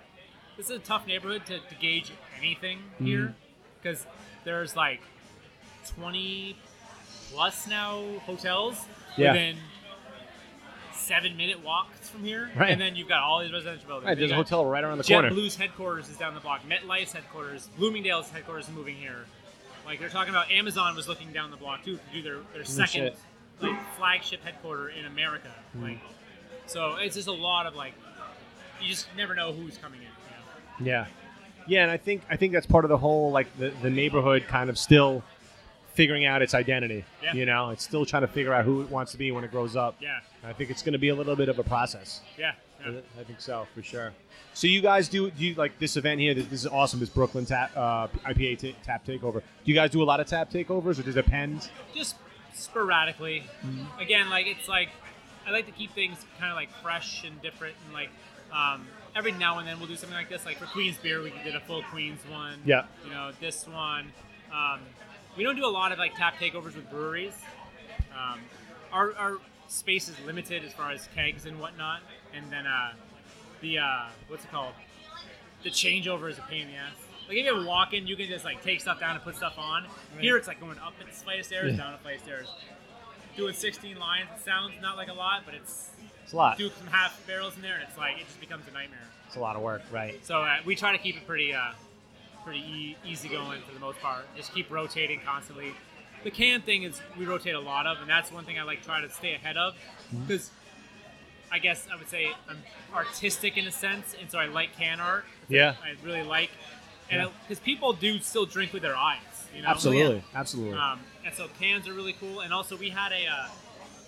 this 0.56 0.70
is 0.70 0.76
a 0.76 0.78
tough 0.78 1.06
neighborhood 1.06 1.44
to, 1.46 1.58
to 1.58 1.74
gauge 1.80 2.12
anything 2.38 2.78
Mm-hmm. 2.94 3.06
here 3.06 3.34
because 3.82 4.06
there's 4.44 4.76
like 4.76 5.00
20 5.96 6.56
plus 7.32 7.66
now 7.66 8.02
hotels 8.24 8.76
Yeah. 9.16 9.32
within 9.32 9.56
seven 10.92 11.36
minute 11.36 11.62
walks 11.62 12.08
from 12.08 12.24
here. 12.24 12.50
Right. 12.56 12.70
And 12.70 12.80
then 12.80 12.96
you've 12.96 13.08
got 13.08 13.22
all 13.22 13.40
these 13.40 13.52
residential 13.52 13.86
buildings. 13.86 14.06
Right, 14.08 14.18
there's 14.18 14.30
a 14.30 14.36
hotel 14.36 14.64
right 14.64 14.82
around 14.82 14.98
the 14.98 15.04
corner. 15.04 15.30
JetBlue's 15.30 15.56
headquarters 15.56 16.08
is 16.08 16.16
down 16.16 16.34
the 16.34 16.40
block. 16.40 16.62
MetLife's 16.68 17.12
headquarters, 17.12 17.68
Bloomingdale's 17.76 18.30
headquarters 18.30 18.68
is 18.68 18.74
moving 18.74 18.96
here. 18.96 19.26
Like 19.84 19.98
they're 20.00 20.08
talking 20.08 20.30
about, 20.30 20.50
Amazon 20.50 20.96
was 20.96 21.08
looking 21.08 21.30
down 21.32 21.50
the 21.50 21.56
block 21.58 21.84
too 21.84 21.96
to 21.96 22.02
do 22.12 22.22
their, 22.22 22.38
their 22.54 22.64
second 22.64 22.88
shit. 22.88 23.18
Like 23.60 23.78
flagship 23.96 24.42
headquarter 24.42 24.88
in 24.88 25.06
America. 25.06 25.50
Hmm. 25.72 25.82
Like, 25.82 25.98
so 26.66 26.96
it's 26.96 27.14
just 27.14 27.28
a 27.28 27.32
lot 27.32 27.66
of 27.66 27.74
like, 27.74 27.94
you 28.80 28.88
just 28.88 29.06
never 29.16 29.34
know 29.34 29.52
who's 29.52 29.78
coming 29.78 30.00
in. 30.00 30.06
You 30.06 30.86
know? 30.86 30.90
Yeah, 30.90 31.06
yeah, 31.66 31.82
and 31.82 31.90
I 31.90 31.96
think 31.96 32.22
I 32.30 32.36
think 32.36 32.52
that's 32.52 32.66
part 32.66 32.84
of 32.84 32.88
the 32.88 32.98
whole 32.98 33.30
like 33.30 33.46
the, 33.58 33.72
the 33.82 33.90
neighborhood 33.90 34.44
kind 34.48 34.70
of 34.70 34.78
still 34.78 35.22
figuring 35.94 36.24
out 36.24 36.42
its 36.42 36.54
identity. 36.54 37.04
Yeah. 37.22 37.34
You 37.34 37.46
know, 37.46 37.70
it's 37.70 37.84
still 37.84 38.04
trying 38.04 38.22
to 38.22 38.28
figure 38.28 38.52
out 38.52 38.64
who 38.64 38.82
it 38.82 38.90
wants 38.90 39.12
to 39.12 39.18
be 39.18 39.30
when 39.30 39.44
it 39.44 39.50
grows 39.50 39.76
up. 39.76 39.96
Yeah, 40.00 40.20
I 40.42 40.52
think 40.52 40.70
it's 40.70 40.82
going 40.82 40.94
to 40.94 40.98
be 40.98 41.08
a 41.08 41.14
little 41.14 41.36
bit 41.36 41.48
of 41.48 41.58
a 41.58 41.62
process. 41.62 42.20
yeah, 42.38 42.52
yeah. 42.84 43.00
I 43.18 43.24
think 43.24 43.40
so 43.40 43.66
for 43.74 43.82
sure. 43.82 44.12
So 44.52 44.66
you 44.66 44.82
guys 44.82 45.08
do 45.08 45.30
do 45.30 45.44
you 45.44 45.54
like 45.54 45.78
this 45.78 45.96
event 45.96 46.20
here? 46.20 46.34
This, 46.34 46.46
this 46.46 46.60
is 46.60 46.66
awesome. 46.66 47.00
This 47.00 47.08
Brooklyn 47.08 47.46
tap 47.46 47.72
uh, 47.76 48.08
IPA 48.26 48.58
ta 48.58 48.78
tap 48.84 49.06
takeover. 49.06 49.34
Do 49.34 49.72
you 49.72 49.74
guys 49.74 49.90
do 49.90 50.02
a 50.02 50.04
lot 50.04 50.20
of 50.20 50.26
tap 50.26 50.50
takeovers, 50.50 50.98
or 50.98 51.02
does 51.02 51.16
it 51.16 51.24
depend? 51.24 51.70
Just 51.94 52.16
sporadically. 52.54 53.44
Mm-hmm. 53.64 54.00
Again, 54.00 54.30
like 54.30 54.46
it's 54.46 54.68
like 54.68 54.90
I 55.46 55.50
like 55.50 55.66
to 55.66 55.72
keep 55.72 55.92
things 55.92 56.18
kind 56.38 56.50
of 56.50 56.56
like 56.56 56.70
fresh 56.82 57.24
and 57.24 57.40
different, 57.42 57.74
and 57.84 57.94
like 57.94 58.10
um, 58.52 58.86
every 59.14 59.32
now 59.32 59.58
and 59.58 59.68
then 59.68 59.78
we'll 59.78 59.88
do 59.88 59.96
something 59.96 60.16
like 60.16 60.28
this. 60.28 60.44
Like 60.44 60.58
for 60.58 60.66
Queens 60.66 60.96
beer, 61.02 61.22
we 61.22 61.32
did 61.44 61.54
a 61.54 61.60
full 61.60 61.82
Queens 61.84 62.20
one. 62.30 62.58
Yeah. 62.64 62.84
You 63.04 63.10
know, 63.10 63.30
this 63.40 63.66
one. 63.66 64.12
Um, 64.52 64.80
we 65.36 65.42
don't 65.42 65.56
do 65.56 65.66
a 65.66 65.68
lot 65.68 65.92
of 65.92 65.98
like 65.98 66.14
tap 66.14 66.36
takeovers 66.36 66.76
with 66.76 66.88
breweries. 66.90 67.34
Um, 68.12 68.40
our, 68.92 69.12
our 69.16 69.36
space 69.68 70.08
is 70.08 70.14
limited 70.24 70.64
as 70.64 70.72
far 70.72 70.92
as 70.92 71.08
kegs 71.14 71.46
and 71.46 71.58
whatnot, 71.58 72.00
and 72.32 72.50
then 72.52 72.66
uh, 72.66 72.92
the 73.60 73.78
uh, 73.78 74.06
what's 74.28 74.44
it 74.44 74.50
called? 74.50 74.74
The 75.64 75.70
changeover 75.70 76.30
is 76.30 76.38
a 76.38 76.42
pain 76.42 76.62
in 76.62 76.68
the 76.68 76.74
ass. 76.74 76.92
Like 77.28 77.36
if 77.38 77.46
you 77.46 77.66
walk 77.66 77.92
in, 77.94 78.06
you 78.06 78.16
can 78.16 78.26
just 78.28 78.44
like 78.44 78.62
take 78.62 78.80
stuff 78.80 79.00
down 79.00 79.14
and 79.16 79.24
put 79.24 79.36
stuff 79.36 79.54
on. 79.58 79.86
Here 80.20 80.36
it's 80.36 80.46
like 80.48 80.60
going 80.60 80.78
up 80.78 80.92
a 81.02 81.10
flight 81.12 81.40
of 81.40 81.46
stairs, 81.46 81.72
Yeah. 81.72 81.78
down 81.78 81.94
a 81.94 81.98
flight 81.98 82.16
of 82.16 82.22
stairs. 82.22 82.48
Doing 83.36 83.54
16 83.54 83.98
lines, 83.98 84.28
it 84.36 84.44
sounds 84.44 84.74
not 84.80 84.96
like 84.96 85.08
a 85.08 85.12
lot, 85.14 85.42
but 85.44 85.54
it's 85.54 85.90
It's 86.22 86.32
a 86.32 86.36
lot. 86.36 86.56
do 86.58 86.70
some 86.70 86.86
half 86.86 87.20
barrels 87.26 87.56
in 87.56 87.62
there, 87.62 87.74
and 87.74 87.82
it's 87.88 87.98
like 87.98 88.18
it 88.20 88.26
just 88.26 88.40
becomes 88.40 88.68
a 88.68 88.70
nightmare. 88.72 89.00
It's 89.26 89.36
a 89.36 89.40
lot 89.40 89.56
of 89.56 89.62
work, 89.62 89.82
right? 89.90 90.24
So 90.24 90.42
uh, 90.42 90.58
we 90.64 90.76
try 90.76 90.92
to 90.92 90.98
keep 90.98 91.16
it 91.16 91.26
pretty, 91.26 91.52
uh, 91.52 91.72
pretty 92.44 92.60
e- 92.60 92.96
easy 93.04 93.28
going 93.28 93.60
for 93.62 93.72
the 93.74 93.80
most 93.80 93.98
part. 94.00 94.24
Just 94.36 94.54
keep 94.54 94.70
rotating 94.70 95.20
constantly. 95.24 95.72
The 96.22 96.30
can 96.30 96.62
thing 96.62 96.84
is 96.84 97.00
we 97.18 97.24
rotate 97.26 97.54
a 97.54 97.60
lot 97.60 97.86
of, 97.86 97.98
and 98.00 98.08
that's 98.08 98.30
one 98.30 98.44
thing 98.44 98.58
I 98.58 98.62
like 98.62 98.84
try 98.84 99.00
to 99.00 99.10
stay 99.10 99.34
ahead 99.34 99.56
of 99.56 99.74
Mm-hmm. 99.74 100.26
because 100.26 100.50
I 101.50 101.58
guess 101.58 101.86
I 101.92 101.96
would 101.96 102.08
say 102.08 102.30
I'm 102.48 102.58
artistic 102.94 103.56
in 103.56 103.66
a 103.66 103.72
sense, 103.72 104.14
and 104.20 104.30
so 104.30 104.38
I 104.38 104.46
like 104.46 104.76
can 104.76 105.00
art. 105.00 105.24
Yeah. 105.48 105.74
I 105.82 105.94
really 106.04 106.22
like, 106.22 106.50
and 107.10 107.22
Yeah. 107.22 107.28
because 107.42 107.60
people 107.60 107.92
do 107.92 108.18
still 108.20 108.46
drink 108.46 108.72
with 108.72 108.82
their 108.82 108.96
eyes, 108.96 109.20
you 109.54 109.62
know. 109.62 109.68
Absolutely, 109.68 110.22
absolutely. 110.34 110.78
Um, 110.78 111.00
and 111.24 111.34
so 111.34 111.48
cans 111.58 111.86
are 111.88 111.92
really 111.94 112.14
cool. 112.14 112.40
And 112.40 112.52
also 112.52 112.76
we 112.76 112.90
had 112.90 113.12
a, 113.12 113.26
uh, 113.26 113.48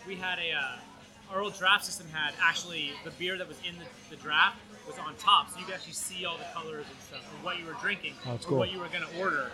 we 0.06 0.16
had 0.16 0.38
a, 0.38 0.52
uh, 0.52 1.32
our 1.34 1.40
old 1.40 1.56
draft 1.58 1.84
system 1.84 2.06
had 2.08 2.34
actually 2.40 2.92
the 3.04 3.10
beer 3.12 3.36
that 3.38 3.48
was 3.48 3.58
in 3.68 3.76
the, 3.78 3.84
the 4.14 4.22
draft 4.22 4.58
was 4.86 4.96
on 4.98 5.14
top, 5.16 5.50
so 5.50 5.58
you 5.58 5.64
could 5.64 5.74
actually 5.74 5.92
see 5.92 6.24
all 6.24 6.36
the 6.38 6.44
colors 6.54 6.86
and 6.88 7.00
stuff 7.00 7.20
of 7.34 7.42
what 7.44 7.58
you 7.58 7.66
were 7.66 7.74
drinking 7.80 8.14
Oh, 8.24 8.34
or 8.34 8.38
cool. 8.38 8.58
what 8.58 8.70
you 8.72 8.78
were 8.78 8.86
going 8.88 9.02
to 9.02 9.18
order. 9.18 9.50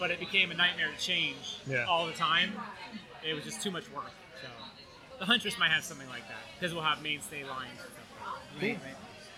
But 0.00 0.10
it 0.10 0.18
became 0.18 0.50
a 0.50 0.54
nightmare 0.54 0.88
to 0.90 0.98
change 0.98 1.58
Yeah. 1.66 1.84
all 1.84 2.06
the 2.06 2.12
time. 2.14 2.52
It 3.22 3.34
was 3.34 3.44
just 3.44 3.60
too 3.62 3.70
much 3.70 3.90
work. 3.90 4.10
So 4.40 4.48
the 5.18 5.26
Huntress 5.26 5.58
might 5.58 5.70
have 5.70 5.84
something 5.84 6.08
like 6.08 6.26
that 6.28 6.38
because 6.58 6.74
we'll 6.74 6.82
have 6.82 7.02
mainstay 7.02 7.44
lines 7.44 7.70
and 7.72 7.78
stuff. 7.80 8.38
Like 8.54 8.62
Right, 8.62 8.78
right. 8.84 8.94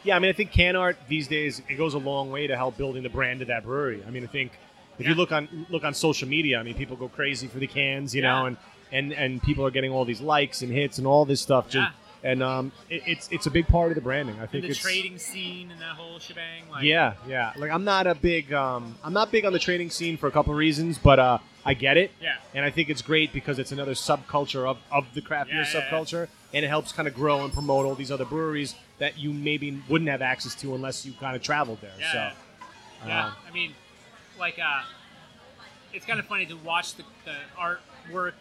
Yeah, 0.07 0.17
I 0.17 0.19
mean, 0.21 0.31
I 0.31 0.33
think 0.35 0.53
can 0.53 0.77
art 0.77 0.97
these 1.09 1.27
days 1.29 1.61
it 1.69 1.75
goes 1.77 1.95
a 1.95 1.99
long 1.99 2.31
way 2.31 2.47
to 2.47 2.57
help 2.57 2.77
building 2.79 3.03
the 3.03 3.09
brand 3.11 3.43
of 3.43 3.49
that 3.49 3.65
brewery. 3.65 4.03
I 4.07 4.11
mean, 4.11 4.23
I 4.25 4.29
think 4.29 4.53
if 4.99 5.07
you 5.07 5.15
look 5.15 5.33
on 5.33 5.67
look 5.69 5.85
on 5.85 5.93
social 5.95 6.29
media, 6.29 6.59
I 6.59 6.63
mean, 6.63 6.75
people 6.75 6.97
go 6.97 7.09
crazy 7.09 7.49
for 7.49 7.59
the 7.59 7.67
cans, 7.67 8.15
you 8.15 8.23
Yeah. 8.23 8.33
know, 8.41 8.47
and 8.47 8.57
and 8.93 9.13
and 9.13 9.43
people 9.43 9.67
are 9.67 9.71
getting 9.71 9.91
all 9.91 10.05
these 10.05 10.21
likes 10.21 10.63
and 10.63 10.73
hits 10.73 10.99
and 10.99 11.07
all 11.07 11.25
this 11.25 11.41
stuff. 11.41 11.65
Just, 11.69 11.91
Yeah. 12.23 12.31
and 12.31 12.43
um, 12.43 12.73
it, 12.89 13.03
it's 13.07 13.29
it's 13.33 13.47
a 13.47 13.51
big 13.51 13.67
part 13.67 13.91
of 13.91 13.97
the 13.97 14.01
branding. 14.01 14.37
I 14.39 14.43
And 14.43 14.51
think 14.51 14.63
the 14.63 14.71
it's 14.71 14.79
trading 14.79 15.19
scene 15.19 15.71
and 15.73 15.81
that 15.81 15.97
whole 15.97 16.19
shebang. 16.21 16.71
Like, 16.71 16.85
yeah, 16.85 17.15
yeah. 17.29 17.53
Like 17.57 17.71
I'm 17.73 17.85
not 17.85 18.07
a 18.07 18.15
big 18.15 18.53
um, 18.53 18.97
I'm 19.05 19.13
not 19.13 19.33
big 19.33 19.45
on 19.45 19.53
the 19.53 19.59
trading 19.59 19.91
scene 19.91 20.17
for 20.17 20.29
a 20.29 20.31
couple 20.31 20.53
of 20.53 20.59
reasons, 20.59 20.99
but 20.99 21.19
uh, 21.19 21.39
I 21.65 21.75
get 21.75 21.97
it. 21.97 22.13
Yeah. 22.23 22.37
And 22.55 22.65
I 22.65 22.71
think 22.71 22.89
it's 22.91 23.03
great 23.03 23.33
because 23.33 23.59
it's 23.59 23.73
another 23.73 23.93
subculture 23.95 24.67
of, 24.71 24.79
of 24.93 25.05
the 25.15 25.21
craft 25.21 25.51
beer 25.51 25.63
Yeah, 25.63 25.69
yeah, 25.75 25.79
yeah. 25.81 25.91
subculture, 25.91 26.29
and 26.55 26.65
it 26.65 26.69
helps 26.69 26.93
kind 26.93 27.09
of 27.09 27.15
grow 27.15 27.43
and 27.45 27.53
promote 27.53 27.85
all 27.87 27.97
these 27.97 28.13
other 28.13 28.25
breweries 28.25 28.77
that 28.99 29.19
you 29.19 29.33
maybe 29.33 29.83
wouldn't 29.89 30.11
have 30.11 30.23
access 30.23 30.55
to 30.57 30.75
unless 30.75 31.05
you 31.05 31.13
kind 31.21 31.37
of 31.37 31.43
traveled 31.43 31.81
there. 31.81 31.93
Yeah. 31.99 32.13
So, 32.13 32.37
Yeah, 33.07 33.27
uh, 33.27 33.33
I 33.47 33.53
mean, 33.53 33.75
like, 34.39 34.59
uh, 34.59 34.83
it's 35.93 36.07
kind 36.07 36.19
of 36.19 36.27
funny 36.27 36.47
to 36.47 36.55
watch 36.55 36.95
the, 36.95 37.05
the 37.25 37.35
artwork 37.59 38.33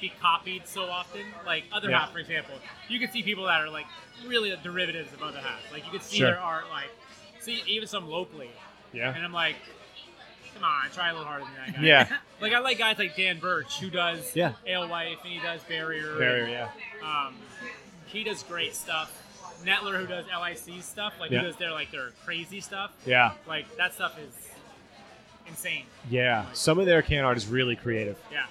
be 0.00 0.12
copied 0.20 0.66
so 0.66 0.84
often. 0.84 1.22
Like 1.46 1.64
other 1.72 1.90
Yeah. 1.90 2.00
half, 2.00 2.12
for 2.12 2.18
example, 2.18 2.54
you 2.88 2.98
can 2.98 3.10
see 3.10 3.22
people 3.22 3.44
that 3.44 3.60
are 3.60 3.70
like 3.70 3.86
really 4.26 4.54
derivatives 4.62 5.12
of 5.12 5.22
other 5.22 5.38
half. 5.38 5.60
Like 5.72 5.84
you 5.84 5.90
can 5.90 6.00
see 6.00 6.18
Sure. 6.18 6.32
their 6.32 6.40
art, 6.40 6.64
like 6.70 6.90
see 7.40 7.62
even 7.66 7.86
some 7.88 8.08
locally, 8.08 8.50
yeah, 8.92 9.14
and 9.14 9.24
I'm 9.24 9.32
like, 9.32 9.56
come 10.54 10.64
on, 10.64 10.90
try 10.90 11.10
a 11.10 11.12
little 11.12 11.26
harder 11.26 11.44
than 11.44 11.54
that 11.72 11.76
guy. 11.80 11.86
yeah, 11.86 12.16
Like 12.40 12.52
I 12.52 12.58
like 12.58 12.78
guys 12.78 12.98
like 12.98 13.16
Dan 13.16 13.38
Birch 13.38 13.78
who 13.80 13.88
does 13.90 14.34
Yeah. 14.34 14.52
Alewife 14.68 15.18
and 15.24 15.32
he 15.32 15.40
does 15.40 15.62
Barrier. 15.64 16.14
very 16.16 16.52
yeah, 16.52 16.68
Um, 17.02 17.36
he 18.14 18.24
does 18.24 18.42
great 18.44 18.74
stuff. 18.74 19.20
Netler 19.64 19.98
who 20.00 20.06
does 20.06 20.24
LIC 20.26 20.82
stuff, 20.82 21.14
like 21.20 21.30
Yeah. 21.30 21.40
who 21.40 21.46
does 21.46 21.56
their 21.56 21.70
like 21.72 21.90
their 21.90 22.10
crazy 22.24 22.60
stuff. 22.60 22.90
yeah, 23.06 23.32
Like 23.46 23.76
that 23.76 23.94
stuff 23.94 24.18
is 24.18 24.50
insane. 25.46 25.84
yeah. 26.10 26.46
Some 26.52 26.78
of 26.78 26.86
their 26.86 27.02
can 27.02 27.24
art 27.24 27.36
is 27.36 27.46
really 27.46 27.76
creative. 27.76 28.18
Yeah, 28.32 28.46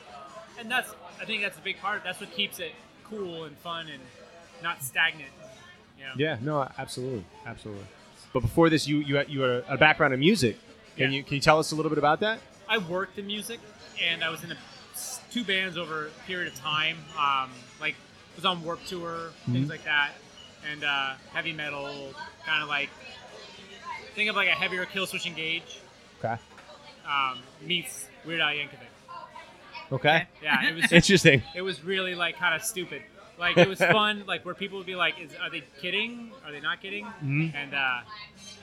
and 0.60 0.70
that's 0.70 0.92
I 1.22 1.26
think 1.26 1.42
that's 1.42 1.58
a 1.58 1.62
big 1.62 1.80
part. 1.80 2.04
That's 2.04 2.20
what 2.20 2.32
keeps 2.32 2.60
it 2.60 2.74
cool 3.10 3.46
and 3.46 3.56
fun 3.58 3.88
and 3.90 4.02
not 4.62 4.84
stagnant. 4.84 5.30
You 5.98 6.06
know? 6.06 6.12
Yeah, 6.18 6.38
no, 6.42 6.68
absolutely, 6.78 7.24
absolutely. 7.46 7.86
But 8.34 8.42
before 8.42 8.70
this, 8.70 8.88
you 8.88 8.98
you 8.98 9.18
had, 9.18 9.30
you 9.30 9.42
had 9.42 9.64
a 9.68 9.78
background 9.78 10.14
in 10.14 10.20
music. 10.20 10.58
Can 10.98 11.12
Yeah. 11.12 11.18
you 11.18 11.24
can 11.24 11.36
you 11.36 11.42
tell 11.42 11.60
us 11.60 11.72
a 11.72 11.76
little 11.76 11.90
bit 11.90 11.98
about 12.00 12.20
that? 12.22 12.40
I 12.68 12.78
worked 12.80 13.20
in 13.20 13.28
music, 13.28 13.60
and 14.02 14.24
I 14.24 14.30
was 14.30 14.44
in 14.44 14.52
a, 14.52 14.58
two 15.32 15.44
bands 15.44 15.78
over 15.78 16.08
a 16.08 16.10
period 16.28 16.52
of 16.52 16.58
time. 16.60 16.98
Um, 17.18 17.52
like 17.80 17.96
was 18.36 18.46
on 18.46 18.64
Warped 18.64 18.88
Tour, 18.88 19.32
things 19.46 19.68
Mhm. 19.68 19.70
like 19.70 19.84
that, 19.86 20.12
and 20.72 20.84
uh, 20.84 21.14
heavy 21.34 21.54
metal, 21.54 22.14
kind 22.46 22.64
of 22.64 22.70
like 22.70 22.90
think 24.16 24.30
of 24.30 24.36
like 24.36 24.48
a 24.48 24.52
heavier 24.52 24.86
Killswitch 24.86 25.26
Engage 25.26 25.80
Okay. 26.24 26.36
um, 27.08 27.40
meets 27.62 28.08
Weird 28.26 28.42
Al 28.42 28.50
Yankovic. 28.54 28.90
Okay. 29.92 30.28
Yeah, 30.42 30.66
it 30.68 30.76
was 30.76 30.92
Interesting. 30.92 31.44
it 31.56 31.62
was 31.62 31.84
really 31.84 32.16
like 32.16 32.38
kind 32.38 32.56
of 32.56 32.64
stupid. 32.64 33.02
Like 33.38 33.58
it 33.58 33.68
was 33.68 33.80
fun, 34.00 34.24
like 34.28 34.46
where 34.46 34.54
people 34.56 34.78
would 34.78 34.86
be 34.88 34.96
like, 34.96 35.20
"Is 35.20 35.32
are 35.42 35.50
they 35.50 35.64
kidding? 35.82 36.32
Are 36.46 36.52
they 36.52 36.62
not 36.62 36.82
kidding?" 36.82 37.06
Mhm. 37.24 37.54
And 37.56 37.74
uh, 37.74 38.02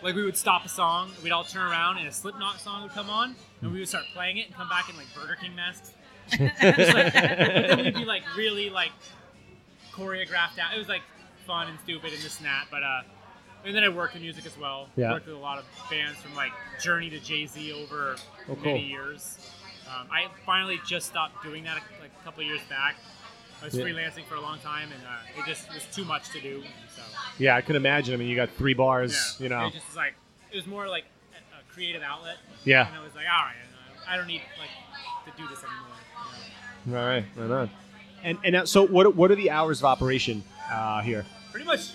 like 0.03 0.15
we 0.15 0.23
would 0.25 0.37
stop 0.37 0.65
a 0.65 0.69
song, 0.69 1.11
we'd 1.23 1.33
all 1.33 1.45
turn 1.45 1.63
around, 1.69 1.99
and 1.99 2.07
a 2.07 2.13
Slipknot 2.13 2.61
song 2.61 2.83
would 2.83 2.93
come 2.93 3.11
on, 3.11 3.35
and 3.63 3.73
we 3.73 3.81
would 3.81 3.89
start 3.89 4.05
playing 4.15 4.39
it 4.39 4.47
and 4.47 4.55
come 4.55 4.69
back 4.69 4.89
in 4.89 4.97
like 4.97 5.07
Burger 5.15 5.37
King 5.41 5.55
masks. 5.57 5.93
Like, 6.39 7.13
but 7.13 7.13
then 7.13 7.79
we'd 7.85 7.95
be 7.95 8.05
like 8.05 8.23
really 8.37 8.71
like 8.71 8.93
choreographed 10.01 10.59
out. 10.59 10.75
It 10.75 10.79
was 10.79 10.89
like 10.89 11.03
fun 11.47 11.69
and 11.69 11.79
stupid 11.81 12.13
and 12.13 12.23
this 12.23 12.39
and 12.39 12.47
that. 12.47 12.67
But 12.71 12.83
uh, 12.83 13.03
and 13.65 13.75
then 13.75 13.85
I 13.85 13.89
worked 13.89 14.17
in 14.17 14.23
music 14.23 14.47
as 14.47 14.57
well. 14.59 14.89
Yeah. 14.97 15.13
Worked 15.13 15.27
with 15.27 15.37
a 15.37 15.39
lot 15.39 15.59
of 15.59 15.65
bands 15.91 16.21
from 16.21 16.35
like 16.35 16.53
Journey 16.81 17.11
to 17.11 17.21
Jay 17.21 17.47
Z 17.47 17.73
over 17.73 18.17
Oh, 18.49 18.55
cool. 18.55 18.57
many 18.73 18.85
years. 18.85 19.39
Um, 19.87 20.07
I 20.11 20.29
finally 20.47 20.81
just 20.87 21.07
stopped 21.09 21.43
doing 21.43 21.65
that 21.65 21.77
a, 21.77 22.03
like 22.03 22.13
a 22.21 22.25
couple 22.25 22.43
of 22.43 22.47
years 22.47 22.61
back. 22.69 22.97
I 23.61 23.65
was 23.67 23.75
Yeah. 23.75 23.85
freelancing 23.85 24.25
for 24.25 24.37
a 24.37 24.41
long 24.41 24.59
time, 24.61 24.89
and 24.93 25.03
uh, 25.03 25.41
it 25.43 25.47
just 25.47 25.69
was 25.75 25.85
too 25.93 26.05
much 26.05 26.31
to 26.31 26.41
do. 26.41 26.63
So 26.97 27.03
Yeah, 27.39 27.57
I 27.57 27.61
can 27.61 27.77
imagine. 27.77 28.15
I 28.15 28.17
mean, 28.17 28.29
you 28.29 28.37
got 28.37 28.51
three 28.51 28.73
bars. 28.75 29.37
yeah, 29.39 29.43
You 29.45 29.49
know. 29.51 29.67
it 29.67 29.75
just 29.75 29.87
was 29.89 29.97
like 29.97 30.15
it 30.51 30.57
was 30.57 30.67
more 30.67 30.89
like 30.89 31.05
a, 31.35 31.73
creative 31.75 32.03
outlet. 32.03 32.37
Yeah. 32.65 32.87
and 32.87 32.97
I 32.97 33.03
was 33.05 33.15
like, 33.15 33.27
all 33.27 33.45
right, 33.45 33.55
I 34.09 34.17
don't 34.17 34.27
need 34.27 34.43
like 34.59 34.71
to 35.37 35.43
do 35.43 35.47
this 35.49 35.59
anymore. 35.59 35.97
you 36.87 36.93
know. 36.93 37.01
All 37.01 37.07
right. 37.07 37.25
Right 37.37 37.51
on. 37.51 37.71
And 38.23 38.39
and 38.45 38.53
now, 38.53 38.65
so 38.65 38.87
what 38.87 39.15
what 39.17 39.31
are 39.31 39.35
the 39.35 39.51
hours 39.51 39.81
of 39.81 39.85
operation 39.87 40.43
uh, 40.71 41.01
here? 41.03 41.25
Pretty 41.51 41.67
much 41.67 41.91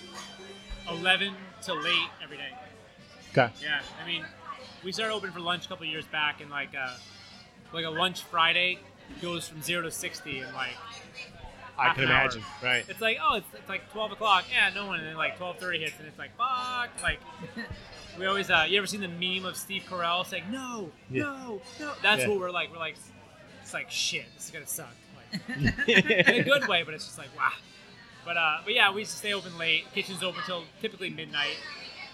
eleven 0.88 1.34
to 1.62 1.74
late 1.74 2.08
every 2.22 2.36
day. 2.36 2.50
Okay. 3.32 3.52
Yeah, 3.62 3.80
I 4.02 4.06
mean, 4.06 4.24
we 4.84 4.92
started 4.92 5.12
open 5.14 5.30
for 5.32 5.40
lunch 5.40 5.66
a 5.66 5.68
couple 5.68 5.84
of 5.84 5.90
years 5.90 6.06
back, 6.06 6.40
and 6.40 6.50
like 6.50 6.70
uh, 6.78 6.94
like 7.72 7.84
a 7.84 7.90
lunch 7.90 8.22
Friday 8.22 8.78
goes 9.22 9.48
from 9.48 9.62
zero 9.62 9.82
to 9.82 9.90
sixty, 9.90 10.40
and 10.40 10.52
like 10.54 10.70
I 11.78 11.94
can 11.94 12.04
an 12.04 12.10
hour. 12.10 12.22
imagine. 12.22 12.42
Right. 12.62 12.84
it's 12.88 13.00
like 13.00 13.18
oh, 13.22 13.36
it's, 13.36 13.46
it's 13.54 13.68
like 13.68 13.90
twelve 13.92 14.10
o'clock, 14.12 14.44
yeah, 14.50 14.70
no 14.74 14.86
one, 14.86 14.98
and 14.98 15.06
then 15.08 15.16
like 15.16 15.36
twelve 15.36 15.58
thirty 15.58 15.78
hits, 15.80 15.98
and 15.98 16.08
it's 16.08 16.18
like 16.18 16.36
fuck, 16.36 16.90
like. 17.02 17.18
We 18.18 18.24
always, 18.24 18.48
uh, 18.48 18.64
you 18.66 18.78
ever 18.78 18.86
seen 18.86 19.02
the 19.02 19.08
meme 19.08 19.44
of 19.44 19.58
Steve 19.58 19.82
Carell 19.86 20.24
saying 20.24 20.44
no, 20.50 20.90
Yeah. 21.10 21.24
no, 21.24 21.60
no? 21.78 21.92
That's 22.02 22.22
Yeah. 22.22 22.28
what 22.28 22.40
we're 22.40 22.50
like. 22.50 22.72
We're 22.72 22.78
like, 22.78 22.96
it's 23.60 23.74
like 23.74 23.90
shit. 23.90 24.24
This 24.34 24.46
is 24.46 24.50
gonna 24.52 24.66
suck. 24.66 24.88
In 25.48 26.34
a 26.34 26.42
good 26.42 26.66
way, 26.68 26.82
but 26.82 26.94
it's 26.94 27.04
just 27.04 27.18
like 27.18 27.28
wow. 27.36 27.52
But 28.24 28.36
uh, 28.36 28.58
but 28.64 28.74
yeah, 28.74 28.92
we 28.92 29.00
used 29.00 29.12
to 29.12 29.18
stay 29.18 29.32
open 29.32 29.56
late. 29.58 29.84
Kitchen's 29.94 30.22
open 30.22 30.42
till 30.46 30.64
typically 30.80 31.10
midnight. 31.10 31.56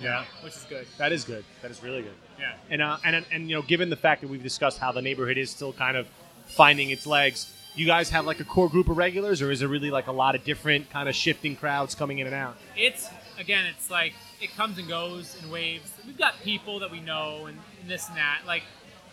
Yeah. 0.00 0.24
which 0.42 0.54
is 0.54 0.66
good. 0.68 0.86
That 0.98 1.12
is 1.12 1.24
good. 1.24 1.44
That 1.60 1.70
is 1.70 1.82
really 1.82 2.02
good. 2.02 2.14
Yeah. 2.38 2.54
And 2.70 2.82
uh, 2.82 2.98
and 3.04 3.24
and 3.30 3.48
you 3.48 3.56
know, 3.56 3.62
given 3.62 3.88
the 3.90 3.96
fact 3.96 4.20
that 4.22 4.28
we've 4.28 4.42
discussed 4.42 4.78
how 4.78 4.92
the 4.92 5.02
neighborhood 5.02 5.38
is 5.38 5.50
still 5.50 5.72
kind 5.72 5.96
of 5.96 6.08
finding 6.46 6.90
its 6.90 7.06
legs, 7.06 7.52
you 7.74 7.86
guys 7.86 8.10
have 8.10 8.26
like 8.26 8.40
a 8.40 8.44
core 8.44 8.68
group 8.68 8.88
of 8.88 8.96
regulars, 8.96 9.40
or 9.40 9.50
is 9.50 9.62
it 9.62 9.66
really 9.66 9.90
like 9.90 10.06
a 10.06 10.12
lot 10.12 10.34
of 10.34 10.44
different 10.44 10.90
kind 10.90 11.08
of 11.08 11.14
shifting 11.14 11.56
crowds 11.56 11.94
coming 11.94 12.18
in 12.18 12.26
and 12.26 12.34
out? 12.34 12.56
It's 12.76 13.08
again, 13.38 13.66
it's 13.66 13.90
like 13.90 14.14
it 14.40 14.54
comes 14.56 14.78
and 14.78 14.88
goes 14.88 15.36
in 15.42 15.50
waves. 15.50 15.92
We've 16.06 16.18
got 16.18 16.40
people 16.42 16.80
that 16.80 16.90
we 16.90 17.00
know 17.00 17.46
and, 17.46 17.58
and 17.80 17.90
this 17.90 18.08
and 18.08 18.16
that. 18.16 18.40
Like 18.46 18.64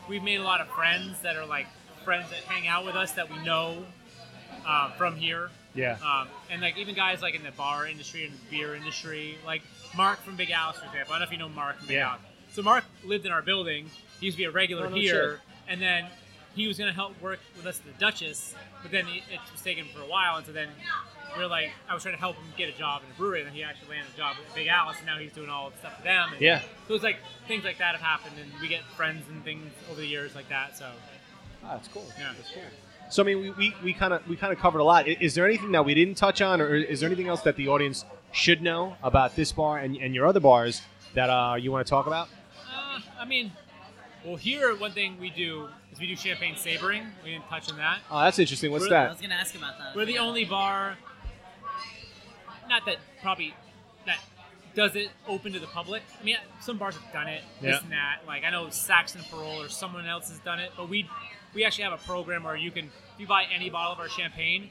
we've 0.09 0.23
made 0.23 0.39
a 0.39 0.43
lot 0.43 0.59
of 0.59 0.67
friends 0.69 1.19
that 1.21 1.35
are 1.35 1.45
like 1.45 1.67
friends 2.03 2.29
that 2.29 2.39
hang 2.39 2.67
out 2.67 2.85
with 2.85 2.95
us 2.95 3.11
that 3.13 3.29
we 3.29 3.37
know 3.43 3.83
uh, 4.65 4.91
from 4.91 5.15
here. 5.15 5.49
Yeah. 5.75 5.97
Um, 6.03 6.27
and 6.49 6.61
like 6.61 6.77
even 6.77 6.95
guys 6.95 7.21
like 7.21 7.35
in 7.35 7.43
the 7.43 7.51
bar 7.51 7.87
industry 7.87 8.25
and 8.25 8.33
the 8.33 8.57
beer 8.57 8.75
industry, 8.75 9.37
like 9.45 9.61
Mark 9.95 10.19
from 10.21 10.35
Big 10.35 10.51
Alice, 10.51 10.77
for 10.77 10.85
example. 10.85 11.13
I 11.13 11.19
don't 11.19 11.19
know 11.19 11.25
if 11.25 11.31
you 11.31 11.37
know 11.37 11.49
Mark 11.49 11.77
from 11.77 11.87
Big 11.87 11.97
Yeah. 11.97 12.09
Alice. 12.09 12.21
So 12.51 12.61
Mark 12.63 12.83
lived 13.03 13.25
in 13.25 13.31
our 13.31 13.41
building. 13.43 13.89
He 14.19 14.25
used 14.25 14.37
to 14.37 14.41
be 14.41 14.45
a 14.45 14.51
regular 14.51 14.87
Oh, 14.87 14.89
no 14.89 14.95
here, 14.95 15.39
and 15.67 15.79
then 15.81 16.07
he 16.55 16.67
was 16.67 16.77
going 16.77 16.89
to 16.89 16.95
help 16.95 17.19
work 17.21 17.39
with 17.55 17.65
us 17.67 17.79
at 17.79 17.85
the 17.85 17.99
Duchess, 17.99 18.55
but 18.81 18.91
then 18.91 19.05
it, 19.07 19.21
it 19.31 19.39
was 19.51 19.61
taken 19.61 19.85
for 19.93 20.01
a 20.01 20.07
while, 20.07 20.37
and 20.37 20.45
so 20.45 20.51
then 20.51 20.67
we 21.37 21.43
are 21.43 21.47
like, 21.47 21.69
I 21.87 21.93
was 21.93 22.01
trying 22.01 22.15
to 22.15 22.19
help 22.19 22.35
him 22.35 22.43
get 22.57 22.67
a 22.67 22.77
job 22.77 23.03
in 23.05 23.11
a 23.15 23.17
brewery, 23.17 23.41
and 23.41 23.47
then 23.47 23.55
he 23.55 23.63
actually 23.63 23.89
landed 23.89 24.11
a 24.13 24.17
job 24.17 24.35
at 24.45 24.55
Big 24.55 24.67
Alice, 24.67 24.97
and 24.97 25.05
now 25.05 25.19
he's 25.19 25.31
doing 25.31 25.47
all 25.47 25.69
the 25.69 25.77
stuff 25.77 25.93
with 25.97 26.05
them. 26.05 26.29
And 26.33 26.41
Yeah. 26.41 26.61
So 26.87 26.95
it's 26.95 27.03
like 27.03 27.17
things 27.47 27.63
like 27.63 27.77
that 27.77 27.91
have 27.95 28.01
happened, 28.01 28.35
and 28.41 28.51
we 28.59 28.67
get 28.67 28.83
friends 28.97 29.23
and 29.29 29.43
things 29.43 29.71
over 29.91 30.01
the 30.01 30.07
years 30.07 30.33
like 30.33 30.49
that. 30.49 30.75
So 30.75 30.89
Ah, 31.63 31.73
that's 31.73 31.87
cool. 31.87 32.05
Yeah. 32.17 32.31
That's 32.37 32.51
cool. 32.51 32.63
So 33.09 33.23
I 33.23 33.25
mean, 33.25 33.39
we- 33.41 33.51
we 33.51 33.75
we 33.83 33.93
kind 33.93 34.13
of 34.13 34.27
we 34.27 34.35
kind 34.35 34.53
of 34.53 34.59
covered 34.59 34.79
a 34.79 34.83
lot. 34.83 35.05
I- 35.05 35.17
Is 35.19 35.33
there 35.35 35.45
anything 35.45 35.71
that 35.71 35.83
we 35.83 35.93
didn't 35.93 36.15
touch 36.15 36.41
on, 36.41 36.61
or 36.61 36.75
is 36.75 36.99
there 36.99 37.07
anything 37.07 37.27
else 37.27 37.41
that 37.41 37.55
the 37.55 37.67
audience 37.67 38.05
should 38.31 38.61
know 38.61 38.95
about 39.01 39.35
this 39.35 39.51
bar 39.51 39.79
and, 39.79 39.95
and 39.97 40.13
your 40.13 40.27
other 40.27 40.39
bars 40.39 40.81
that 41.15 41.29
uh, 41.29 41.55
you 41.55 41.71
want 41.71 41.85
to 41.85 41.89
talk 41.89 42.05
about? 42.07 42.27
Uh, 42.71 42.99
I 43.19 43.25
mean, 43.25 43.51
well, 44.23 44.35
here 44.35 44.75
one 44.75 44.91
thing 44.91 45.17
we 45.19 45.31
do 45.31 45.67
is 45.91 45.99
we 45.99 46.05
do 46.07 46.15
champagne 46.15 46.55
sabering. 46.55 47.07
We 47.23 47.31
didn't 47.31 47.47
touch 47.49 47.71
on 47.71 47.77
that. 47.77 47.99
Oh, 48.11 48.19
that's 48.21 48.37
interesting. 48.37 48.71
What's 48.71 48.83
Really? 48.85 48.95
I 48.97 49.03
that? 49.05 49.11
was 49.13 49.21
gonna 49.21 49.33
ask 49.33 49.55
about 49.55 49.77
that. 49.79 49.95
We're 49.95 50.05
the 50.05 50.19
only 50.19 50.45
bar, 50.45 50.95
not 52.69 52.85
that 52.85 52.97
probably 53.21 53.53
that 54.05 54.19
does 54.75 54.95
it 54.95 55.09
open 55.27 55.51
to 55.53 55.59
the 55.59 55.67
public. 55.67 56.03
I 56.21 56.23
mean, 56.23 56.37
some 56.61 56.77
bars 56.77 56.95
have 56.95 57.11
done 57.11 57.27
it, 57.27 57.41
this 57.61 57.71
Yeah. 57.71 57.79
and 57.81 57.91
that. 57.91 58.19
Like 58.27 58.43
I 58.43 58.51
know 58.51 58.69
Saxon 58.69 59.21
Parole 59.31 59.61
or 59.63 59.67
someone 59.69 60.05
else 60.05 60.29
has 60.29 60.37
done 60.39 60.59
it, 60.59 60.71
but 60.77 60.87
we 60.89 61.09
we 61.53 61.63
actually 61.65 61.83
have 61.85 61.93
a 61.93 61.97
program 61.97 62.43
where 62.43 62.55
you 62.55 62.71
can, 62.71 62.85
if 62.85 63.19
you 63.19 63.27
buy 63.27 63.45
any 63.53 63.69
bottle 63.69 63.93
of 63.93 63.99
our 63.99 64.09
champagne, 64.09 64.69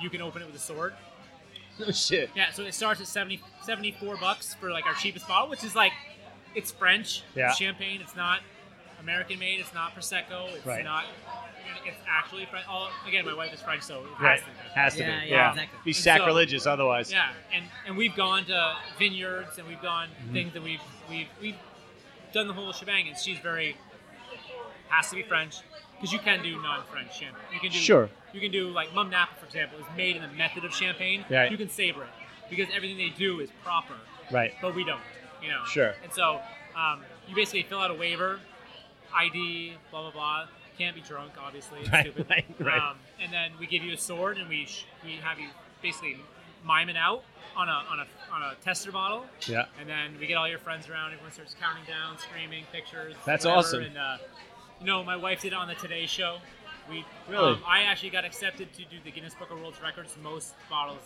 you 0.00 0.10
can 0.10 0.20
open 0.22 0.42
it 0.42 0.46
with 0.46 0.56
a 0.56 0.58
sword. 0.60 0.94
Oh 1.86 1.90
shit. 1.92 2.28
Yeah, 2.36 2.50
so 2.52 2.62
it 2.64 2.74
starts 2.74 3.00
at 3.00 3.06
70, 3.06 3.40
74 3.62 4.18
bucks 4.18 4.52
for 4.52 4.70
like 4.70 4.84
our 4.84 4.92
cheapest 4.92 5.26
bottle, 5.26 5.48
which 5.48 5.64
is 5.64 5.74
like 5.74 5.92
it's 6.54 6.70
French, 6.70 7.22
Yeah. 7.34 7.48
it's 7.48 7.56
champagne, 7.56 8.02
it's 8.02 8.14
not 8.14 8.40
American 9.00 9.38
made, 9.38 9.60
it's 9.60 9.72
not 9.72 9.94
prosecco, 9.94 10.52
it's 10.54 10.66
Right. 10.66 10.84
not 10.84 11.06
it's 11.86 11.96
actually 12.06 12.44
French. 12.46 12.66
All, 12.68 12.90
again, 13.08 13.24
my 13.24 13.32
wife 13.32 13.54
is 13.54 13.62
French, 13.62 13.82
so 13.82 14.00
it 14.04 14.08
Right. 14.22 14.40
has 14.40 14.42
to 14.42 14.46
be. 14.50 14.68
Has 14.74 14.94
to 14.96 15.00
Yeah, 15.00 15.20
be. 15.20 15.26
yeah, 15.28 15.50
exactly. 15.52 15.78
Be 15.84 15.90
And 15.90 15.96
so- 15.96 16.02
sacrilegious 16.02 16.66
otherwise. 16.66 17.10
Yeah, 17.10 17.30
and 17.50 17.64
and 17.86 17.96
we've 17.96 18.14
gone 18.14 18.44
to 18.46 18.76
vineyards 18.98 19.56
and 19.56 19.66
we've 19.66 19.80
gone 19.80 20.08
Mm-hmm. 20.08 20.32
things 20.34 20.52
that 20.52 20.62
we've 20.62 20.82
we've 21.08 21.28
we've 21.40 21.56
done 22.34 22.46
the 22.46 22.52
whole 22.52 22.74
shebang, 22.74 23.08
and 23.08 23.16
she's 23.16 23.38
very 23.38 23.74
has 24.90 25.08
to 25.08 25.16
be 25.16 25.22
French 25.22 25.56
because 26.00 26.12
you 26.12 26.18
can 26.18 26.42
do 26.42 26.60
non-French 26.62 27.12
champagne. 27.14 27.42
You 27.52 27.60
can 27.60 27.70
do 27.70 27.76
Sure. 27.78 28.08
You 28.32 28.40
can 28.40 28.50
do 28.50 28.68
like 28.70 28.94
Mumm 28.94 29.10
Napa, 29.10 29.34
for 29.38 29.46
example, 29.46 29.78
is 29.78 29.84
made 29.96 30.16
in 30.16 30.22
the 30.22 30.28
method 30.28 30.64
of 30.64 30.74
champagne. 30.74 31.24
Right. 31.28 31.50
You 31.50 31.56
can 31.58 31.68
saber 31.68 32.02
it 32.04 32.08
because 32.48 32.68
everything 32.74 32.96
they 32.96 33.10
do 33.10 33.40
is 33.40 33.50
proper, 33.62 33.94
Right. 34.30 34.52
but 34.62 34.74
we 34.74 34.84
don't. 34.84 35.00
You 35.42 35.48
know. 35.50 35.64
Sure. 35.66 35.94
And 36.02 36.12
so 36.12 36.40
um, 36.76 37.02
you 37.28 37.34
basically 37.34 37.62
fill 37.64 37.78
out 37.80 37.90
a 37.90 37.94
waiver, 37.94 38.40
ID, 39.14 39.74
blah 39.90 40.02
blah 40.02 40.10
blah. 40.10 40.46
Can't 40.78 40.94
be 40.94 41.02
drunk, 41.02 41.32
obviously. 41.38 41.80
It's 41.80 41.90
Right, 41.90 42.06
stupid. 42.12 42.26
right, 42.30 42.44
right. 42.58 42.80
Um, 42.80 42.96
and 43.22 43.30
then 43.32 43.52
we 43.60 43.66
give 43.66 43.82
you 43.84 43.92
a 43.92 43.98
sword, 43.98 44.38
and 44.38 44.48
we 44.48 44.64
sh- 44.66 44.86
we 45.04 45.16
have 45.16 45.38
you 45.38 45.48
basically 45.82 46.16
mime 46.64 46.88
it 46.88 46.96
out 46.96 47.22
on 47.56 47.68
a 47.68 47.72
on 47.90 48.00
a 48.00 48.06
on 48.34 48.42
a 48.42 48.54
tester 48.64 48.92
bottle, 48.92 49.26
Yeah. 49.46 49.66
and 49.78 49.88
then 49.88 50.16
we 50.18 50.26
get 50.26 50.36
all 50.36 50.48
your 50.48 50.58
friends 50.58 50.88
around. 50.88 51.12
Everyone 51.12 51.32
starts 51.32 51.54
counting 51.60 51.84
down, 51.86 52.16
screaming, 52.18 52.64
pictures. 52.72 53.14
That's 53.26 53.44
whatever, 53.44 53.58
awesome. 53.58 53.82
And 53.82 53.98
uh, 53.98 54.16
you 54.80 54.86
know, 54.86 55.02
my 55.04 55.16
wife 55.16 55.42
did 55.42 55.52
it 55.52 55.56
on 55.56 55.68
the 55.68 55.74
Today 55.74 56.06
Show. 56.06 56.38
We 56.88 57.04
Really? 57.28 57.52
um, 57.52 57.62
I 57.66 57.82
actually 57.82 58.10
got 58.10 58.24
accepted 58.24 58.72
to 58.74 58.82
do 58.84 58.96
the 59.04 59.10
Guinness 59.10 59.34
Book 59.34 59.50
of 59.50 59.58
World 59.60 59.74
Records 59.82 60.16
most 60.22 60.54
bottles 60.68 60.98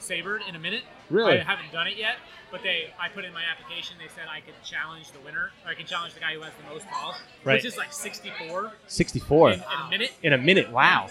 sabered 0.00 0.42
in 0.48 0.56
a 0.56 0.58
minute. 0.58 0.82
Really? 1.10 1.38
I 1.38 1.44
haven't 1.44 1.70
done 1.70 1.86
it 1.86 1.96
yet, 1.96 2.16
but 2.50 2.62
they 2.62 2.92
I 2.98 3.08
put 3.08 3.24
in 3.24 3.32
my 3.32 3.42
application. 3.44 3.96
They 4.00 4.08
said 4.08 4.24
I 4.28 4.40
could 4.40 4.54
challenge 4.64 5.12
the 5.12 5.20
winner, 5.20 5.50
or 5.64 5.70
I 5.70 5.74
can 5.74 5.86
challenge 5.86 6.14
the 6.14 6.20
guy 6.20 6.34
who 6.34 6.40
has 6.40 6.52
the 6.60 6.68
most 6.74 6.90
balls, 6.90 7.14
Right. 7.44 7.54
which 7.54 7.64
is 7.64 7.76
like 7.76 7.92
64 7.92 8.72
64 8.88 9.50
in, 9.52 9.54
in 9.54 9.62
a 9.62 9.90
minute. 9.90 10.12
in 10.24 10.32
a 10.32 10.38
minute. 10.38 10.70
Wow. 10.72 11.08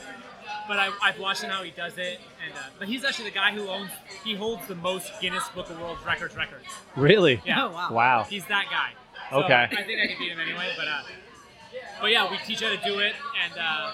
But 0.68 0.78
I, 0.80 0.90
I've 1.02 1.20
watched 1.20 1.42
him 1.44 1.50
how 1.50 1.64
he 1.64 1.72
does 1.72 1.98
it, 1.98 2.20
and 2.44 2.54
uh, 2.54 2.58
but 2.80 2.88
he's 2.90 3.06
actually 3.06 3.30
the 3.30 3.36
guy 3.36 3.52
who 3.54 3.68
owns 3.70 3.90
he 4.26 4.36
holds 4.36 4.68
the 4.68 4.76
most 4.76 5.10
Guinness 5.22 5.48
Book 5.56 5.70
of 5.70 5.80
World 5.80 5.98
Records 6.06 6.36
records. 6.36 6.66
Really? 6.98 7.42
Yeah. 7.46 7.66
Oh, 7.68 7.72
wow. 7.72 7.90
Wow. 7.94 8.24
He's 8.30 8.46
that 8.48 8.66
guy. 8.70 8.92
So 9.30 9.44
Okay. 9.46 9.54
I 9.72 9.84
think 9.84 10.02
I 10.02 10.08
can 10.08 10.18
beat 10.20 10.32
him 10.34 10.40
anyway, 10.42 10.74
but 10.78 10.88
uh, 10.88 11.02
but 12.02 12.12
yeah, 12.12 12.30
we 12.30 12.38
teach 12.46 12.62
you 12.62 12.68
how 12.68 12.76
to 12.76 12.84
do 12.90 13.00
it, 13.00 13.14
and 13.44 13.54
uh, 13.60 13.94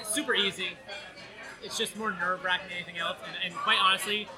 it's 0.00 0.14
super 0.14 0.34
easy. 0.34 0.68
It's 1.62 1.78
just 1.78 1.96
more 1.96 2.10
nerve 2.10 2.44
wracking 2.44 2.68
than 2.68 2.76
anything 2.78 2.98
else, 2.98 3.16
and, 3.26 3.36
and 3.44 3.54
quite 3.54 3.78
honestly, 3.80 4.28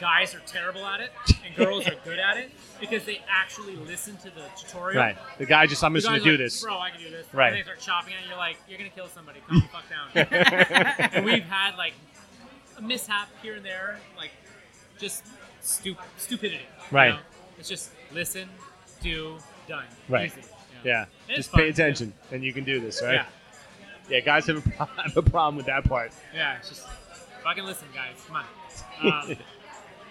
guys 0.00 0.34
are 0.34 0.40
terrible 0.46 0.84
at 0.84 1.00
it, 1.00 1.10
and 1.46 1.54
girls 1.64 1.86
are 1.86 1.94
good 2.04 2.18
at 2.18 2.36
it 2.36 2.50
because 2.80 3.04
they 3.04 3.20
actually 3.28 3.76
listen 3.76 4.16
to 4.18 4.24
the 4.30 4.42
tutorial. 4.56 5.00
Right. 5.00 5.16
The 5.38 5.46
guy 5.46 5.66
just, 5.66 5.82
I'm 5.84 5.94
just 5.94 6.06
going 6.06 6.18
to 6.18 6.24
do 6.24 6.30
like, 6.32 6.38
this. 6.40 6.62
Bro, 6.62 6.78
I 6.78 6.90
can 6.90 7.00
do 7.00 7.10
this. 7.10 7.26
Right. 7.32 7.48
And 7.48 7.56
they 7.58 7.62
start 7.62 7.80
chopping 7.80 8.14
at 8.14 8.24
it, 8.24 8.28
you're 8.28 8.36
like, 8.36 8.56
you're 8.68 8.78
gonna 8.78 8.90
kill 8.90 9.08
somebody. 9.08 9.40
Calm 9.48 9.60
the 9.62 9.68
fuck 9.68 9.84
down. 9.88 11.10
and 11.12 11.24
we've 11.24 11.44
had 11.44 11.76
like 11.76 11.94
a 12.76 12.82
mishap 12.82 13.28
here 13.42 13.54
and 13.54 13.64
there, 13.64 13.98
like 14.16 14.30
just 14.98 15.24
stup- 15.62 15.96
stupidity. 16.18 16.56
you 16.56 16.96
Right. 16.96 17.10
know? 17.14 17.18
It's 17.58 17.68
just 17.68 17.90
listen, 18.12 18.48
do, 19.00 19.36
done. 19.68 19.84
Right. 20.08 20.26
Easy. 20.26 20.42
Yeah. 20.84 21.06
It's 21.28 21.36
Just 21.36 21.50
fun, 21.50 21.60
pay 21.62 21.68
attention, 21.70 22.12
and 22.30 22.44
you 22.44 22.52
can 22.52 22.64
do 22.64 22.78
this, 22.80 23.02
right? 23.02 23.14
Yeah. 23.14 23.26
Yeah, 24.08 24.20
guys 24.20 24.46
have 24.46 24.58
a, 24.58 24.60
pro- 24.70 24.86
have 25.02 25.16
a 25.16 25.22
problem 25.22 25.56
with 25.56 25.66
that 25.66 25.84
part. 25.84 26.12
Yeah. 26.34 26.58
It's 26.58 26.68
just 26.68 26.86
fucking 27.42 27.64
listen, 27.64 27.88
guys. 27.94 28.14
Come 28.26 28.36
on. 28.36 28.44
Um, 29.02 29.36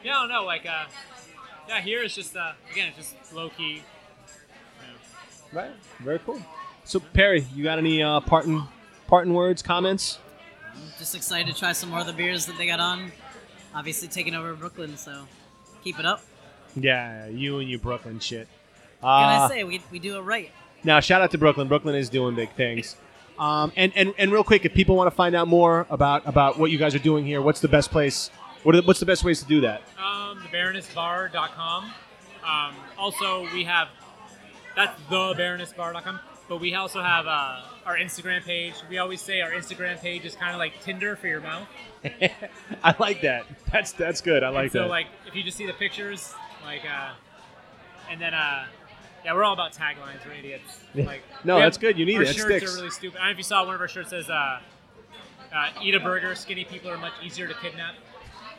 yeah, 0.03 0.17
I 0.17 0.21
don't 0.21 0.29
know. 0.29 0.43
Like, 0.45 0.65
uh, 0.65 0.85
yeah, 1.69 1.79
here 1.81 2.01
it's 2.03 2.13
just 2.15 2.35
uh, 2.35 2.51
again, 2.71 2.89
it's 2.97 3.11
just 3.13 3.33
low 3.33 3.49
key. 3.49 3.75
you 3.75 3.77
know. 5.53 5.61
Right. 5.61 5.71
Very 5.99 6.19
cool. 6.19 6.41
So 6.85 6.99
Perry, 6.99 7.45
you 7.55 7.63
got 7.63 7.77
any 7.77 8.01
uh, 8.03 8.19
parting 8.21 8.61
parting 9.07 9.33
words, 9.33 9.61
comments? 9.61 10.19
Just 10.99 11.15
excited 11.15 11.53
to 11.53 11.57
try 11.59 11.71
some 11.71 11.89
more 11.89 11.99
of 11.99 12.07
the 12.07 12.13
beers 12.13 12.45
that 12.47 12.57
they 12.57 12.65
got 12.67 12.79
on. 12.81 13.11
Obviously 13.75 14.07
taking 14.09 14.35
over 14.35 14.53
Brooklyn, 14.53 14.97
so 14.97 15.25
keep 15.83 15.97
it 15.99 16.05
up. 16.05 16.21
Yeah, 16.75 17.27
you 17.27 17.59
and 17.59 17.69
your 17.69 17.79
Brooklyn 17.79 18.19
shit. 18.19 18.47
What 18.99 19.09
can 19.19 19.41
Uh, 19.41 19.45
I 19.45 19.47
say? 19.49 19.63
We, 19.63 19.81
we 19.91 19.99
do 19.99 20.17
it 20.17 20.21
right. 20.21 20.51
Now, 20.83 20.99
shout 20.99 21.21
out 21.21 21.31
to 21.31 21.37
Brooklyn. 21.37 21.67
Brooklyn 21.67 21.95
is 21.95 22.09
doing 22.09 22.35
big 22.35 22.51
things. 22.51 22.95
Um, 23.39 23.71
and, 23.75 23.91
and 23.95 24.13
and 24.17 24.31
real 24.31 24.43
quick, 24.43 24.63
if 24.65 24.73
people 24.73 24.95
want 24.95 25.09
to 25.09 25.15
find 25.15 25.35
out 25.35 25.47
more 25.47 25.87
about 25.89 26.27
about 26.27 26.59
what 26.59 26.69
you 26.71 26.77
guys 26.77 26.93
are 26.93 26.99
doing 26.99 27.25
here, 27.25 27.41
what's 27.41 27.61
the 27.61 27.67
best 27.67 27.89
place? 27.89 28.29
What 28.61 28.75
are 28.75 28.81
the, 28.81 28.87
what's 28.87 28.99
the 28.99 29.05
best 29.07 29.23
ways 29.23 29.41
to 29.41 29.47
do 29.47 29.61
that? 29.61 29.81
Um, 29.97 30.39
thebaronessbar.com. 30.51 31.85
Um, 32.45 32.75
also, 32.97 33.47
we 33.53 33.63
have 33.63 33.87
that's 34.75 34.99
thebaronessbar.com, 35.09 36.19
but 36.47 36.61
we 36.61 36.75
also 36.75 37.01
have 37.01 37.25
uh, 37.25 37.61
our 37.85 37.97
Instagram 37.97 38.43
page. 38.43 38.75
We 38.89 38.99
always 38.99 39.19
say 39.21 39.41
our 39.41 39.51
Instagram 39.51 39.99
page 39.99 40.25
is 40.25 40.35
kind 40.35 40.51
of 40.53 40.59
like 40.59 40.79
Tinder 40.83 41.15
for 41.15 41.27
your 41.27 41.41
mouth. 41.41 41.67
I 42.83 42.95
like 42.99 43.21
that. 43.21 43.45
That's 43.71 43.93
that's 43.93 44.21
good. 44.21 44.43
I 44.43 44.49
like 44.49 44.63
And 44.65 44.71
so, 44.73 44.79
that. 44.83 44.89
like, 44.89 45.07
if 45.27 45.35
you 45.35 45.41
just 45.43 45.57
see 45.57 45.65
the 45.65 45.73
pictures, 45.73 46.33
like, 46.63 46.81
uh, 46.85 47.13
and 48.11 48.21
then, 48.21 48.33
uh, 48.33 48.65
yeah, 49.25 49.33
we're 49.33 49.43
all 49.43 49.53
about 49.53 49.73
taglines. 49.73 50.25
We're 50.25 50.33
idiots. 50.33 50.79
Like, 50.95 51.21
No, 51.43 51.55
we 51.55 51.61
that's 51.61 51.77
have- 51.77 51.81
good. 51.81 51.97
You 51.97 52.05
need 52.05 52.17
our 52.17 52.21
it. 52.23 52.29
It 52.29 52.35
shirts 52.35 52.45
sticks. 52.57 52.73
are 52.73 52.77
really 52.77 52.89
stupid. 52.91 53.17
I 53.17 53.21
don't 53.21 53.27
know 53.27 53.31
if 53.31 53.37
you 53.37 53.43
saw 53.43 53.65
one 53.65 53.73
of 53.75 53.81
our 53.81 53.87
shirts 53.87 54.09
says, 54.11 54.29
uh, 54.29 54.59
uh, 55.53 55.69
"Eat 55.81 55.95
a 55.95 55.99
burger. 55.99 56.35
Skinny 56.35 56.65
people 56.65 56.89
are 56.91 56.97
much 56.97 57.13
easier 57.23 57.47
to 57.47 57.53
kidnap." 57.55 57.95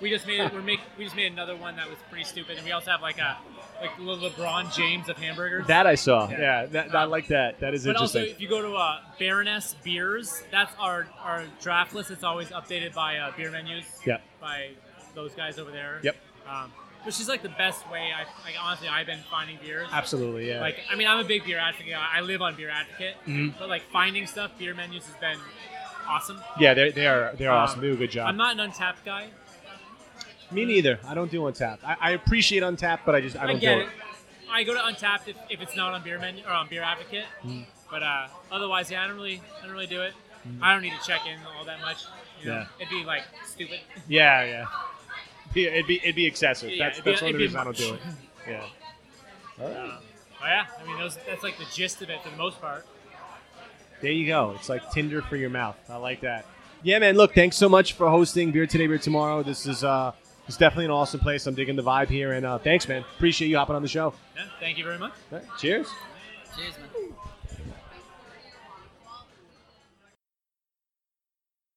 We 0.00 0.10
just 0.10 0.26
made 0.26 0.52
we're 0.52 0.60
make 0.62 0.80
we 0.98 1.04
just 1.04 1.14
made 1.16 1.30
another 1.32 1.54
one 1.56 1.76
that 1.76 1.88
was 1.88 1.98
pretty 2.10 2.24
stupid, 2.24 2.56
and 2.56 2.64
we 2.66 2.72
also 2.72 2.90
have 2.90 3.00
like 3.02 3.18
a 3.18 3.36
like 3.80 3.96
the 3.96 4.02
LeBron 4.02 4.74
James 4.74 5.08
of 5.08 5.16
hamburgers. 5.16 5.66
that 5.68 5.86
I 5.86 5.94
saw. 5.94 6.28
Yeah. 6.28 6.38
Yeah, 6.40 6.66
that, 6.66 6.94
I 6.94 7.04
like 7.04 7.28
that. 7.28 7.60
That 7.60 7.74
is 7.74 7.86
interesting. 7.86 8.22
but 8.22 8.26
also, 8.28 8.34
if 8.34 8.40
you 8.40 8.48
go 8.48 8.60
to 8.62 8.74
uh, 8.74 9.00
Baroness 9.18 9.76
Beers, 9.84 10.42
that's 10.50 10.72
our 10.80 11.06
our 11.22 11.44
draft 11.62 11.94
list. 11.94 12.10
It's 12.10 12.24
always 12.24 12.48
updated 12.48 12.94
by 12.94 13.18
uh, 13.18 13.32
beer 13.36 13.50
menus. 13.52 13.84
Yeah. 14.04 14.18
By 14.40 14.70
those 15.14 15.32
guys 15.34 15.58
over 15.60 15.70
there. 15.70 16.00
Yep. 16.02 16.16
Um, 16.48 16.72
which 17.04 17.20
is 17.20 17.28
like 17.28 17.42
the 17.42 17.48
best 17.50 17.88
way. 17.90 18.10
I 18.14 18.20
like 18.44 18.54
honestly, 18.60 18.88
I've 18.88 19.06
been 19.06 19.20
finding 19.30 19.58
beers. 19.62 19.88
Absolutely. 19.92 20.48
Yeah. 20.48 20.60
Like, 20.60 20.78
I 20.90 20.96
mean, 20.96 21.06
I'm 21.08 21.20
a 21.20 21.24
big 21.24 21.44
beer 21.44 21.58
advocate. 21.58 21.94
I 21.96 22.20
live 22.20 22.42
on 22.42 22.54
Beer 22.56 22.70
Advocate, 22.70 23.14
Mhm. 23.26 23.54
but 23.58 23.68
like 23.68 23.82
finding 23.92 24.26
stuff, 24.26 24.50
beer 24.58 24.74
menus 24.74 25.06
has 25.06 25.16
been 25.16 25.38
awesome. 26.08 26.40
yeah, 26.58 26.74
they 26.74 26.90
they 26.90 27.06
are 27.06 27.34
they 27.36 27.46
are 27.46 27.56
Um, 27.56 27.62
awesome. 27.64 27.80
They 27.80 27.86
do 27.88 27.94
a 27.94 27.96
good 27.96 28.10
job. 28.10 28.28
I'm 28.28 28.36
not 28.36 28.58
an 28.58 28.70
Untappd 28.70 29.04
guy. 29.04 29.28
Me 30.50 30.64
neither. 30.64 30.98
I 31.06 31.14
don't 31.14 31.30
do 31.30 31.40
Untappd. 31.40 31.78
I, 31.84 31.96
I 32.00 32.10
appreciate 32.12 32.62
Untappd, 32.62 33.00
but 33.06 33.14
I 33.14 33.20
just 33.20 33.36
I 33.36 33.44
I, 33.44 33.46
don't 33.46 33.58
get 33.60 33.74
do 33.76 33.80
it. 33.82 33.88
I 34.50 34.62
go 34.62 34.74
to 34.74 34.80
Untappd 34.80 35.28
if, 35.28 35.36
if 35.50 35.60
it's 35.60 35.74
not 35.74 35.94
on 35.94 36.02
Beer 36.02 36.18
Menu 36.18 36.44
or 36.44 36.50
on 36.52 36.68
Beer 36.68 36.82
Advocate, 36.82 37.24
Mm. 37.44 37.64
but 37.90 38.02
uh, 38.02 38.28
otherwise, 38.52 38.90
yeah, 38.90 39.02
I 39.02 39.06
don't 39.08 39.16
really, 39.16 39.40
I 39.58 39.62
don't 39.64 39.72
really 39.72 39.86
do 39.86 40.02
it. 40.02 40.12
I 40.60 40.72
don't 40.74 40.82
need 40.82 40.92
to 40.92 41.06
check 41.06 41.22
in 41.26 41.38
all 41.58 41.64
that 41.64 41.80
much. 41.80 42.04
You 42.42 42.48
know? 42.50 42.54
Yeah. 42.58 42.66
It'd 42.78 42.90
be 42.90 43.02
like 43.04 43.22
stupid. 43.46 43.80
Yeah, 44.06 44.44
yeah. 44.44 44.66
Be- 45.54 45.66
It'd 45.66 45.86
be 45.86 45.98
it'd 46.02 46.14
be 46.16 46.26
excessive. 46.26 46.70
Yeah, 46.70 46.86
that's 46.86 46.98
it'd 46.98 47.04
be- 47.04 47.10
that's 47.12 47.22
one 47.22 47.30
of 47.34 47.40
it'd 47.40 47.50
the 47.52 47.54
be 47.54 47.58
reasons 47.58 47.60
I 47.60 47.64
don't 47.64 47.76
do 47.76 47.94
it. 47.94 48.00
Yeah. 48.48 49.64
All 49.64 49.68
right. 49.68 49.76
Uh, 49.76 49.98
yeah, 50.42 50.66
I 50.82 50.86
mean, 50.86 50.98
those, 50.98 51.16
that's 51.26 51.42
like 51.42 51.56
the 51.58 51.64
gist 51.72 52.02
of 52.02 52.10
it 52.10 52.22
for 52.22 52.28
the 52.30 52.36
most 52.36 52.60
part. 52.60 52.86
There 54.02 54.10
you 54.12 54.26
go. 54.26 54.52
It's 54.58 54.68
like 54.68 54.90
Tinder 54.90 55.22
for 55.22 55.36
your 55.36 55.48
mouth. 55.48 55.76
I 55.88 55.96
like 55.96 56.20
that. 56.20 56.44
Yeah, 56.82 56.98
man. 56.98 57.16
Look, 57.16 57.34
thanks 57.34 57.56
so 57.56 57.68
much 57.68 57.94
for 57.94 58.10
hosting 58.10 58.50
Beer 58.50 58.66
Today, 58.66 58.86
Beer 58.86 58.98
Tomorrow. 58.98 59.42
This 59.42 59.64
is 59.66 59.82
uh, 59.84 60.12
it's 60.46 60.58
definitely 60.58 60.84
an 60.86 60.90
awesome 60.90 61.20
place. 61.20 61.46
I'm 61.46 61.54
digging 61.54 61.76
the 61.76 61.82
vibe 61.82 62.08
here, 62.08 62.32
and 62.32 62.44
uh, 62.44 62.58
thanks, 62.58 62.86
man. 62.88 63.02
Appreciate 63.16 63.48
you 63.48 63.56
hopping 63.56 63.76
on 63.76 63.80
the 63.82 63.88
show. 63.88 64.12
Yeah, 64.36 64.42
thank 64.60 64.76
you 64.76 64.84
very 64.84 64.98
much. 64.98 65.12
All 65.32 65.38
right, 65.38 65.46
cheers. 65.58 65.86
Cheers, 66.56 66.74
man. 66.78 67.13